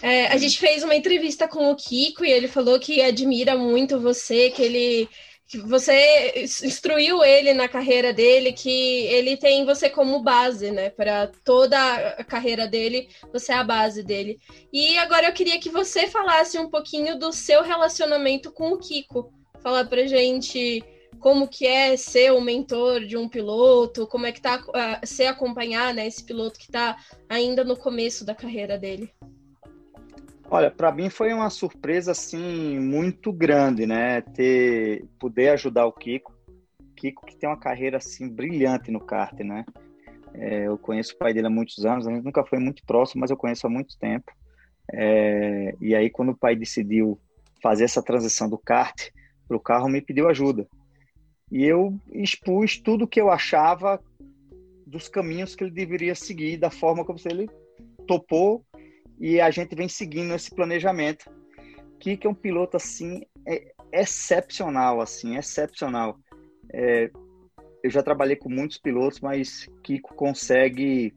É, 0.03 0.27
a 0.27 0.37
gente 0.37 0.59
fez 0.59 0.83
uma 0.83 0.95
entrevista 0.95 1.49
com 1.49 1.71
o 1.71 1.75
Kiko 1.75 2.23
e 2.23 2.31
ele 2.31 2.47
falou 2.47 2.79
que 2.79 3.01
admira 3.01 3.57
muito 3.57 3.99
você, 3.99 4.51
que 4.51 4.61
ele 4.61 5.09
que 5.47 5.59
você 5.59 6.45
instruiu 6.63 7.23
ele 7.23 7.53
na 7.53 7.69
carreira 7.69 8.13
dele, 8.13 8.53
que 8.53 9.07
ele 9.07 9.37
tem 9.37 9.65
você 9.65 9.91
como 9.91 10.23
base, 10.23 10.71
né? 10.71 10.91
Para 10.91 11.31
toda 11.45 11.79
a 11.79 12.25
carreira 12.25 12.67
dele, 12.67 13.09
você 13.33 13.53
é 13.53 13.57
a 13.57 13.65
base 13.65 14.03
dele. 14.03 14.39
E 14.73 14.97
agora 14.99 15.27
eu 15.29 15.33
queria 15.33 15.61
que 15.61 15.69
você 15.69 16.07
falasse 16.07 16.59
um 16.59 16.71
pouquinho 16.71 17.19
do 17.19 17.33
seu 17.33 17.63
relacionamento 17.63 18.51
com 18.51 18.71
o 18.73 18.79
Kiko. 18.79 19.33
Falar 19.63 19.85
pra 19.87 20.07
gente 20.07 20.83
como 21.21 21.49
que 21.49 21.67
é 21.67 21.97
ser 21.97 22.33
o 22.33 22.41
mentor 22.41 23.05
de 23.05 23.17
um 23.17 23.29
piloto, 23.29 24.07
como 24.07 24.27
é 24.27 24.33
que 24.33 24.41
tá 24.41 24.57
uh, 24.57 25.07
ser 25.07 25.27
acompanhar 25.27 25.95
né, 25.95 26.07
esse 26.07 26.23
piloto 26.23 26.59
que 26.59 26.67
está 26.67 26.99
ainda 27.29 27.65
no 27.65 27.77
começo 27.77 28.25
da 28.25 28.35
carreira 28.35 28.77
dele. 28.77 29.11
Olha, 30.51 30.71
para 30.71 30.93
mim 30.93 31.09
foi 31.09 31.33
uma 31.33 31.51
surpresa 31.51 32.13
assim 32.13 32.79
muito 32.79 33.33
grande, 33.33 33.87
né? 33.87 34.21
Ter 34.21 35.05
poder 35.19 35.51
ajudar 35.51 35.87
o 35.87 35.93
Kiko, 35.93 36.33
Kiko 36.95 37.27
que 37.27 37.37
tem 37.37 37.49
uma 37.49 37.59
carreira 37.59 37.97
assim 37.97 38.29
brilhante 38.29 38.91
no 38.91 39.01
kart, 39.01 39.39
né? 39.41 39.65
É, 40.35 40.67
eu 40.67 40.77
conheço 40.77 41.15
o 41.15 41.19
pai 41.19 41.33
dele 41.33 41.47
há 41.47 41.51
muitos 41.51 41.85
anos, 41.85 42.07
a 42.07 42.11
gente 42.11 42.25
nunca 42.25 42.45
foi 42.45 42.59
muito 42.59 42.85
próximo, 42.85 43.21
mas 43.21 43.31
eu 43.31 43.37
conheço 43.37 43.67
há 43.67 43.71
muito 43.71 43.99
tempo. 43.99 44.33
É, 44.93 45.75
e 45.81 45.95
aí 45.95 46.11
quando 46.11 46.31
o 46.31 46.37
pai 46.37 46.55
decidiu 46.55 47.19
fazer 47.63 47.85
essa 47.85 48.03
transição 48.03 48.49
do 48.49 48.59
kart 48.59 49.11
para 49.49 49.57
o 49.57 49.61
carro, 49.61 49.89
me 49.89 50.01
pediu 50.01 50.29
ajuda. 50.29 50.67
E 51.51 51.65
eu 51.65 51.99
expus 52.13 52.79
tudo 52.79 53.05
o 53.05 53.09
que 53.09 53.21
eu 53.21 53.31
achava 53.31 54.01
dos 54.87 55.09
caminhos 55.09 55.55
que 55.55 55.65
ele 55.65 55.71
deveria 55.71 56.15
seguir, 56.15 56.57
da 56.57 56.71
forma 56.71 57.05
como 57.05 57.19
ele 57.25 57.49
topou 58.07 58.65
e 59.19 59.41
a 59.41 59.51
gente 59.51 59.75
vem 59.75 59.89
seguindo 59.89 60.35
esse 60.35 60.55
planejamento. 60.55 61.31
Que 62.01 62.19
é 62.23 62.29
um 62.29 62.35
piloto 62.35 62.77
assim 62.77 63.23
é 63.47 63.73
excepcional, 63.93 65.01
assim, 65.01 65.37
excepcional. 65.37 66.19
É, 66.73 67.11
eu 67.83 67.91
já 67.91 68.03
trabalhei 68.03 68.37
com 68.37 68.49
muitos 68.49 68.79
pilotos, 68.79 69.21
mas 69.21 69.69
Kiko 69.83 70.15
consegue 70.15 71.15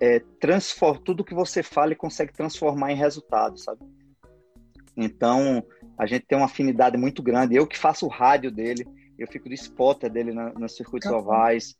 é, 0.00 0.20
transformar 0.40 1.00
tudo 1.00 1.24
que 1.24 1.34
você 1.34 1.62
fala 1.62 1.92
e 1.92 1.96
consegue 1.96 2.32
transformar 2.32 2.92
em 2.92 2.96
resultado, 2.96 3.58
sabe? 3.58 3.80
Então 4.96 5.62
a 5.98 6.06
gente 6.06 6.24
tem 6.26 6.38
uma 6.38 6.46
afinidade 6.46 6.96
muito 6.96 7.22
grande. 7.22 7.56
Eu 7.56 7.66
que 7.66 7.76
faço 7.76 8.06
o 8.06 8.10
rádio 8.10 8.50
dele, 8.50 8.86
eu 9.18 9.26
fico 9.26 9.48
de 9.48 9.54
spotter 9.54 10.10
dele 10.10 10.32
nos 10.32 10.76
circuitos 10.76 11.08
Caramba. 11.08 11.28
ovais. 11.28 11.76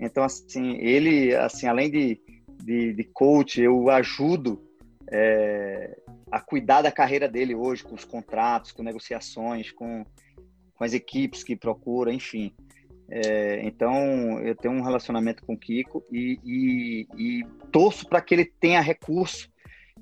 Então 0.00 0.24
assim, 0.24 0.76
ele 0.78 1.34
assim 1.36 1.66
além 1.66 1.90
de 1.90 2.20
de, 2.62 2.92
de 2.92 3.04
coach, 3.04 3.60
eu 3.60 3.88
ajudo 3.90 4.62
é, 5.10 5.96
a 6.30 6.40
cuidar 6.40 6.82
da 6.82 6.92
carreira 6.92 7.28
dele 7.28 7.54
hoje, 7.54 7.82
com 7.82 7.94
os 7.94 8.04
contratos, 8.04 8.72
com 8.72 8.82
negociações, 8.82 9.70
com, 9.70 10.04
com 10.74 10.84
as 10.84 10.92
equipes 10.92 11.42
que 11.42 11.56
procura, 11.56 12.12
enfim. 12.12 12.52
É, 13.10 13.62
então, 13.64 14.38
eu 14.40 14.54
tenho 14.54 14.74
um 14.74 14.82
relacionamento 14.82 15.44
com 15.44 15.54
o 15.54 15.58
Kiko 15.58 16.04
e, 16.12 16.38
e, 16.44 17.08
e 17.16 17.44
torço 17.72 18.06
para 18.06 18.20
que 18.20 18.34
ele 18.34 18.44
tenha 18.44 18.80
recurso 18.80 19.50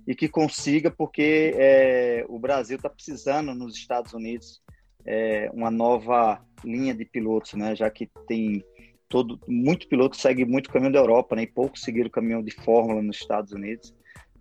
e 0.07 0.15
que 0.15 0.29
consiga, 0.29 0.91
porque 0.91 1.53
é, 1.57 2.25
o 2.29 2.39
Brasil 2.39 2.77
está 2.77 2.91
precisando 2.91 3.55
nos 3.55 3.77
Estados 3.77 4.13
Unidos 4.13 4.61
é, 5.05 5.49
uma 5.53 5.71
nova 5.71 6.45
linha 6.65 6.93
de 6.93 7.05
pilotos, 7.05 7.55
né? 7.55 7.77
Já 7.77 7.89
que 7.91 8.11
tem 8.27 8.65
todo 9.09 9.41
muito 9.47 9.89
piloto 9.89 10.17
segue 10.17 10.45
muito 10.45 10.69
o 10.69 10.73
caminho 10.73 10.93
da 10.93 10.99
Europa, 10.99 11.37
né? 11.37 11.43
E 11.43 11.47
poucos 11.47 11.83
seguiram 11.83 12.09
o 12.09 12.13
caminho 12.13 12.43
de 12.43 12.51
Fórmula 12.51 13.03
nos 13.03 13.17
Estados 13.17 13.53
Unidos, 13.53 13.95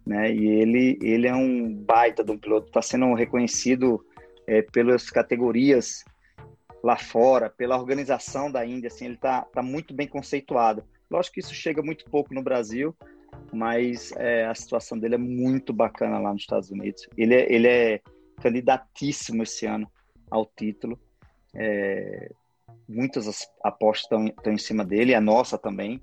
né? 0.05 0.33
E 0.33 0.45
ele 0.45 0.97
ele 1.01 1.27
é 1.27 1.35
um 1.35 1.73
baita 1.73 2.23
de 2.23 2.31
um 2.31 2.37
piloto, 2.37 2.67
está 2.67 2.81
sendo 2.81 3.13
reconhecido 3.13 4.03
é, 4.47 4.61
pelas 4.61 5.09
categorias 5.09 6.03
lá 6.83 6.95
fora, 6.95 7.49
pela 7.49 7.77
organização 7.77 8.51
da 8.51 8.63
Índia, 8.63 8.87
assim, 8.87 9.05
ele 9.05 9.15
está 9.15 9.41
tá 9.41 9.63
muito 9.63 9.93
bem 9.93 10.07
conceituado. 10.07 10.83
Lógico 11.09 11.35
que 11.35 11.39
isso 11.39 11.53
chega 11.53 11.81
muito 11.81 12.05
pouco 12.05 12.33
no 12.33 12.43
Brasil, 12.43 12.95
mas 13.51 14.11
é, 14.17 14.45
a 14.45 14.53
situação 14.53 14.97
dele 14.97 15.15
é 15.15 15.17
muito 15.17 15.73
bacana 15.73 16.19
lá 16.19 16.31
nos 16.31 16.43
Estados 16.43 16.69
Unidos. 16.69 17.07
Ele 17.17 17.33
é, 17.33 17.51
ele 17.51 17.67
é 17.67 18.01
candidatíssimo 18.41 19.41
esse 19.41 19.65
ano 19.65 19.91
ao 20.29 20.45
título. 20.45 20.99
É, 21.55 22.31
muitas 22.87 23.47
apostas 23.63 24.03
estão 24.03 24.53
em 24.53 24.57
cima 24.57 24.85
dele, 24.85 25.15
a 25.15 25.21
nossa 25.21 25.57
também. 25.57 26.01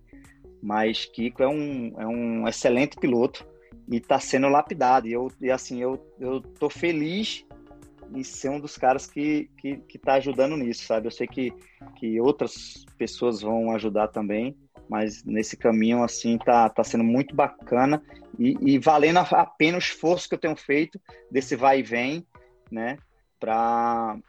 Mas 0.62 1.06
Kiko 1.06 1.42
é 1.42 1.48
um, 1.48 2.00
é 2.00 2.06
um 2.06 2.46
excelente 2.46 2.96
piloto 2.96 3.46
e 3.88 3.96
está 3.96 4.20
sendo 4.20 4.48
lapidado. 4.48 5.08
E, 5.08 5.12
eu, 5.12 5.30
e 5.40 5.50
assim, 5.50 5.80
eu, 5.80 5.98
eu 6.20 6.40
tô 6.40 6.70
feliz 6.70 7.44
em 8.14 8.22
ser 8.22 8.50
um 8.50 8.60
dos 8.60 8.76
caras 8.76 9.06
que, 9.06 9.50
que, 9.58 9.78
que 9.78 9.98
tá 9.98 10.14
ajudando 10.14 10.56
nisso, 10.56 10.84
sabe? 10.84 11.06
Eu 11.06 11.10
sei 11.10 11.26
que, 11.26 11.52
que 11.96 12.20
outras 12.20 12.84
pessoas 12.98 13.40
vão 13.40 13.72
ajudar 13.72 14.08
também, 14.08 14.56
mas 14.88 15.24
nesse 15.24 15.56
caminho, 15.56 16.02
assim, 16.02 16.38
tá, 16.38 16.68
tá 16.68 16.84
sendo 16.84 17.04
muito 17.04 17.34
bacana 17.34 18.02
e, 18.38 18.56
e 18.60 18.78
valendo 18.78 19.18
a 19.18 19.46
pena 19.46 19.76
o 19.76 19.80
esforço 19.80 20.28
que 20.28 20.34
eu 20.34 20.40
tenho 20.40 20.56
feito 20.56 21.00
desse 21.30 21.56
vai 21.56 21.80
e 21.80 21.82
vem, 21.82 22.26
né? 22.70 22.98
Para 23.40 24.20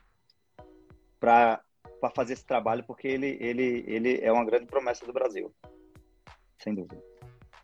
para 2.04 2.14
fazer 2.14 2.34
esse 2.34 2.46
trabalho, 2.46 2.84
porque 2.86 3.08
ele, 3.08 3.38
ele, 3.40 3.86
ele 3.88 4.20
é 4.22 4.30
uma 4.30 4.44
grande 4.44 4.66
promessa 4.66 5.06
do 5.06 5.14
Brasil, 5.14 5.54
sem 6.62 6.76
dúvida. 6.76 7.02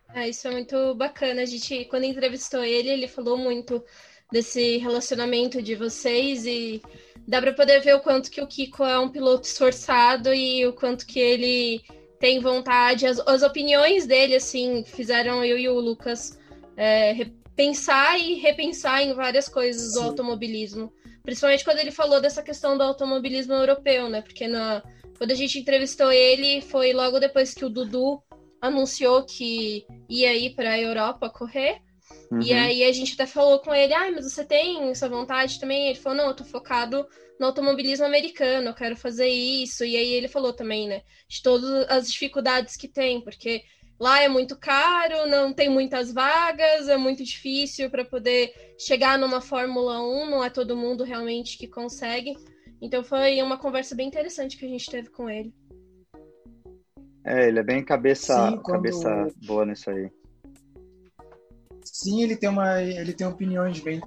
Ah, 0.07 0.29
isso 0.29 0.47
é 0.47 0.51
muito 0.51 0.95
bacana. 0.95 1.41
A 1.41 1.45
gente, 1.45 1.83
quando 1.85 2.05
entrevistou 2.05 2.63
ele, 2.63 2.87
ele 2.87 3.07
falou 3.09 3.37
muito 3.37 3.83
desse 4.31 4.77
relacionamento 4.77 5.61
de 5.61 5.75
vocês 5.75 6.45
e 6.45 6.81
dá 7.27 7.41
para 7.41 7.51
poder 7.51 7.81
ver 7.81 7.95
o 7.95 7.99
quanto 7.99 8.31
que 8.31 8.41
o 8.41 8.47
Kiko 8.47 8.85
é 8.85 8.97
um 8.97 9.09
piloto 9.09 9.45
esforçado 9.45 10.33
e 10.33 10.65
o 10.65 10.71
quanto 10.71 11.05
que 11.05 11.19
ele 11.19 11.81
tem 12.17 12.39
vontade. 12.39 13.05
As, 13.05 13.19
as 13.19 13.43
opiniões 13.43 14.07
dele, 14.07 14.35
assim, 14.35 14.85
fizeram 14.85 15.43
eu 15.43 15.59
e 15.59 15.67
o 15.67 15.81
Lucas 15.81 16.39
é, 16.77 17.25
pensar 17.57 18.17
e 18.17 18.35
repensar 18.35 19.03
em 19.03 19.13
várias 19.13 19.49
coisas 19.49 19.91
Sim. 19.91 19.99
do 19.99 20.05
automobilismo. 20.05 20.93
Principalmente 21.29 21.63
quando 21.63 21.77
ele 21.77 21.91
falou 21.91 22.19
dessa 22.19 22.41
questão 22.41 22.75
do 22.75 22.81
automobilismo 22.81 23.53
europeu, 23.53 24.09
né? 24.09 24.19
Porque 24.19 24.47
na, 24.47 24.81
quando 25.15 25.29
a 25.29 25.35
gente 25.35 25.59
entrevistou 25.59 26.11
ele, 26.11 26.59
foi 26.59 26.91
logo 26.91 27.19
depois 27.19 27.53
que 27.53 27.63
o 27.63 27.69
Dudu 27.69 28.19
anunciou 28.59 29.23
que 29.23 29.85
ia 30.09 30.35
ir 30.35 30.55
para 30.55 30.71
a 30.71 30.79
Europa 30.79 31.29
correr. 31.29 31.83
Uhum. 32.31 32.41
E 32.41 32.51
aí 32.51 32.83
a 32.83 32.91
gente 32.91 33.13
até 33.13 33.27
falou 33.27 33.59
com 33.59 33.71
ele, 33.71 33.93
ah, 33.93 34.11
mas 34.11 34.25
você 34.25 34.43
tem 34.43 34.89
essa 34.89 35.07
vontade 35.07 35.59
também? 35.59 35.89
Ele 35.89 35.99
falou, 35.99 36.17
não, 36.17 36.27
eu 36.29 36.35
tô 36.35 36.43
focado 36.43 37.07
no 37.39 37.45
automobilismo 37.45 38.07
americano, 38.07 38.69
eu 38.69 38.73
quero 38.73 38.97
fazer 38.97 39.27
isso. 39.27 39.85
E 39.85 39.95
aí 39.95 40.11
ele 40.11 40.27
falou 40.27 40.51
também, 40.51 40.87
né, 40.87 41.03
de 41.27 41.43
todas 41.43 41.87
as 41.91 42.11
dificuldades 42.11 42.75
que 42.75 42.87
tem, 42.87 43.21
porque 43.21 43.63
Lá 43.99 44.21
é 44.21 44.29
muito 44.29 44.57
caro, 44.57 45.27
não 45.27 45.51
tem 45.53 45.69
muitas 45.69 46.13
vagas, 46.13 46.87
é 46.87 46.95
muito 46.95 47.21
difícil 47.23 47.89
para 47.89 48.05
poder 48.05 48.53
chegar 48.77 49.19
numa 49.19 49.41
Fórmula 49.41 50.01
1, 50.01 50.29
não 50.29 50.43
é 50.43 50.49
todo 50.49 50.77
mundo 50.77 51.03
realmente 51.03 51.57
que 51.57 51.67
consegue. 51.67 52.37
Então 52.81 53.03
foi 53.03 53.41
uma 53.41 53.57
conversa 53.57 53.93
bem 53.93 54.07
interessante 54.07 54.57
que 54.57 54.65
a 54.65 54.69
gente 54.69 54.89
teve 54.89 55.09
com 55.09 55.29
ele. 55.29 55.53
É, 57.25 57.49
ele 57.49 57.59
é 57.59 57.63
bem 57.63 57.83
cabeça, 57.83 58.33
Sim, 58.33 58.57
quando... 58.63 58.77
cabeça 58.77 59.27
boa 59.45 59.65
nisso 59.65 59.89
aí. 59.89 60.09
Sim, 61.83 62.23
ele 62.23 62.37
tem 62.37 62.49
uma, 62.49 62.81
ele 62.81 63.11
tem 63.11 63.27
opiniões 63.27 63.81
bem 63.81 64.01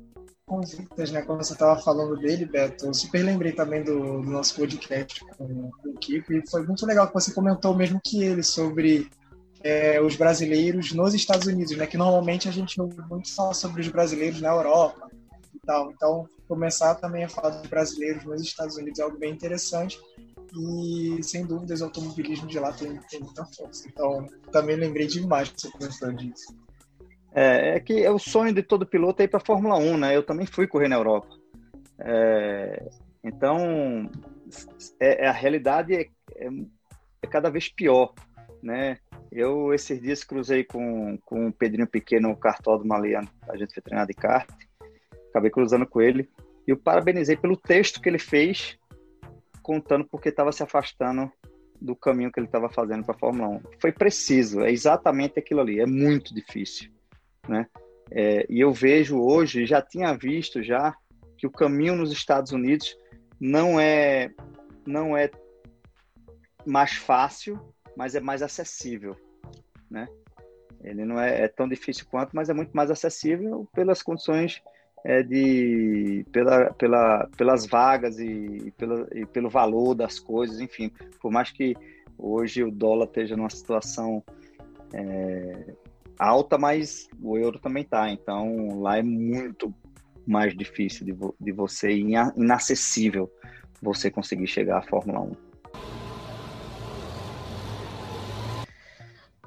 convictas, 0.47 1.11
né? 1.13 1.21
Quando 1.21 1.45
você 1.45 1.53
estava 1.53 1.81
falando 1.81 2.17
dele, 2.17 2.47
Beto, 2.47 2.87
eu 2.87 2.95
super 2.95 3.23
lembrei 3.23 3.53
também 3.53 3.85
do, 3.85 4.23
do 4.23 4.31
nosso 4.31 4.57
podcast 4.57 5.23
com, 5.37 5.71
com 5.71 5.89
o 5.91 5.95
Kiko 5.95 6.33
e 6.33 6.49
foi 6.49 6.67
muito 6.67 6.87
legal 6.87 7.09
que 7.09 7.15
você 7.15 7.33
comentou 7.33 7.77
mesmo 7.77 8.01
que 8.03 8.23
ele 8.23 8.43
sobre 8.43 9.11
é, 9.63 10.01
os 10.01 10.17
brasileiros 10.17 10.93
nos 10.93 11.15
Estados 11.15 11.47
Unidos, 11.47 11.77
né? 11.77 11.87
Que 11.87 11.97
normalmente 11.97 12.49
a 12.49 12.53
gente 12.53 12.81
ouve 12.81 13.01
muito 13.09 13.29
só 13.29 13.53
sobre 13.53 13.81
os 13.81 13.89
brasileiros 13.89 14.41
na 14.41 14.51
Europa 14.51 15.09
e 15.55 15.59
tal. 15.65 15.91
Então, 15.93 16.29
começar 16.49 16.95
também 16.97 17.25
a 17.25 17.29
falar 17.29 17.51
dos 17.51 17.69
brasileiros 17.69 18.25
nos 18.25 18.43
Estados 18.43 18.77
Unidos 18.77 18.99
é 18.99 19.03
algo 19.03 19.19
bem 19.19 19.33
interessante 19.33 19.99
e, 20.55 21.23
sem 21.23 21.47
dúvidas, 21.47 21.81
o 21.81 21.85
automobilismo 21.85 22.47
de 22.47 22.59
lá 22.59 22.73
tem, 22.73 22.99
tem 23.09 23.21
muita 23.21 23.45
força. 23.47 23.89
Então, 23.89 24.27
também 24.51 24.77
lembrei 24.77 25.07
demais 25.07 25.49
que 25.51 25.61
você 25.61 25.71
comentou 25.71 26.13
disso. 26.13 26.55
É, 27.35 27.77
é 27.77 27.81
que 27.81 28.03
é 28.03 28.11
o 28.11 28.19
sonho 28.19 28.53
de 28.53 28.63
todo 28.63 28.87
piloto 28.87 29.23
é 29.23 29.25
ir 29.25 29.29
para 29.29 29.41
a 29.41 29.45
Fórmula 29.45 29.77
1, 29.79 29.97
né? 29.97 30.17
Eu 30.17 30.23
também 30.23 30.45
fui 30.45 30.67
correr 30.67 30.89
na 30.89 30.97
Europa. 30.97 31.29
É, 31.99 32.91
então, 33.25 34.11
é, 35.01 35.27
a 35.27 35.33
realidade 35.33 35.95
é, 35.95 36.01
é, 36.37 36.49
é 37.23 37.27
cada 37.27 37.49
vez 37.49 37.69
pior, 37.69 38.13
né? 38.63 38.99
Eu, 39.35 39.73
esses 39.73 39.99
dias, 39.99 40.23
cruzei 40.23 40.63
com, 40.63 41.17
com 41.25 41.49
o 41.49 41.53
Pedrinho 41.53 41.87
Pequeno, 41.87 42.31
o 42.31 42.37
cartódromo 42.37 42.93
ali, 42.93 43.15
a 43.17 43.57
gente 43.57 43.73
foi 43.73 43.83
treinar 43.83 44.07
de 44.07 44.13
kart. 44.13 44.49
Acabei 45.31 45.51
cruzando 45.51 45.87
com 45.87 46.03
ele. 46.03 46.29
E 46.67 46.71
eu 46.71 46.77
parabenizei 46.77 47.35
pelo 47.35 47.57
texto 47.57 48.01
que 48.01 48.11
ele 48.11 48.19
fez, 48.19 48.79
contando 49.63 50.05
porque 50.05 50.29
estava 50.29 50.53
se 50.53 50.63
afastando 50.63 51.33
do 51.81 51.97
caminho 51.97 52.31
que 52.31 52.39
ele 52.39 52.47
estava 52.47 52.69
fazendo 52.69 53.05
para 53.05 53.15
a 53.15 53.19
Fórmula 53.19 53.49
1. 53.49 53.63
Foi 53.81 53.91
preciso, 53.91 54.61
é 54.61 54.71
exatamente 54.71 55.39
aquilo 55.39 55.61
ali, 55.61 55.81
é 55.81 55.87
muito 55.87 56.35
difícil, 56.35 56.91
né? 57.49 57.67
É, 58.11 58.47
e 58.49 58.61
eu 58.61 58.73
vejo 58.73 59.19
hoje, 59.19 59.65
já 59.65 59.81
tinha 59.81 60.13
visto 60.15 60.63
já 60.63 60.95
que 61.39 61.47
o 61.47 61.51
caminho 61.51 61.97
nos 61.97 62.13
Estados 62.13 62.53
Unidos 62.53 62.97
não 63.41 63.81
é 63.81 64.31
não 64.87 65.17
é 65.17 65.31
mais 66.67 66.93
fácil, 66.93 67.59
mas 67.97 68.15
é 68.15 68.21
mais 68.21 68.43
acessível, 68.43 69.17
né? 69.91 70.09
Ele 70.83 71.05
não 71.05 71.21
é, 71.21 71.43
é 71.43 71.49
tão 71.49 71.69
difícil 71.69 72.07
quanto, 72.11 72.35
mas 72.35 72.49
é 72.49 72.55
muito 72.55 72.73
mais 72.73 72.91
acessível 72.91 73.69
pelas 73.73 74.03
condições 74.03 74.61
é, 75.05 75.23
de 75.23 76.25
pela, 76.33 76.73
pela, 76.75 77.29
pelas 77.37 77.67
vagas 77.67 78.19
e, 78.19 78.25
e, 78.67 78.71
pela, 78.73 79.09
e 79.13 79.27
pelo 79.27 79.49
valor 79.49 79.95
das 79.95 80.19
coisas, 80.19 80.61
enfim. 80.61 80.91
Por 81.21 81.31
mais 81.31 81.51
que 81.51 81.77
hoje 82.19 82.63
o 82.65 82.71
dólar 82.71 83.07
esteja 83.07 83.37
numa 83.37 83.51
situação 83.51 84.23
é, 84.93 85.75
alta, 86.19 86.59
mas 86.59 87.09
o 87.21 87.37
euro 87.37 87.59
também 87.59 87.83
está. 87.83 88.11
Então 88.11 88.81
lá 88.81 88.99
é 88.99 89.03
muito 89.03 89.73
mais 90.27 90.57
difícil 90.57 91.05
de, 91.05 91.13
vo, 91.13 91.35
de 91.41 91.53
você, 91.53 91.93
inacessível 92.37 93.31
você 93.81 94.11
conseguir 94.11 94.47
chegar 94.47 94.79
à 94.79 94.83
Fórmula 94.83 95.21
1. 95.21 95.52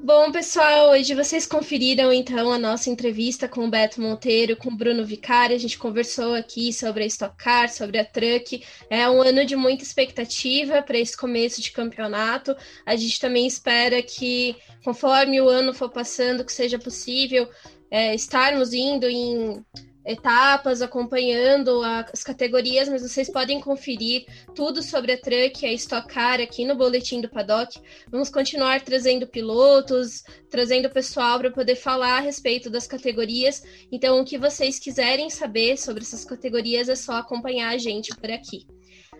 Bom, 0.06 0.32
pessoal, 0.32 0.91
hoje 0.91 1.16
vocês 1.16 1.47
conferiram 1.47 2.14
então 2.14 2.51
a 2.51 2.60
nossa 2.60 2.91
entrevista 2.91 3.49
com 3.49 3.66
o 3.66 3.70
Beto 3.72 3.99
Monteiro, 3.99 4.56
com 4.56 4.70
o 4.70 4.76
Bruno 4.76 5.03
Vicari. 5.03 5.56
A 5.56 5.58
gente 5.58 5.80
conversou 5.80 6.36
aqui 6.36 6.72
sobre 6.72 7.03
a 7.03 7.08
Stock 7.08 7.36
Car, 7.36 7.74
sobre 7.74 7.97
a 7.97 8.06
Truck. 8.06 8.64
É 8.88 9.10
um 9.10 9.20
ano 9.20 9.43
de 9.43 9.56
muita 9.56 9.84
expectativa 9.84 10.80
para 10.84 10.99
esse 10.99 11.18
começo 11.18 11.60
de 11.60 11.72
campeonato. 11.72 12.56
A 12.86 12.95
gente 12.95 13.20
também 13.20 13.47
espera 13.47 13.99
que, 14.03 14.56
conforme 14.84 15.41
o 15.41 15.49
ano 15.49 15.74
for 15.74 15.89
passando, 15.89 16.45
que 16.45 16.53
seja 16.53 16.78
possível 16.78 17.49
é, 17.89 18.14
estarmos 18.14 18.74
indo 18.74 19.10
em 19.10 19.66
etapas, 20.06 20.82
acompanhando 20.82 21.82
as 21.84 22.24
categorias, 22.24 22.88
mas 22.88 23.01
vocês 23.01 23.30
podem 23.30 23.60
conferir 23.60 24.26
tudo 24.53 24.84
sobre 24.84 25.14
a 25.14 25.18
Truck 25.18 25.66
a 25.66 25.74
Stock 25.74 26.08
Car 26.08 26.39
aqui 26.39 26.64
no 26.66 26.76
Boletim 26.76 27.22
do 27.22 27.30
Paddock. 27.30 27.82
Vamos 28.10 28.30
continuar 28.30 28.82
trazendo 28.82 29.26
pilotos, 29.26 30.24
trazendo 30.49 30.89
pessoal 30.89 31.39
para 31.39 31.51
poder 31.51 31.76
falar 31.76 32.18
a 32.18 32.22
respeito 32.22 32.70
das 32.70 32.86
categorias. 32.86 33.64
Então, 33.91 34.20
o 34.20 34.26
que 34.26 34.38
vocês 34.38 34.78
quiserem 34.78 35.30
saber 35.30 35.78
sobre 35.78 36.03
essas 36.03 36.24
categorias 36.24 36.88
é 36.88 36.95
só 36.95 37.14
acompanhar 37.14 37.70
a 37.70 37.78
gente 37.78 38.16
por 38.16 38.30
aqui. 38.30 38.68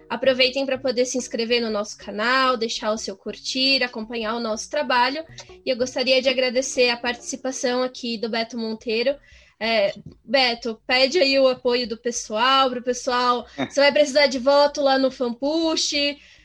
Aproveitem 0.08 0.68
para 0.68 0.78
poder 0.78 1.06
se 1.06 1.18
inscrever 1.18 1.62
no 1.62 1.72
nosso 1.72 1.98
canal, 1.98 2.58
deixar 2.58 2.92
o 2.92 2.98
seu 2.98 3.18
curtir, 3.18 3.84
acompanhar 3.84 4.36
o 4.36 4.40
nosso 4.40 4.70
trabalho. 4.70 5.26
E 5.66 5.70
eu 5.70 5.76
gostaria 5.76 6.22
de 6.22 6.30
agradecer 6.30 6.90
a 6.90 6.98
participação 6.98 7.82
aqui 7.82 8.18
do 8.18 8.30
Beto 8.30 8.56
Monteiro. 8.56 9.16
É, 9.60 9.94
Beto, 10.24 10.82
pede 10.86 11.18
aí 11.20 11.40
o 11.40 11.48
apoio 11.48 11.88
do 11.88 11.98
pessoal, 11.98 12.70
para 12.70 12.80
o 12.80 12.84
pessoal. 12.84 13.46
Você 13.58 13.80
vai 13.80 13.92
precisar 13.92 14.28
de 14.28 14.38
voto 14.38 14.82
lá 14.82 14.98
no 14.98 15.10
Fanpush, 15.10 15.94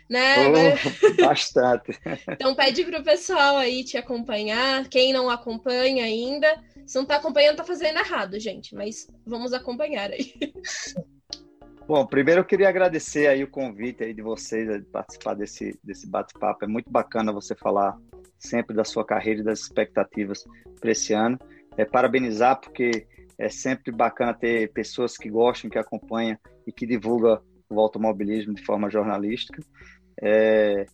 né? 0.08 0.36
Oh, 0.48 1.22
bastante. 1.22 1.98
então 2.30 2.54
pede 2.54 2.84
para 2.84 3.00
o 3.00 3.04
pessoal 3.04 3.56
aí 3.56 3.84
te 3.84 3.96
acompanhar. 3.96 4.88
Quem 4.88 5.12
não 5.12 5.28
acompanha 5.28 6.04
ainda, 6.04 6.62
se 6.86 6.94
não 6.94 7.02
está 7.02 7.16
acompanhando, 7.16 7.52
está 7.52 7.64
fazendo 7.64 7.98
errado, 7.98 8.38
gente. 8.38 8.74
Mas 8.74 9.08
vamos 9.26 9.52
acompanhar 9.52 10.11
aí. 10.11 10.32
Bom, 11.86 12.06
primeiro 12.06 12.42
eu 12.42 12.44
queria 12.44 12.68
agradecer 12.68 13.26
aí 13.26 13.42
o 13.42 13.50
convite 13.50 14.04
aí 14.04 14.14
de 14.14 14.22
vocês 14.22 14.68
de 14.68 14.86
participar 14.86 15.34
desse, 15.34 15.76
desse 15.82 16.06
bate-papo. 16.06 16.64
É 16.64 16.68
muito 16.68 16.88
bacana 16.88 17.32
você 17.32 17.56
falar 17.56 17.98
sempre 18.38 18.76
da 18.76 18.84
sua 18.84 19.04
carreira 19.04 19.40
e 19.40 19.44
das 19.44 19.58
expectativas 19.58 20.44
para 20.80 20.92
esse 20.92 21.12
ano 21.12 21.36
é, 21.76 21.84
parabenizar, 21.84 22.60
porque 22.60 23.06
é 23.38 23.48
sempre 23.48 23.90
bacana 23.90 24.34
ter 24.34 24.72
pessoas 24.72 25.16
que 25.16 25.30
gostam, 25.30 25.70
que 25.70 25.78
acompanham 25.78 26.36
e 26.66 26.72
que 26.72 26.86
divulgam 26.86 27.40
o 27.68 27.80
automobilismo 27.80 28.54
de 28.54 28.64
forma 28.64 28.90
jornalística. 28.90 29.62
É, 30.20 30.84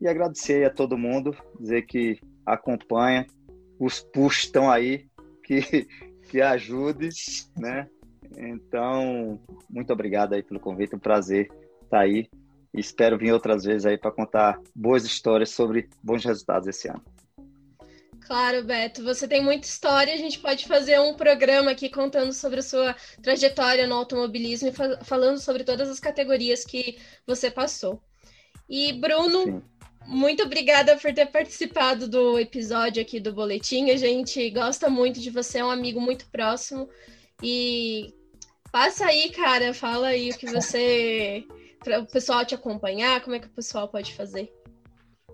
e 0.00 0.08
agradecer 0.08 0.64
a 0.64 0.70
todo 0.70 0.98
mundo, 0.98 1.36
dizer 1.60 1.82
que 1.82 2.18
acompanha, 2.44 3.26
os 3.78 4.00
push 4.00 4.44
estão 4.44 4.70
aí, 4.70 5.06
que, 5.44 5.86
que 6.28 6.40
ajude, 6.40 7.08
né? 7.56 7.88
Então, 8.36 9.40
muito 9.70 9.92
obrigado 9.92 10.32
aí 10.32 10.42
pelo 10.42 10.58
convite, 10.58 10.96
um 10.96 10.98
prazer 10.98 11.48
estar 11.82 12.00
aí. 12.00 12.28
E 12.74 12.80
espero 12.80 13.18
vir 13.18 13.32
outras 13.32 13.64
vezes 13.64 13.84
aí 13.84 13.98
para 13.98 14.10
contar 14.10 14.58
boas 14.74 15.04
histórias 15.04 15.50
sobre 15.50 15.88
bons 16.02 16.24
resultados 16.24 16.66
esse 16.66 16.88
ano. 16.88 17.02
Claro, 18.26 18.62
Beto, 18.62 19.02
você 19.02 19.26
tem 19.26 19.42
muita 19.42 19.66
história. 19.66 20.14
A 20.14 20.16
gente 20.16 20.38
pode 20.38 20.66
fazer 20.66 21.00
um 21.00 21.14
programa 21.14 21.70
aqui 21.70 21.88
contando 21.88 22.32
sobre 22.32 22.60
a 22.60 22.62
sua 22.62 22.96
trajetória 23.22 23.86
no 23.86 23.96
automobilismo 23.96 24.68
e 24.68 24.72
fa 24.72 24.98
falando 25.04 25.38
sobre 25.38 25.64
todas 25.64 25.88
as 25.88 25.98
categorias 25.98 26.64
que 26.64 26.98
você 27.26 27.50
passou. 27.50 28.02
E, 28.68 28.92
Bruno, 28.92 29.44
Sim. 29.44 29.62
muito 30.06 30.42
obrigada 30.44 30.96
por 30.96 31.12
ter 31.12 31.26
participado 31.26 32.08
do 32.08 32.38
episódio 32.38 33.02
aqui 33.02 33.18
do 33.18 33.32
Boletim. 33.32 33.90
A 33.90 33.96
gente 33.96 34.48
gosta 34.50 34.88
muito 34.88 35.20
de 35.20 35.30
você, 35.30 35.58
é 35.58 35.64
um 35.64 35.70
amigo 35.70 36.00
muito 36.00 36.26
próximo. 36.30 36.88
E 37.42 38.14
passa 38.70 39.06
aí, 39.06 39.30
cara, 39.30 39.74
fala 39.74 40.08
aí 40.08 40.30
o 40.30 40.38
que 40.38 40.46
você. 40.46 41.44
para 41.82 41.98
o 41.98 42.06
pessoal 42.06 42.44
te 42.44 42.54
acompanhar, 42.54 43.20
como 43.20 43.34
é 43.34 43.40
que 43.40 43.48
o 43.48 43.50
pessoal 43.50 43.88
pode 43.88 44.14
fazer. 44.14 44.61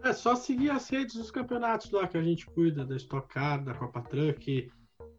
É 0.02 0.12
só 0.12 0.34
seguir 0.34 0.70
as 0.70 0.88
redes 0.88 1.16
dos 1.16 1.30
campeonatos 1.30 1.90
lá 1.90 2.06
que 2.06 2.16
a 2.16 2.22
gente 2.22 2.46
cuida, 2.46 2.84
da 2.84 2.96
Stock 2.96 3.28
Car, 3.28 3.62
da 3.62 3.74
Copa 3.74 4.00
Truck, 4.02 4.70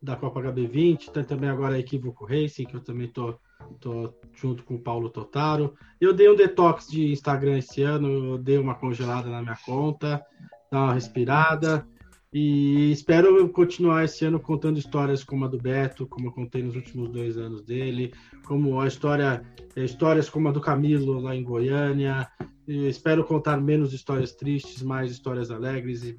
da 0.02 0.16
Copa 0.16 0.42
HB20, 0.42 1.12
tem 1.12 1.24
também 1.24 1.50
agora 1.50 1.76
a 1.76 1.80
Equívoco 1.80 2.26
Racing, 2.26 2.66
que 2.66 2.76
eu 2.76 2.80
também 2.80 3.08
tô, 3.10 3.38
tô 3.80 4.14
junto 4.34 4.64
com 4.64 4.76
o 4.76 4.82
Paulo 4.82 5.10
Totaro. 5.10 5.74
Eu 6.00 6.14
dei 6.14 6.30
um 6.30 6.36
detox 6.36 6.88
de 6.88 7.12
Instagram 7.12 7.58
esse 7.58 7.82
ano, 7.82 8.08
eu 8.08 8.38
dei 8.38 8.58
uma 8.58 8.76
congelada 8.76 9.30
na 9.30 9.42
minha 9.42 9.58
conta, 9.66 10.26
dar 10.72 10.84
uma 10.84 10.94
respirada. 10.94 11.86
E 12.32 12.92
espero 12.92 13.50
continuar 13.50 14.06
esse 14.06 14.24
ano 14.24 14.40
contando 14.40 14.78
histórias 14.78 15.24
como 15.24 15.46
a 15.46 15.48
do 15.48 15.58
Beto, 15.58 16.06
como 16.06 16.28
eu 16.28 16.32
contei 16.32 16.62
nos 16.62 16.76
últimos 16.76 17.10
dois 17.10 17.38
anos 17.38 17.64
dele, 17.64 18.14
como 18.46 18.80
a 18.80 18.88
história, 18.88 19.44
histórias 19.76 20.30
como 20.30 20.48
a 20.48 20.52
do 20.52 20.62
Camilo 20.62 21.20
lá 21.20 21.36
em 21.36 21.44
Goiânia, 21.44 22.30
espero 22.68 23.24
contar 23.24 23.60
menos 23.60 23.94
histórias 23.94 24.34
tristes, 24.34 24.84
mais 24.84 25.12
histórias 25.12 25.50
alegres 25.50 26.04
e, 26.04 26.16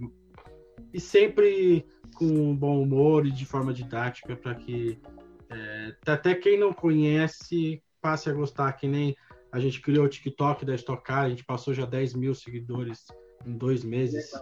e 0.92 0.98
sempre 0.98 1.86
com 2.14 2.56
bom 2.56 2.82
humor 2.82 3.24
e 3.24 3.30
de 3.30 3.46
forma 3.46 3.72
didática 3.72 4.34
para 4.34 4.56
que 4.56 4.98
é, 5.48 5.94
até 6.06 6.34
quem 6.34 6.58
não 6.58 6.72
conhece 6.72 7.80
passe 8.00 8.28
a 8.28 8.32
gostar, 8.32 8.72
que 8.72 8.88
nem 8.88 9.14
a 9.52 9.60
gente 9.60 9.80
criou 9.80 10.06
o 10.06 10.08
TikTok 10.08 10.64
da 10.64 10.74
Stock 10.74 11.04
Car, 11.04 11.24
a 11.24 11.28
gente 11.28 11.44
passou 11.44 11.72
já 11.72 11.84
10 11.84 12.14
mil 12.14 12.34
seguidores 12.34 13.06
em 13.46 13.56
dois 13.56 13.84
meses. 13.84 14.32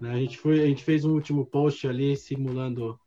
Né? 0.00 0.12
A, 0.12 0.18
gente 0.18 0.38
foi, 0.38 0.62
a 0.62 0.66
gente 0.66 0.84
fez 0.84 1.04
um 1.04 1.12
último 1.12 1.46
post 1.46 1.86
ali 1.86 2.16
simulando 2.16 2.98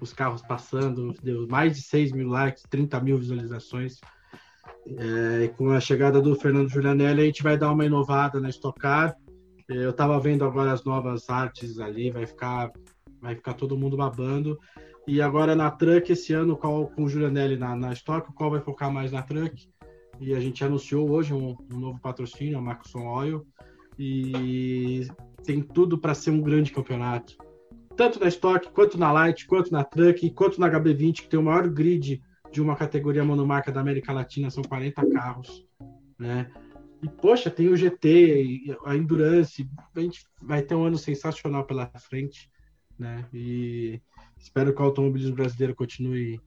os 0.00 0.12
carros 0.12 0.42
passando, 0.42 1.14
deu 1.22 1.46
mais 1.48 1.76
de 1.76 1.82
6 1.82 2.12
mil 2.12 2.28
likes, 2.28 2.62
30 2.68 3.00
mil 3.00 3.18
visualizações. 3.18 3.98
É, 4.98 5.48
com 5.48 5.70
a 5.70 5.80
chegada 5.80 6.20
do 6.20 6.34
Fernando 6.36 6.68
Giulianelli, 6.68 7.22
a 7.22 7.24
gente 7.24 7.42
vai 7.42 7.56
dar 7.58 7.72
uma 7.72 7.84
inovada 7.84 8.40
na 8.40 8.48
Stock 8.50 8.78
Car. 8.78 9.16
É, 9.68 9.76
eu 9.76 9.90
estava 9.90 10.18
vendo 10.20 10.44
agora 10.44 10.72
as 10.72 10.84
novas 10.84 11.28
artes 11.28 11.78
ali, 11.78 12.10
vai 12.10 12.26
ficar, 12.26 12.70
vai 13.20 13.34
ficar 13.34 13.54
todo 13.54 13.76
mundo 13.76 13.96
babando. 13.96 14.58
E 15.06 15.22
agora 15.22 15.54
na 15.54 15.70
Truck, 15.70 16.10
esse 16.10 16.32
ano, 16.32 16.56
qual, 16.56 16.88
com 16.88 17.04
o 17.04 17.08
Giulianelli 17.08 17.56
na, 17.56 17.76
na 17.76 17.92
Stock, 17.92 18.32
qual 18.34 18.50
vai 18.50 18.60
focar 18.60 18.92
mais 18.92 19.12
na 19.12 19.22
Truck. 19.22 19.68
E 20.20 20.34
a 20.34 20.40
gente 20.40 20.64
anunciou 20.64 21.10
hoje 21.10 21.32
um, 21.32 21.56
um 21.72 21.78
novo 21.78 22.00
patrocínio, 22.00 22.58
a 22.58 22.62
Maxon 22.62 23.06
Oil. 23.06 23.46
E 23.98 25.06
tem 25.44 25.62
tudo 25.62 25.96
para 25.96 26.14
ser 26.14 26.30
um 26.30 26.40
grande 26.40 26.72
campeonato. 26.72 27.36
Tanto 27.96 28.20
na 28.20 28.28
Stock, 28.28 28.70
quanto 28.72 28.98
na 28.98 29.10
Light, 29.10 29.46
quanto 29.46 29.72
na 29.72 29.82
Truck, 29.82 30.30
quanto 30.30 30.60
na 30.60 30.68
HB20, 30.68 31.22
que 31.22 31.28
tem 31.28 31.40
o 31.40 31.42
maior 31.42 31.68
grid 31.68 32.22
de 32.52 32.60
uma 32.60 32.76
categoria 32.76 33.24
monomarca 33.24 33.72
da 33.72 33.80
América 33.80 34.12
Latina, 34.12 34.50
são 34.50 34.62
40 34.62 35.06
carros, 35.10 35.66
né? 36.18 36.50
E, 37.02 37.08
poxa, 37.08 37.50
tem 37.50 37.68
o 37.68 37.76
GT, 37.76 38.76
a 38.84 38.96
Endurance, 38.96 39.68
a 39.94 40.00
gente 40.00 40.24
vai 40.42 40.62
ter 40.62 40.74
um 40.74 40.84
ano 40.84 40.98
sensacional 40.98 41.64
pela 41.64 41.86
frente, 41.98 42.50
né? 42.98 43.24
E 43.32 44.00
espero 44.38 44.74
que 44.74 44.80
o 44.80 44.84
automobilismo 44.84 45.36
brasileiro 45.36 45.74
continue 45.74 46.40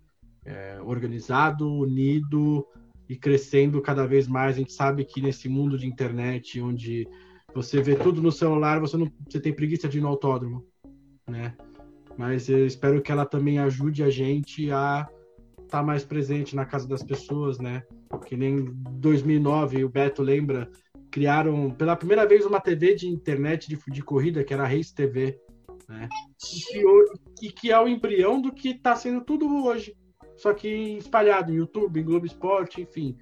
é, 0.46 0.80
organizado, 0.82 1.72
unido 1.72 2.66
e 3.08 3.16
crescendo 3.16 3.82
cada 3.82 4.06
vez 4.06 4.28
mais. 4.28 4.56
A 4.56 4.60
gente 4.60 4.74
sabe 4.74 5.06
que 5.06 5.22
nesse 5.22 5.48
mundo 5.48 5.78
de 5.78 5.88
internet, 5.88 6.60
onde 6.62 7.08
você 7.54 7.82
vê 7.82 7.96
tudo 7.96 8.22
no 8.22 8.32
celular, 8.32 8.80
você 8.80 8.98
não 8.98 9.12
você 9.28 9.40
tem 9.40 9.54
preguiça 9.54 9.88
de 9.88 9.98
ir 9.98 10.02
no 10.02 10.08
autódromo, 10.08 10.66
né? 11.28 11.56
Mas 12.18 12.50
eu 12.50 12.66
espero 12.66 13.02
que 13.02 13.12
ela 13.12 13.26
também 13.26 13.60
ajude 13.60 14.04
a 14.04 14.10
gente 14.10 14.70
a 14.72 15.08
estar 15.62 15.80
tá 15.80 15.84
mais 15.84 16.04
presente 16.04 16.56
na 16.56 16.66
casa 16.66 16.88
das 16.88 17.04
pessoas, 17.04 17.60
né? 17.60 17.84
Que 18.26 18.36
nem 18.36 18.66
2009, 18.92 19.86
o 19.86 19.90
Beto 19.90 20.22
lembra 20.22 20.70
criaram 21.12 21.72
pela 21.72 21.96
primeira 21.96 22.26
vez 22.26 22.46
uma 22.46 22.62
TV 22.62 22.96
de 22.96 23.08
internet 23.08 23.68
de, 23.68 23.80
de 23.92 24.04
corrida, 24.04 24.44
que 24.44 24.54
era 24.54 24.64
a 24.64 24.68
Race 24.68 24.94
TV, 24.94 25.40
né? 25.88 26.08
E, 26.54 26.72
criou, 26.72 27.04
e 27.42 27.52
que 27.52 27.72
é 27.72 27.80
o 27.80 27.88
embrião 27.88 28.42
do 28.42 28.54
que 28.54 28.70
está 28.70 28.96
sendo 28.96 29.22
tudo 29.22 29.66
hoje. 29.66 29.96
Só 30.38 30.54
que 30.54 30.68
espalhado 30.98 31.52
em 31.52 31.56
YouTube, 31.56 32.00
em 32.00 32.04
Globo 32.04 32.26
Esporte, 32.26 32.82
enfim. 32.82 33.18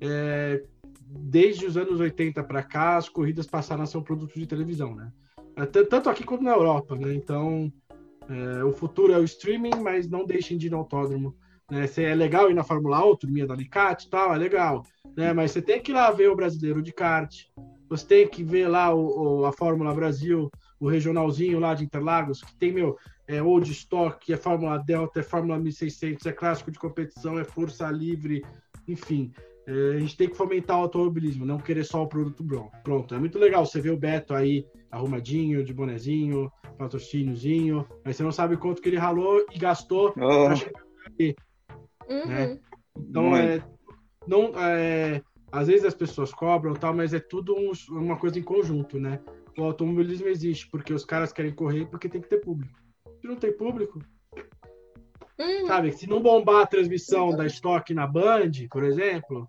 É, 0.00 0.62
desde 1.06 1.66
os 1.66 1.76
anos 1.76 2.00
80 2.00 2.42
para 2.44 2.62
cá, 2.62 2.96
as 2.96 3.08
corridas 3.08 3.46
passaram 3.46 3.82
a 3.82 3.86
ser 3.86 3.98
um 3.98 4.02
produto 4.02 4.34
de 4.34 4.46
televisão, 4.46 4.94
né? 4.94 5.12
É, 5.56 5.66
tanto 5.66 6.08
aqui 6.08 6.24
quanto 6.24 6.42
na 6.42 6.52
Europa, 6.52 6.96
né? 6.96 7.14
Então, 7.14 7.72
é, 8.28 8.64
o 8.64 8.72
futuro 8.72 9.12
é 9.12 9.18
o 9.18 9.24
streaming, 9.24 9.76
mas 9.82 10.08
não 10.08 10.24
deixem 10.24 10.56
de 10.56 10.68
ir 10.68 10.70
no 10.70 10.78
autódromo. 10.78 11.34
Né? 11.70 11.86
Se 11.86 12.02
é 12.04 12.14
legal 12.14 12.50
ir 12.50 12.54
na 12.54 12.64
Fórmula 12.64 13.04
1, 13.04 13.16
turminha 13.16 13.46
da 13.46 13.54
Alicate 13.54 14.06
e 14.06 14.10
tal, 14.10 14.34
é 14.34 14.38
legal. 14.38 14.84
Né? 15.16 15.32
Mas 15.32 15.50
você 15.50 15.60
tem 15.60 15.80
que 15.80 15.90
ir 15.90 15.94
lá 15.94 16.10
ver 16.10 16.30
o 16.30 16.36
brasileiro 16.36 16.80
de 16.80 16.92
kart, 16.92 17.34
você 17.88 18.06
tem 18.06 18.28
que 18.28 18.44
ver 18.44 18.68
lá 18.68 18.94
o, 18.94 19.40
o, 19.40 19.46
a 19.46 19.52
Fórmula 19.52 19.92
Brasil, 19.92 20.50
o 20.78 20.88
regionalzinho 20.88 21.58
lá 21.58 21.74
de 21.74 21.84
Interlagos, 21.84 22.40
que 22.40 22.54
tem, 22.56 22.72
meu, 22.72 22.96
é 23.26 23.42
Old 23.42 23.70
Stock, 23.72 24.32
é 24.32 24.36
Fórmula 24.36 24.78
Delta, 24.78 25.20
é 25.20 25.22
Fórmula 25.22 25.58
1600, 25.58 26.24
é 26.26 26.32
clássico 26.32 26.70
de 26.70 26.78
competição, 26.78 27.38
é 27.38 27.44
força 27.44 27.90
livre, 27.90 28.44
enfim. 28.86 29.32
É, 29.70 29.96
a 29.96 30.00
gente 30.00 30.16
tem 30.16 30.28
que 30.28 30.36
fomentar 30.36 30.76
o 30.76 30.82
automobilismo, 30.82 31.46
não 31.46 31.56
querer 31.56 31.84
só 31.84 32.02
o 32.02 32.08
produto 32.08 32.44
pronto. 32.82 33.14
É 33.14 33.18
muito 33.18 33.38
legal 33.38 33.64
você 33.64 33.80
ver 33.80 33.92
o 33.92 33.96
Beto 33.96 34.34
aí 34.34 34.66
arrumadinho, 34.90 35.64
de 35.64 35.72
bonezinho, 35.72 36.50
patrocíniozinho, 36.76 37.86
mas 38.04 38.16
você 38.16 38.24
não 38.24 38.32
sabe 38.32 38.56
quanto 38.56 38.82
que 38.82 38.88
ele 38.88 38.98
ralou 38.98 39.46
e 39.52 39.58
gastou 39.60 40.08
oh. 40.08 40.12
pra 40.46 40.56
chegar 40.56 40.82
aqui. 41.06 41.36
Uhum. 42.08 42.26
Né? 42.26 42.60
Então, 42.98 43.36
é, 43.36 43.62
não, 44.26 44.52
é, 44.58 45.22
às 45.52 45.68
vezes 45.68 45.84
as 45.84 45.94
pessoas 45.94 46.34
cobram 46.34 46.74
tal, 46.74 46.92
mas 46.92 47.14
é 47.14 47.20
tudo 47.20 47.54
um, 47.54 47.70
uma 47.90 48.16
coisa 48.16 48.40
em 48.40 48.42
conjunto, 48.42 48.98
né? 48.98 49.20
O 49.56 49.62
automobilismo 49.62 50.26
existe 50.26 50.68
porque 50.68 50.92
os 50.92 51.04
caras 51.04 51.32
querem 51.32 51.54
correr 51.54 51.86
porque 51.86 52.08
tem 52.08 52.20
que 52.20 52.28
ter 52.28 52.38
público. 52.38 52.76
Se 53.20 53.28
não 53.28 53.36
tem 53.36 53.56
público, 53.56 54.00
uhum. 55.38 55.66
sabe? 55.68 55.92
Se 55.92 56.08
não 56.08 56.20
bombar 56.20 56.62
a 56.62 56.66
transmissão 56.66 57.30
da 57.30 57.46
estoque 57.46 57.94
na 57.94 58.04
Band, 58.04 58.50
por 58.68 58.82
exemplo, 58.82 59.48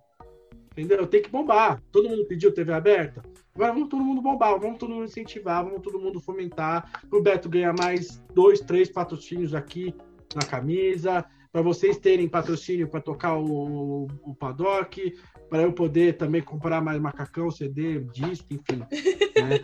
entendeu? 0.71 1.05
Tem 1.07 1.21
que 1.21 1.29
bombar. 1.29 1.81
Todo 1.91 2.09
mundo 2.09 2.25
pediu 2.25 2.53
TV 2.53 2.73
aberta. 2.73 3.21
Agora 3.53 3.73
vamos 3.73 3.89
todo 3.89 4.03
mundo 4.03 4.21
bombar, 4.21 4.57
vamos 4.59 4.79
todo 4.79 4.93
mundo 4.93 5.05
incentivar, 5.05 5.63
vamos 5.63 5.81
todo 5.81 5.99
mundo 5.99 6.19
fomentar. 6.19 6.89
O 7.11 7.21
Beto 7.21 7.49
ganha 7.49 7.73
mais 7.73 8.23
dois, 8.33 8.61
três 8.61 8.89
patrocínios 8.89 9.53
aqui 9.53 9.93
na 10.33 10.41
camisa, 10.41 11.25
para 11.51 11.61
vocês 11.61 11.97
terem 11.97 12.29
patrocínio 12.29 12.87
para 12.87 13.01
tocar 13.01 13.37
o, 13.37 14.07
o 14.23 14.33
paddock, 14.35 15.13
para 15.49 15.63
eu 15.63 15.73
poder 15.73 16.15
também 16.15 16.41
comprar 16.41 16.81
mais 16.81 16.99
macacão, 17.01 17.51
CD, 17.51 17.99
disco, 17.99 18.47
enfim. 18.51 18.79
Né? 18.79 19.59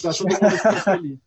Para 0.00 0.12
todo 0.12 0.28
mundo 0.28 0.50
ficar 0.50 0.82
feliz. 0.82 1.18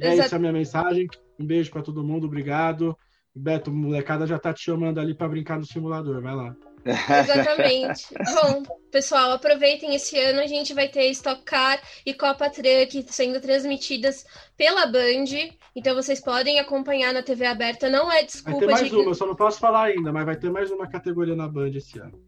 É 0.00 0.16
isso 0.16 0.34
a 0.34 0.38
minha 0.38 0.52
mensagem. 0.52 1.06
Um 1.38 1.44
beijo 1.44 1.70
para 1.70 1.82
todo 1.82 2.02
mundo, 2.02 2.26
obrigado. 2.26 2.96
Beto, 3.34 3.70
molecada 3.70 4.26
já 4.26 4.38
tá 4.38 4.52
te 4.54 4.62
chamando 4.62 4.98
ali 4.98 5.14
para 5.14 5.28
brincar 5.28 5.58
no 5.58 5.66
simulador, 5.66 6.22
vai 6.22 6.34
lá. 6.34 6.56
Exatamente. 6.84 8.06
Bom, 8.34 8.62
pessoal, 8.90 9.32
aproveitem 9.32 9.94
esse 9.94 10.18
ano. 10.18 10.40
A 10.40 10.46
gente 10.46 10.72
vai 10.72 10.88
ter 10.88 11.10
Stock 11.10 11.42
Car 11.42 11.80
e 12.04 12.14
Copa 12.14 12.48
Truck 12.48 13.04
sendo 13.08 13.40
transmitidas 13.40 14.24
pela 14.56 14.86
Band. 14.86 15.50
Então 15.74 15.94
vocês 15.94 16.20
podem 16.20 16.58
acompanhar 16.58 17.12
na 17.12 17.22
TV 17.22 17.46
aberta. 17.46 17.88
Não 17.88 18.10
é 18.10 18.22
desculpa. 18.22 18.66
Vai 18.66 18.68
ter 18.68 18.72
mais 18.72 18.90
de... 18.90 18.96
uma, 18.96 19.14
só 19.14 19.26
não 19.26 19.36
posso 19.36 19.58
falar 19.58 19.84
ainda, 19.84 20.12
mas 20.12 20.24
vai 20.24 20.36
ter 20.36 20.50
mais 20.50 20.70
uma 20.70 20.88
categoria 20.88 21.36
na 21.36 21.48
Band 21.48 21.70
esse 21.70 21.98
ano. 21.98 22.18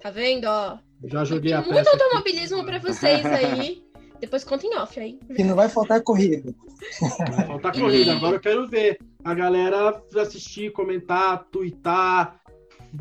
Tá 0.00 0.10
vendo, 0.10 0.46
ó? 0.46 0.78
Já 1.04 1.24
joguei 1.24 1.52
a 1.52 1.62
Muito 1.62 1.88
automobilismo 1.88 2.64
para 2.64 2.78
vocês 2.78 3.24
aí. 3.26 3.82
Depois 4.20 4.42
conta 4.42 4.66
em 4.66 4.74
off 4.76 4.98
aí. 4.98 5.18
E 5.36 5.44
não 5.44 5.54
vai 5.54 5.68
faltar 5.68 6.02
corrida. 6.02 6.52
Vai 7.00 7.46
faltar 7.46 7.72
corrida. 7.72 8.12
Agora 8.12 8.36
eu 8.36 8.40
quero 8.40 8.66
ver 8.68 8.98
a 9.22 9.34
galera 9.34 10.02
assistir, 10.16 10.72
comentar, 10.72 11.44
twittar, 11.50 12.37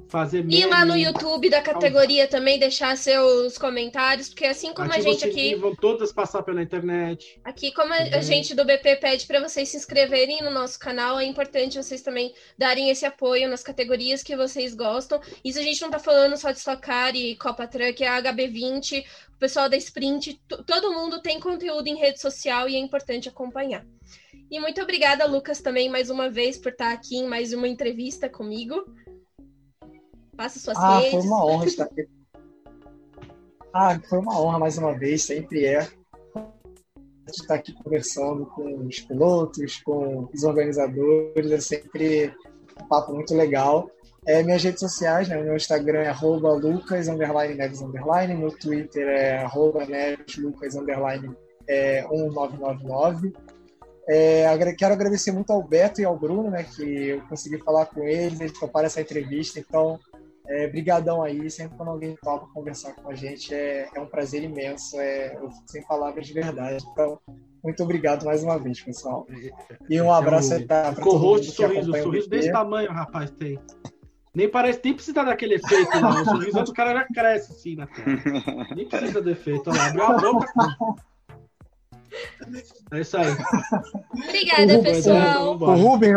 fazer 0.08 0.44
meme. 0.44 0.62
E 0.62 0.66
lá 0.66 0.86
no 0.86 0.96
YouTube 0.96 1.50
da 1.50 1.62
categoria 1.62 2.28
também 2.28 2.60
deixar 2.60 2.98
seus 2.98 3.58
comentários, 3.58 4.30
porque 4.30 4.46
assim 4.46 4.74
como 4.74 4.92
a 4.92 5.00
gente 5.00 5.26
aqui. 5.26 5.56
Vão 5.56 5.76
todas 5.76 6.12
passar 6.12 6.44
pela 6.44 6.62
internet. 6.62 7.40
Aqui, 7.44 7.72
como 7.72 7.94
a, 7.94 8.22
gente 8.22 8.54
do 8.54 8.66
BP 8.66 8.98
pede 8.98 9.26
para 9.26 9.40
vocês 9.40 9.70
se 9.70 9.78
inscreverem 9.78 10.42
no 10.44 10.52
nosso 10.52 10.80
canal, 10.80 11.20
é 11.20 11.26
importante 11.26 11.82
vocês 11.82 12.02
também 12.02 12.34
darem 12.58 12.90
esse 12.90 13.06
apoio 13.06 13.50
nas 13.50 13.64
categorias 13.64 14.24
que 14.24 14.36
vocês 14.36 14.76
gostam. 14.76 15.20
Isso 15.44 15.60
a 15.60 15.64
gente 15.64 15.82
não 15.82 15.90
tá 15.90 16.00
falando 16.00 16.38
só 16.38 16.52
de 16.52 16.58
Stock 16.58 16.82
Car 16.82 17.16
e 17.16 17.36
Copa 17.36 17.68
Truck, 17.68 18.04
é 18.04 18.08
a 18.08 18.22
HB20, 18.22 19.04
o 19.36 19.40
pessoal 19.40 19.70
da 19.70 19.78
Sprint, 19.78 20.40
todo 20.66 20.94
mundo 20.94 21.22
tem 21.22 21.40
conteúdo 21.40 21.88
em 21.88 21.98
rede 21.98 22.20
social 22.20 22.68
e 22.68 22.76
é 22.76 22.80
importante 22.80 23.30
acompanhar. 23.30 23.86
E 24.50 24.60
muito 24.60 24.82
obrigada, 24.82 25.26
Lucas, 25.26 25.62
também 25.62 25.90
mais 25.90 26.10
uma 26.10 26.30
vez 26.30 26.58
por 26.58 26.72
estar 26.72 26.94
aqui 26.94 27.18
em 27.18 27.28
mais 27.28 27.52
uma 27.52 27.68
entrevista 27.68 28.30
comigo. 28.30 28.86
Faça 30.38 30.60
suas 30.60 30.78
ah, 30.78 31.00
redes. 31.00 31.12
foi 31.12 31.22
uma 31.22 31.46
honra 31.46 31.66
estar 31.68 31.84
aqui. 31.86 32.08
Ah, 33.74 34.00
foi 34.08 34.20
uma 34.20 34.40
honra 34.40 34.60
mais 34.60 34.78
uma 34.78 34.94
vez, 34.98 35.24
sempre 35.24 35.66
é. 35.66 35.88
Estar 37.28 37.56
aqui 37.56 37.74
conversando 37.74 38.46
com 38.46 38.86
os 38.86 39.00
pilotos, 39.02 39.82
com 39.84 40.30
os 40.34 40.44
organizadores, 40.44 41.52
é 41.52 41.60
sempre 41.60 42.34
um 42.82 42.88
papo 42.88 43.14
muito 43.14 43.36
legal. 43.36 43.90
É, 44.26 44.44
minhas 44.44 44.64
redes 44.64 44.80
sociais, 44.80 45.28
né? 45.28 45.42
meu 45.42 45.56
Instagram 45.56 46.00
é 46.00 46.10
arroba 46.10 46.54
lucas, 46.54 47.08
underline, 47.08 47.56
neves, 47.56 47.82
underline, 47.82 48.34
meu 48.36 48.52
Twitter 48.52 49.08
é 49.08 49.40
arroba 49.40 49.86
neves, 49.86 50.38
lucas, 50.38 50.76
underline, 50.76 51.36
é, 51.68 52.02
1999. 52.08 53.34
É, 54.10 54.46
quero 54.78 54.94
agradecer 54.94 55.32
muito 55.32 55.52
ao 55.52 55.62
Beto 55.62 56.00
e 56.00 56.06
ao 56.06 56.18
Bruno, 56.18 56.50
né, 56.50 56.64
que 56.64 57.10
eu 57.10 57.22
consegui 57.28 57.58
falar 57.58 57.88
com 57.88 58.04
eles, 58.04 58.40
eles 58.40 58.58
toparam 58.58 58.86
essa 58.86 59.02
entrevista, 59.02 59.60
então 59.60 60.00
é, 60.48 60.68
brigadão 60.68 61.22
aí, 61.22 61.50
sempre 61.50 61.78
quando 61.78 61.90
alguém 61.90 62.16
topa 62.22 62.48
conversar 62.54 62.94
com 62.96 63.10
a 63.10 63.16
gente, 63.16 63.54
é, 63.54 63.90
é 63.94 64.00
um 64.00 64.08
prazer 64.08 64.44
imenso, 64.44 65.00
é, 65.00 65.36
eu 65.36 65.52
fico 65.52 65.68
sem 65.68 65.84
palavras 65.84 66.26
de 66.26 66.34
verdade. 66.34 66.84
Então, 66.92 67.20
muito 67.64 67.84
obrigado 67.84 68.26
mais 68.26 68.44
uma 68.44 68.58
vez, 68.58 68.82
pessoal. 68.82 69.28
E 69.90 70.02
um 70.02 70.12
abraço 70.12 70.54
é 70.54 70.60
para 70.60 70.94
todo 70.94 71.20
mundo 71.20 71.42
que 71.42 71.52
sorriso, 71.52 71.92
sorriso 72.02 72.30
desse 72.30 72.52
tamanho, 72.52 72.92
rapaz, 72.92 73.30
tem. 73.32 73.60
Nem 74.34 74.48
parece, 74.48 74.80
nem 74.84 74.94
precisa 74.94 75.26
daquele 75.26 75.56
efeito 75.56 76.00
lá. 76.00 76.22
O 76.22 76.26
sorriso 76.26 76.64
do 76.64 76.72
cara 76.72 76.94
já 76.94 77.08
cresce 77.08 77.52
assim 77.52 77.76
na 77.76 77.88
tela. 77.88 78.68
Nem 78.76 78.88
precisa 78.88 79.20
do 79.20 79.32
efeito. 79.32 79.70
Olha 79.72 79.80
lá, 79.80 79.88
abriu 79.88 80.30
a 80.30 80.32
boca. 80.32 80.48
É 82.92 83.00
isso 83.02 83.18
aí. 83.18 83.36
Obrigada, 84.14 84.80
pessoal. 84.84 85.58
O 85.58 85.76
Rubem, 85.76 86.14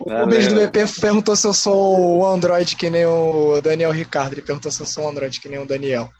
o 0.00 0.26
beijo 0.26 0.50
do 0.50 0.56
BP 0.56 1.00
perguntou 1.00 1.34
se 1.36 1.46
eu 1.46 1.54
sou 1.54 2.18
o 2.18 2.26
Android 2.26 2.76
que 2.76 2.90
nem 2.90 3.06
o 3.06 3.60
Daniel 3.60 3.90
Ricardo. 3.90 4.34
Ele 4.34 4.42
perguntou 4.42 4.70
se 4.70 4.80
eu 4.80 4.86
sou 4.86 5.04
o 5.04 5.08
Android 5.08 5.40
que 5.40 5.48
nem 5.48 5.58
o 5.58 5.66
Daniel. 5.66 6.10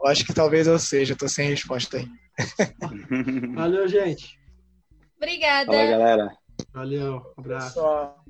Eu 0.00 0.08
acho 0.08 0.24
que 0.24 0.34
talvez 0.34 0.66
eu 0.66 0.78
seja, 0.78 1.16
tô 1.16 1.28
sem 1.28 1.48
resposta 1.48 1.96
aí. 1.96 2.08
Valeu, 3.54 3.88
gente. 3.88 4.38
Obrigada. 5.16 5.72
Fala, 5.72 5.86
galera. 5.86 6.28
Valeu, 6.72 7.22
um 7.36 7.40
abraço. 7.40 7.66
Pessoal. 7.74 8.24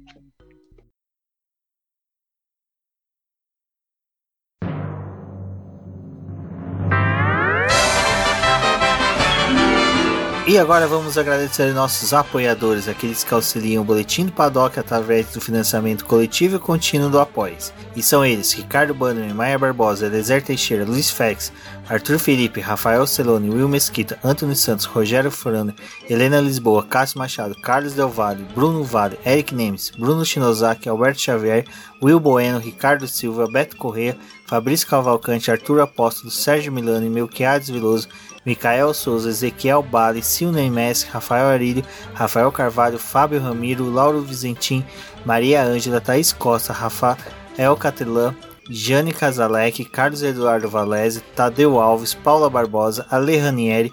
E 10.48 10.56
agora 10.58 10.86
vamos 10.86 11.18
agradecer 11.18 11.74
nossos 11.74 12.12
apoiadores, 12.12 12.86
aqueles 12.86 13.24
que 13.24 13.34
auxiliam 13.34 13.82
o 13.82 13.84
Boletim 13.84 14.26
do 14.26 14.32
Paddock 14.32 14.78
através 14.78 15.26
do 15.32 15.40
financiamento 15.40 16.04
coletivo 16.04 16.54
e 16.54 16.60
contínuo 16.60 17.10
do 17.10 17.18
Apoies. 17.18 17.74
E 17.96 18.02
são 18.02 18.24
eles, 18.24 18.52
Ricardo 18.52 18.94
Bannerman, 18.94 19.34
Maia 19.34 19.58
Barbosa, 19.58 20.06
Elezer 20.06 20.40
Teixeira, 20.40 20.84
Luiz 20.84 21.10
Fex, 21.10 21.52
Arthur 21.88 22.20
Felipe, 22.20 22.60
Rafael 22.60 23.04
Celone, 23.08 23.50
Will 23.50 23.68
Mesquita, 23.68 24.20
Antônio 24.22 24.54
Santos, 24.54 24.84
Rogério 24.84 25.32
Furano, 25.32 25.74
Helena 26.08 26.40
Lisboa, 26.40 26.84
Cássio 26.84 27.18
Machado, 27.18 27.60
Carlos 27.60 27.94
Del 27.94 28.06
Valle, 28.06 28.46
Bruno 28.54 28.84
Vale, 28.84 29.18
Eric 29.26 29.52
Nemes, 29.52 29.90
Bruno 29.98 30.24
Shinozaki, 30.24 30.88
Alberto 30.88 31.20
Xavier, 31.20 31.64
Will 32.00 32.20
Bueno, 32.20 32.60
Ricardo 32.60 33.08
Silva, 33.08 33.48
Beto 33.48 33.76
Corrêa, 33.76 34.16
Fabrício 34.46 34.86
Cavalcante, 34.86 35.50
Arthur 35.50 35.80
Apóstolo, 35.80 36.30
Sérgio 36.30 36.72
Milano 36.72 37.10
Melquiades 37.10 37.68
Veloso, 37.68 38.08
Micael 38.44 38.94
Souza, 38.94 39.28
Ezequiel 39.28 39.82
Bale, 39.82 40.22
Silney 40.22 40.70
Messi, 40.70 41.06
Rafael 41.10 41.46
Arílio, 41.46 41.84
Rafael 42.14 42.52
Carvalho, 42.52 42.98
Fábio 42.98 43.40
Ramiro, 43.40 43.90
Lauro 43.90 44.20
Vizentim, 44.20 44.84
Maria 45.24 45.64
Ângela, 45.64 46.00
Thaís 46.00 46.32
Costa, 46.32 46.72
Rafael 46.72 47.76
Catelã, 47.76 48.32
Jane 48.70 49.12
Casalec, 49.12 49.84
Carlos 49.90 50.22
Eduardo 50.22 50.68
Valese, 50.68 51.20
Tadeu 51.34 51.80
Alves, 51.80 52.14
Paula 52.14 52.48
Barbosa, 52.48 53.04
Ale 53.10 53.38
Ranieri, 53.40 53.92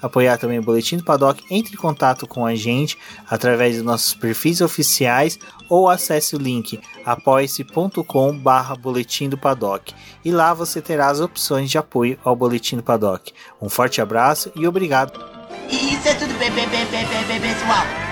apoiar 0.00 0.38
também 0.38 0.58
o 0.58 0.62
Boletim 0.62 0.96
do 0.96 1.04
Paddock, 1.04 1.44
entre 1.50 1.74
em 1.74 1.76
contato 1.76 2.26
com 2.26 2.44
a 2.44 2.54
gente 2.54 2.98
através 3.28 3.76
dos 3.76 3.84
nossos 3.84 4.14
perfis 4.14 4.60
oficiais 4.60 5.38
ou 5.68 5.88
acesse 5.88 6.34
o 6.34 6.38
link 6.38 6.80
apoia-se.com 7.04 8.36
barra 8.38 8.74
Boletim 8.74 9.28
do 9.28 9.38
Paddock 9.38 9.94
e 10.24 10.30
lá 10.30 10.52
você 10.52 10.80
terá 10.80 11.08
as 11.08 11.20
opções 11.20 11.70
de 11.70 11.78
apoio 11.78 12.18
ao 12.24 12.34
Boletim 12.34 12.76
do 12.76 12.82
Paddock. 12.82 13.32
Um 13.60 13.68
forte 13.68 14.00
abraço 14.00 14.50
e 14.56 14.66
obrigado! 14.66 15.20
Isso 15.68 16.08
é 16.08 16.14
tudo, 16.14 16.34
pessoal! 16.38 18.09